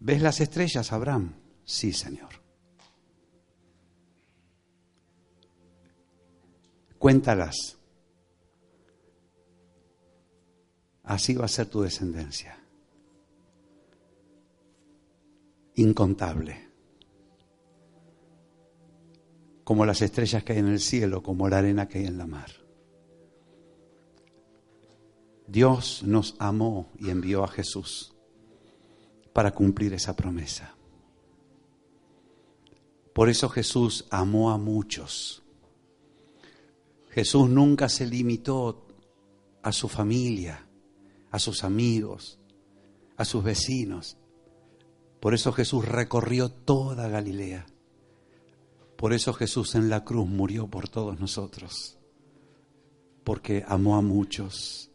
¿Ves 0.00 0.20
las 0.20 0.40
estrellas, 0.40 0.92
Abraham? 0.92 1.34
Sí, 1.64 1.92
Señor. 1.92 2.44
cuéntalas. 7.04 7.76
Así 11.04 11.34
va 11.34 11.44
a 11.44 11.48
ser 11.48 11.66
tu 11.66 11.82
descendencia. 11.82 12.58
Incontable. 15.76 16.68
Como 19.64 19.86
las 19.86 20.02
estrellas 20.02 20.44
que 20.44 20.54
hay 20.54 20.58
en 20.58 20.68
el 20.68 20.80
cielo, 20.80 21.22
como 21.22 21.48
la 21.48 21.58
arena 21.58 21.88
que 21.88 21.98
hay 21.98 22.06
en 22.06 22.18
la 22.18 22.26
mar. 22.26 22.50
Dios 25.46 26.02
nos 26.04 26.36
amó 26.38 26.90
y 26.98 27.10
envió 27.10 27.44
a 27.44 27.48
Jesús 27.48 28.14
para 29.32 29.52
cumplir 29.52 29.92
esa 29.92 30.16
promesa. 30.16 30.74
Por 33.12 33.28
eso 33.28 33.48
Jesús 33.48 34.06
amó 34.10 34.50
a 34.50 34.58
muchos 34.58 35.44
Jesús 37.14 37.48
nunca 37.48 37.88
se 37.88 38.06
limitó 38.06 38.88
a 39.62 39.70
su 39.70 39.88
familia, 39.88 40.66
a 41.34 41.40
sus 41.40 41.64
amigos, 41.64 42.38
a 43.16 43.24
sus 43.24 43.42
vecinos. 43.42 44.16
Por 45.18 45.34
eso 45.34 45.52
Jesús 45.52 45.84
recorrió 45.84 46.48
toda 46.48 47.08
Galilea. 47.08 47.66
Por 48.96 49.12
eso 49.12 49.32
Jesús 49.32 49.74
en 49.74 49.90
la 49.90 50.04
cruz 50.04 50.28
murió 50.28 50.68
por 50.68 50.88
todos 50.88 51.18
nosotros. 51.18 51.98
Porque 53.24 53.64
amó 53.66 53.96
a 53.96 54.00
muchos. 54.00 54.92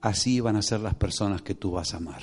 Así 0.00 0.38
van 0.38 0.54
a 0.54 0.62
ser 0.62 0.78
las 0.78 0.94
personas 0.94 1.42
que 1.42 1.56
tú 1.56 1.72
vas 1.72 1.92
a 1.92 1.96
amar. 1.96 2.22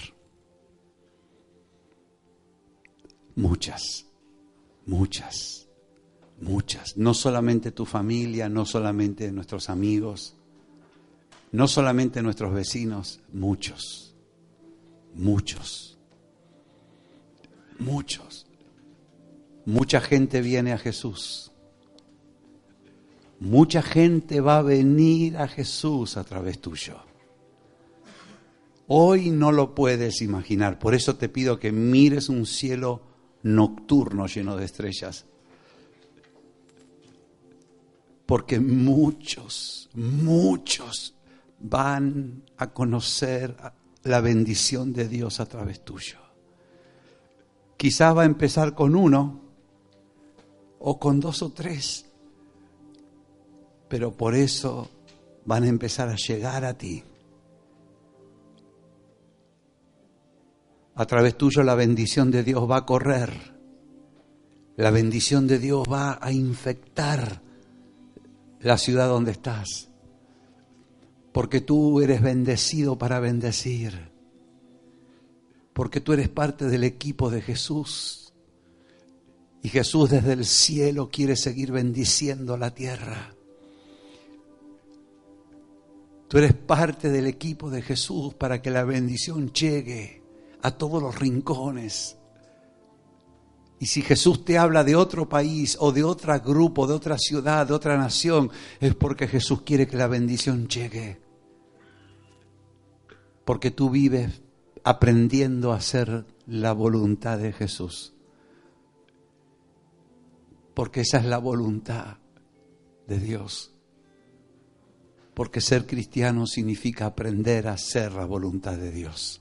Muchas. 3.36 4.06
Muchas, 4.86 5.68
muchas. 6.42 6.98
No 6.98 7.14
solamente 7.14 7.72
tu 7.72 7.86
familia, 7.86 8.50
no 8.50 8.66
solamente 8.66 9.32
nuestros 9.32 9.70
amigos, 9.70 10.36
no 11.52 11.68
solamente 11.68 12.22
nuestros 12.22 12.54
vecinos, 12.54 13.20
muchos, 13.32 14.16
muchos, 15.16 15.98
muchos. 17.80 18.48
Mucha 19.66 20.02
gente 20.02 20.42
viene 20.42 20.74
a 20.74 20.78
Jesús. 20.78 21.52
Mucha 23.40 23.82
gente 23.82 24.40
va 24.40 24.60
a 24.60 24.62
venir 24.62 25.38
a 25.38 25.48
Jesús 25.48 26.18
a 26.18 26.24
través 26.24 26.60
tuyo. 26.60 26.98
Hoy 28.88 29.32
no 29.32 29.52
lo 29.52 29.74
puedes 29.74 30.22
imaginar, 30.22 30.78
por 30.78 30.94
eso 30.94 31.16
te 31.16 31.30
pido 31.30 31.60
que 31.60 31.72
mires 31.72 32.28
un 32.28 32.46
cielo 32.46 33.02
nocturno 33.42 34.28
lleno 34.28 34.58
de 34.58 34.66
estrellas. 34.66 35.26
Porque 38.26 38.60
muchos, 38.60 39.90
muchos 39.94 41.16
van 41.60 42.44
a 42.58 42.72
conocer 42.72 43.56
la 44.04 44.22
bendición 44.22 44.94
de 44.94 45.08
Dios 45.08 45.40
a 45.40 45.46
través 45.46 45.84
tuyo. 45.84 46.18
Quizás 47.78 48.16
va 48.16 48.24
a 48.24 48.26
empezar 48.26 48.74
con 48.74 48.96
uno 48.96 49.42
o 50.80 51.00
con 51.00 51.20
dos 51.20 51.42
o 51.42 51.52
tres, 51.52 52.06
pero 53.88 54.12
por 54.12 54.36
eso 54.36 54.90
van 55.46 55.64
a 55.64 55.68
empezar 55.68 56.10
a 56.10 56.16
llegar 56.16 56.66
a 56.66 56.78
ti. 56.78 57.04
A 60.96 61.06
través 61.06 61.38
tuyo 61.38 61.64
la 61.64 61.76
bendición 61.76 62.32
de 62.32 62.44
Dios 62.44 62.70
va 62.70 62.78
a 62.78 62.86
correr. 62.86 63.32
La 64.78 64.92
bendición 64.92 65.48
de 65.48 65.60
Dios 65.60 65.86
va 65.92 66.20
a 66.22 66.32
infectar 66.32 67.42
la 68.62 68.78
ciudad 68.78 69.08
donde 69.08 69.32
estás. 69.32 69.90
Porque 71.32 71.62
tú 71.62 72.02
eres 72.02 72.22
bendecido 72.22 72.98
para 72.98 73.20
bendecir. 73.20 74.12
Porque 75.74 76.02
tú 76.02 76.14
eres 76.14 76.30
parte 76.30 76.66
del 76.66 76.84
equipo 76.84 77.30
de 77.30 77.42
Jesús. 77.42 78.34
Y 79.64 79.70
Jesús 79.70 80.10
desde 80.10 80.34
el 80.34 80.46
cielo 80.46 81.10
quiere 81.10 81.36
seguir 81.36 81.72
bendiciendo 81.72 82.58
la 82.58 82.74
tierra. 82.74 83.36
Tú 86.28 86.38
eres 86.38 86.54
parte 86.54 87.10
del 87.10 87.28
equipo 87.28 87.70
de 87.70 87.82
Jesús 87.82 88.34
para 88.34 88.62
que 88.62 88.72
la 88.72 88.84
bendición 88.84 89.52
llegue 89.52 90.24
a 90.62 90.72
todos 90.72 91.02
los 91.02 91.20
rincones 91.20 92.18
Y 93.82 93.88
si 93.88 94.04
Jesús 94.04 94.46
te 94.46 94.60
habla 94.60 94.84
de 94.84 94.96
otro 94.96 95.28
país 95.28 95.76
o 95.80 95.92
de 95.92 96.04
otro 96.04 96.40
grupo, 96.40 96.86
de 96.86 96.94
otra 96.94 97.18
ciudad, 97.18 97.66
de 97.66 97.74
otra 97.74 97.98
nación, 97.98 98.52
es 98.80 98.94
porque 98.94 99.28
Jesús 99.28 99.64
quiere 99.64 99.88
que 99.88 99.98
la 99.98 100.06
bendición 100.06 100.68
llegue. 100.68 101.20
Porque 103.44 103.72
tú 103.72 103.90
vives 103.90 104.44
aprendiendo 104.84 105.72
a 105.74 105.78
hacer 105.78 106.28
la 106.46 106.74
voluntad 106.74 107.40
de 107.40 107.54
Jesús. 107.54 108.14
Porque 110.76 111.02
esa 111.02 111.18
es 111.18 111.26
la 111.26 111.40
voluntad 111.40 112.18
de 113.08 113.18
Dios. 113.18 113.74
Porque 115.34 115.60
ser 115.60 115.88
cristiano 115.88 116.46
significa 116.46 117.08
aprender 117.08 117.68
a 117.68 117.74
hacer 117.74 118.14
la 118.14 118.26
voluntad 118.26 118.78
de 118.78 118.92
Dios. 118.92 119.41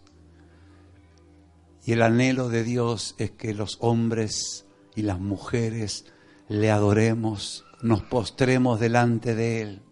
Y 1.91 1.95
el 1.95 2.03
anhelo 2.03 2.49
de 2.49 2.63
Dios 2.63 3.17
es 3.19 3.33
que 3.33 3.53
los 3.53 3.79
hombres 3.81 4.65
y 4.95 5.03
las 5.03 5.19
mujeres 5.19 6.05
le 6.47 6.71
adoremos, 6.71 7.65
nos 7.83 8.05
postremos 8.05 8.79
delante 8.79 9.35
de 9.35 9.61
Él, 9.61 9.83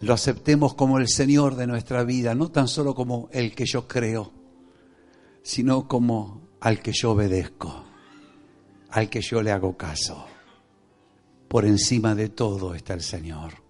lo 0.00 0.12
aceptemos 0.12 0.74
como 0.74 0.98
el 0.98 1.06
Señor 1.06 1.54
de 1.54 1.68
nuestra 1.68 2.02
vida, 2.02 2.34
no 2.34 2.50
tan 2.50 2.66
solo 2.66 2.96
como 2.96 3.28
el 3.30 3.54
que 3.54 3.64
yo 3.64 3.86
creo, 3.86 4.32
sino 5.44 5.86
como 5.86 6.48
al 6.58 6.82
que 6.82 6.90
yo 6.94 7.12
obedezco, 7.12 7.84
al 8.90 9.08
que 9.08 9.20
yo 9.20 9.42
le 9.42 9.52
hago 9.52 9.76
caso. 9.76 10.26
Por 11.46 11.64
encima 11.64 12.16
de 12.16 12.28
todo 12.28 12.74
está 12.74 12.94
el 12.94 13.02
Señor. 13.02 13.69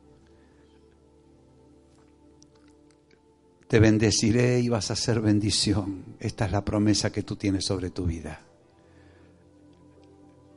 Te 3.71 3.79
bendeciré 3.79 4.59
y 4.59 4.69
vas 4.69 4.91
a 4.91 4.97
ser 4.97 5.21
bendición. 5.21 6.17
Esta 6.19 6.47
es 6.47 6.51
la 6.51 6.65
promesa 6.65 7.13
que 7.13 7.23
tú 7.23 7.37
tienes 7.37 7.65
sobre 7.65 7.91
tu 7.91 8.05
vida. 8.05 8.41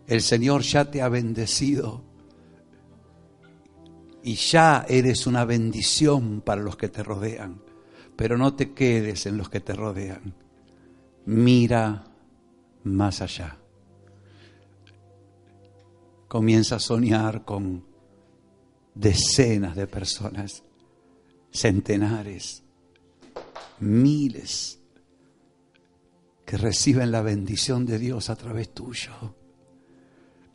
El 0.08 0.20
Señor 0.22 0.64
ya 0.64 0.90
te 0.90 1.00
ha 1.04 1.10
bendecido 1.10 2.02
y 4.24 4.34
ya 4.34 4.88
eres 4.90 5.28
una 5.28 5.46
bendición 5.46 6.42
para 6.42 6.64
los 6.64 6.76
que 6.76 6.90
te 6.90 7.04
rodean. 7.04 7.62
Pero 8.16 8.36
no 8.36 8.56
te 8.56 8.74
quedes 8.74 9.28
en 9.28 9.38
los 9.38 9.48
que 9.48 9.60
te 9.60 9.74
rodean. 9.74 10.34
Mira 11.28 12.06
más 12.84 13.22
allá. 13.22 13.60
Comienza 16.28 16.78
a 16.78 16.80
soñar 16.80 17.46
con 17.46 17.86
decenas 18.96 19.76
de 19.76 19.86
personas, 19.86 20.64
centenares, 21.52 22.63
miles 23.80 24.80
que 26.46 26.58
reciben 26.58 27.12
la 27.12 27.22
bendición 27.22 27.86
de 27.86 27.98
Dios 28.00 28.30
a 28.30 28.36
través 28.36 28.74
tuyo, 28.74 29.36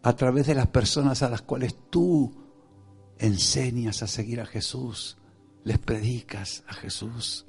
a 0.02 0.16
través 0.16 0.46
de 0.46 0.54
las 0.54 0.68
personas 0.68 1.22
a 1.22 1.30
las 1.30 1.42
cuales 1.42 1.74
tú 1.90 2.32
enseñas 3.18 4.02
a 4.02 4.06
seguir 4.06 4.40
a 4.40 4.46
Jesús, 4.46 5.16
les 5.64 5.78
predicas 5.78 6.62
a 6.66 6.74
Jesús. 6.74 7.46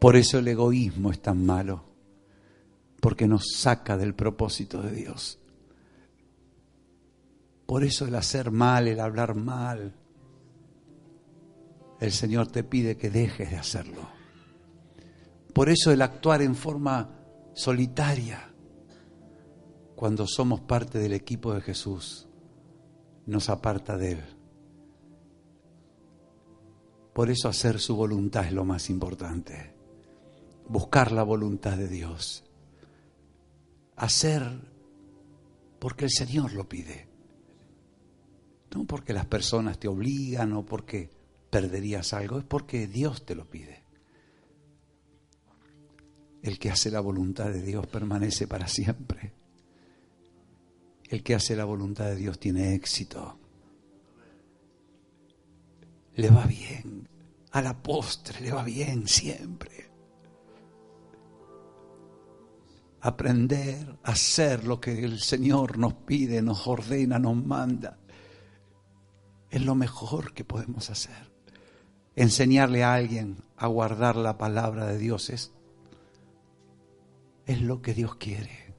Por 0.00 0.16
eso 0.16 0.38
el 0.38 0.48
egoísmo 0.48 1.10
es 1.10 1.22
tan 1.22 1.46
malo 1.46 1.93
porque 3.04 3.28
nos 3.28 3.52
saca 3.52 3.98
del 3.98 4.14
propósito 4.14 4.80
de 4.80 4.90
Dios. 4.92 5.38
Por 7.66 7.84
eso 7.84 8.06
el 8.06 8.14
hacer 8.14 8.50
mal, 8.50 8.88
el 8.88 8.98
hablar 8.98 9.34
mal, 9.34 9.94
el 12.00 12.12
Señor 12.12 12.46
te 12.46 12.64
pide 12.64 12.96
que 12.96 13.10
dejes 13.10 13.50
de 13.50 13.58
hacerlo. 13.58 14.08
Por 15.52 15.68
eso 15.68 15.92
el 15.92 16.00
actuar 16.00 16.40
en 16.40 16.54
forma 16.54 17.10
solitaria, 17.52 18.50
cuando 19.94 20.26
somos 20.26 20.62
parte 20.62 20.98
del 20.98 21.12
equipo 21.12 21.52
de 21.52 21.60
Jesús, 21.60 22.26
nos 23.26 23.50
aparta 23.50 23.98
de 23.98 24.12
Él. 24.12 24.24
Por 27.12 27.28
eso 27.28 27.50
hacer 27.50 27.80
su 27.80 27.96
voluntad 27.96 28.46
es 28.46 28.52
lo 28.54 28.64
más 28.64 28.88
importante. 28.88 29.74
Buscar 30.66 31.12
la 31.12 31.22
voluntad 31.22 31.76
de 31.76 31.88
Dios 31.88 32.43
hacer 33.96 34.42
porque 35.78 36.06
el 36.06 36.10
Señor 36.10 36.52
lo 36.52 36.68
pide. 36.68 37.08
No 38.74 38.84
porque 38.84 39.12
las 39.12 39.26
personas 39.26 39.78
te 39.78 39.88
obligan 39.88 40.52
o 40.52 40.64
porque 40.64 41.10
perderías 41.50 42.12
algo, 42.12 42.38
es 42.38 42.44
porque 42.44 42.86
Dios 42.86 43.24
te 43.24 43.34
lo 43.34 43.48
pide. 43.48 43.84
El 46.42 46.58
que 46.58 46.70
hace 46.70 46.90
la 46.90 47.00
voluntad 47.00 47.50
de 47.50 47.62
Dios 47.62 47.86
permanece 47.86 48.46
para 48.46 48.66
siempre. 48.66 49.32
El 51.08 51.22
que 51.22 51.34
hace 51.34 51.54
la 51.54 51.64
voluntad 51.64 52.06
de 52.06 52.16
Dios 52.16 52.38
tiene 52.38 52.74
éxito. 52.74 53.38
Le 56.16 56.28
va 56.30 56.44
bien. 56.46 57.08
A 57.52 57.62
la 57.62 57.80
postre 57.80 58.40
le 58.40 58.52
va 58.52 58.64
bien 58.64 59.06
siempre 59.06 59.73
aprender 63.04 63.98
a 64.02 64.12
hacer 64.12 64.64
lo 64.64 64.80
que 64.80 65.04
el 65.04 65.20
Señor 65.20 65.76
nos 65.76 65.92
pide, 65.92 66.40
nos 66.40 66.66
ordena, 66.66 67.18
nos 67.18 67.36
manda. 67.36 67.98
Es 69.50 69.62
lo 69.62 69.74
mejor 69.74 70.32
que 70.32 70.42
podemos 70.42 70.88
hacer. 70.88 71.30
Enseñarle 72.16 72.82
a 72.82 72.94
alguien 72.94 73.36
a 73.58 73.66
guardar 73.66 74.16
la 74.16 74.38
palabra 74.38 74.86
de 74.86 74.96
Dios 74.96 75.28
es, 75.28 75.52
es 77.44 77.60
lo 77.60 77.82
que 77.82 77.92
Dios 77.92 78.14
quiere. 78.14 78.74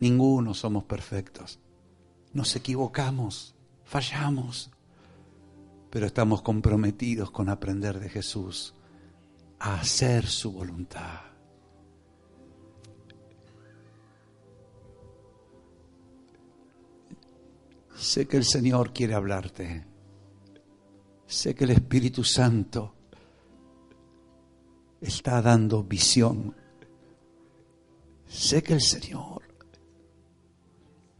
Ninguno 0.00 0.52
somos 0.52 0.84
perfectos. 0.84 1.60
Nos 2.34 2.54
equivocamos, 2.56 3.54
fallamos, 3.84 4.70
pero 5.88 6.04
estamos 6.04 6.42
comprometidos 6.42 7.30
con 7.30 7.48
aprender 7.48 8.00
de 8.00 8.10
Jesús 8.10 8.74
a 9.58 9.80
hacer 9.80 10.26
su 10.26 10.52
voluntad. 10.52 11.27
Sé 17.98 18.28
que 18.28 18.36
el 18.36 18.44
Señor 18.44 18.92
quiere 18.92 19.14
hablarte. 19.14 19.84
Sé 21.26 21.54
que 21.56 21.64
el 21.64 21.70
Espíritu 21.70 22.22
Santo 22.22 22.94
está 25.00 25.42
dando 25.42 25.82
visión. 25.82 26.54
Sé 28.28 28.62
que 28.62 28.74
el 28.74 28.82
Señor 28.82 29.42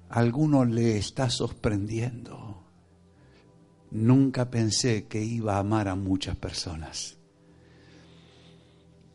a 0.08 0.20
alguno 0.20 0.64
le 0.64 0.98
está 0.98 1.28
sorprendiendo. 1.28 2.62
Nunca 3.90 4.48
pensé 4.48 5.08
que 5.08 5.20
iba 5.20 5.56
a 5.56 5.60
amar 5.60 5.88
a 5.88 5.96
muchas 5.96 6.36
personas. 6.36 7.18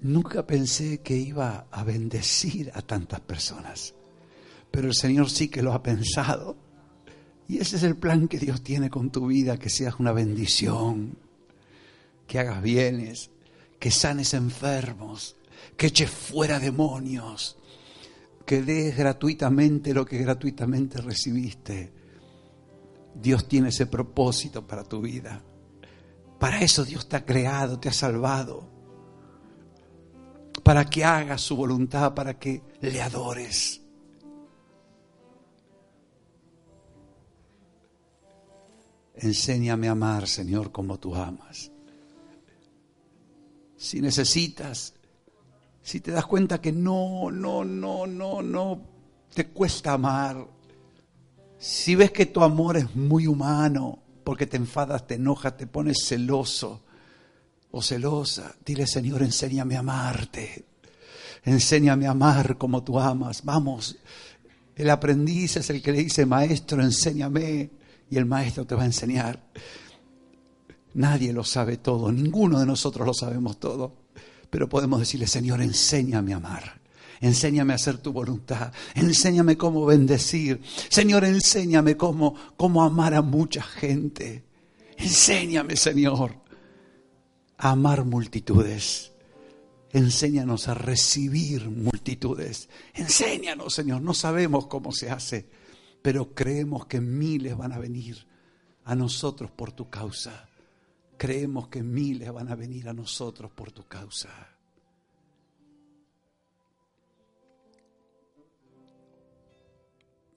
Nunca 0.01 0.45
pensé 0.45 0.99
que 0.99 1.16
iba 1.16 1.68
a 1.72 1.84
bendecir 1.86 2.72
a 2.74 2.82
tantas 2.82 3.22
personas. 3.22 3.93
Pero 4.70 4.88
el 4.89 4.93
Señor 4.93 5.30
sí 5.30 5.47
que 5.47 5.61
lo 5.61 5.72
ha 5.72 5.82
pensado 5.82 6.62
y 7.48 7.58
ese 7.60 7.76
es 7.76 7.84
el 7.84 7.98
plan 7.98 8.28
que 8.28 8.39
Dios 8.39 8.62
tiene 8.62 8.89
con 8.89 9.12
tu 9.12 9.28
vida, 9.28 9.58
que 9.58 9.70
seas 9.70 10.00
una 10.00 10.12
bendición, 10.12 11.18
que 12.28 12.39
hagas 12.39 12.62
bienes, 12.62 13.32
que 13.80 13.91
sanes 13.91 14.34
enfermos, 14.34 15.36
que 15.76 15.88
eches 15.88 16.10
fuera 16.10 16.60
demonios, 16.60 17.58
que 18.46 18.62
des 18.62 18.96
gratuitamente 18.96 19.94
lo 19.94 20.06
que 20.06 20.18
gratuitamente 20.18 21.02
recibiste. 21.02 21.91
Dios 23.14 23.48
tiene 23.48 23.70
ese 23.70 23.86
propósito 23.86 24.66
para 24.66 24.84
tu 24.84 25.02
vida. 25.02 25.41
Para 26.39 26.62
eso 26.62 26.84
Dios 26.84 27.08
te 27.08 27.18
ha 27.18 27.26
creado, 27.26 27.80
te 27.80 27.89
ha 27.89 27.94
salvado. 27.94 28.68
Para 30.64 30.86
que 30.86 31.04
hagas 31.04 31.41
su 31.41 31.56
voluntad, 31.56 32.14
para 32.14 32.39
que 32.39 32.62
le 32.82 33.02
adores. 33.02 33.82
Enséñame 39.16 39.88
a 39.88 39.91
amar, 39.91 40.28
Señor, 40.28 40.72
como 40.72 40.99
tú 40.99 41.16
amas. 41.16 41.72
Si 43.78 44.01
necesitas, 44.01 44.93
si 45.82 45.99
te 45.99 46.11
das 46.11 46.26
cuenta 46.26 46.61
que 46.61 46.72
no, 46.72 47.30
no, 47.30 47.64
no, 47.64 48.07
no, 48.07 48.41
no, 48.41 48.82
te 49.34 49.47
cuesta 49.49 49.93
amar. 49.93 50.47
Si 51.59 51.95
ves 51.95 52.11
que 52.11 52.26
tu 52.28 52.41
amor 52.41 52.78
es 52.78 52.95
muy 52.95 53.28
humano, 53.28 53.99
porque 54.24 54.47
te 54.47 54.57
enfadas, 54.57 55.05
te 55.05 55.16
enojas, 55.16 55.57
te 55.57 55.68
pones 55.68 56.05
celoso 56.05 56.84
o 57.72 57.82
celosa, 57.82 58.55
dile, 58.66 58.88
Señor, 58.88 59.22
enséñame 59.22 59.76
a 59.76 59.80
amarte. 59.80 60.66
Enséñame 61.43 62.07
a 62.07 62.11
amar 62.11 62.57
como 62.57 62.84
tú 62.84 62.99
amas. 62.99 63.43
Vamos, 63.43 63.97
El 64.76 64.89
aprendiz 64.89 65.57
es 65.57 65.70
el 65.70 65.82
que 65.82 65.91
le 65.91 66.03
dice, 66.03 66.26
maestro, 66.26 66.82
enséñame, 66.82 67.70
y 68.14 68.18
el 68.18 68.26
maestro 68.26 68.64
te 68.66 68.76
va 68.76 68.84
a 68.84 68.86
enseñar. 68.86 69.41
Nadie 70.93 71.34
lo 71.34 71.43
sabe 71.43 71.78
todo, 71.78 72.11
ninguno 72.11 72.59
de 72.59 72.66
nosotros 72.68 73.07
lo 73.07 73.14
sabemos 73.16 73.59
todo, 73.59 73.95
pero 74.51 74.70
podemos 74.70 74.99
decirle, 74.99 75.26
Señor, 75.26 75.64
enséñame 75.64 76.34
a 76.34 76.38
amar. 76.38 76.80
Enséñame 77.22 77.74
a 77.74 77.78
hacer 77.78 77.97
tu 77.97 78.14
voluntad. 78.14 78.72
Enséñame 78.93 79.57
cómo 79.57 79.86
bendecir. 79.86 80.61
Señor, 80.89 81.24
enséñame 81.26 81.97
cómo, 81.97 82.36
cómo 82.55 82.84
amar 82.84 83.16
a 83.16 83.24
mucha 83.24 83.64
gente. 83.64 84.43
Enséñame, 84.97 85.76
Señor, 85.76 86.36
a 87.57 87.72
amar 87.72 88.05
multitudes. 88.05 89.11
Enséñanos 89.91 90.68
a 90.68 90.76
recibir 90.76 91.68
multitudes. 91.68 92.70
Enséñanos, 92.93 93.74
Señor. 93.74 94.03
No 94.03 94.14
sabemos 94.14 94.68
cómo 94.68 94.91
se 94.91 95.09
hace, 95.09 95.47
pero 96.04 96.36
creemos 96.36 96.86
que 96.86 96.99
miles 96.99 97.58
van 97.58 97.72
a 97.72 97.80
venir 97.80 98.28
a 98.84 98.93
nosotros 98.93 99.49
por 99.49 99.72
tu 99.72 99.89
causa. 99.89 100.49
Creemos 101.18 101.70
que 101.70 101.82
miles 101.82 102.32
van 102.32 102.49
a 102.49 102.56
venir 102.56 102.89
a 102.89 102.93
nosotros 102.93 103.49
por 103.51 103.72
tu 103.72 103.86
causa. 103.86 104.30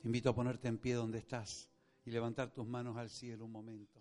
Te 0.00 0.08
invito 0.08 0.30
a 0.30 0.34
ponerte 0.36 0.68
en 0.68 0.78
pie 0.78 0.94
donde 0.94 1.18
estás 1.18 1.68
y 2.04 2.12
levantar 2.12 2.52
tus 2.52 2.64
manos 2.64 2.96
al 2.96 3.10
cielo 3.10 3.44
un 3.44 3.52
momento. 3.52 4.00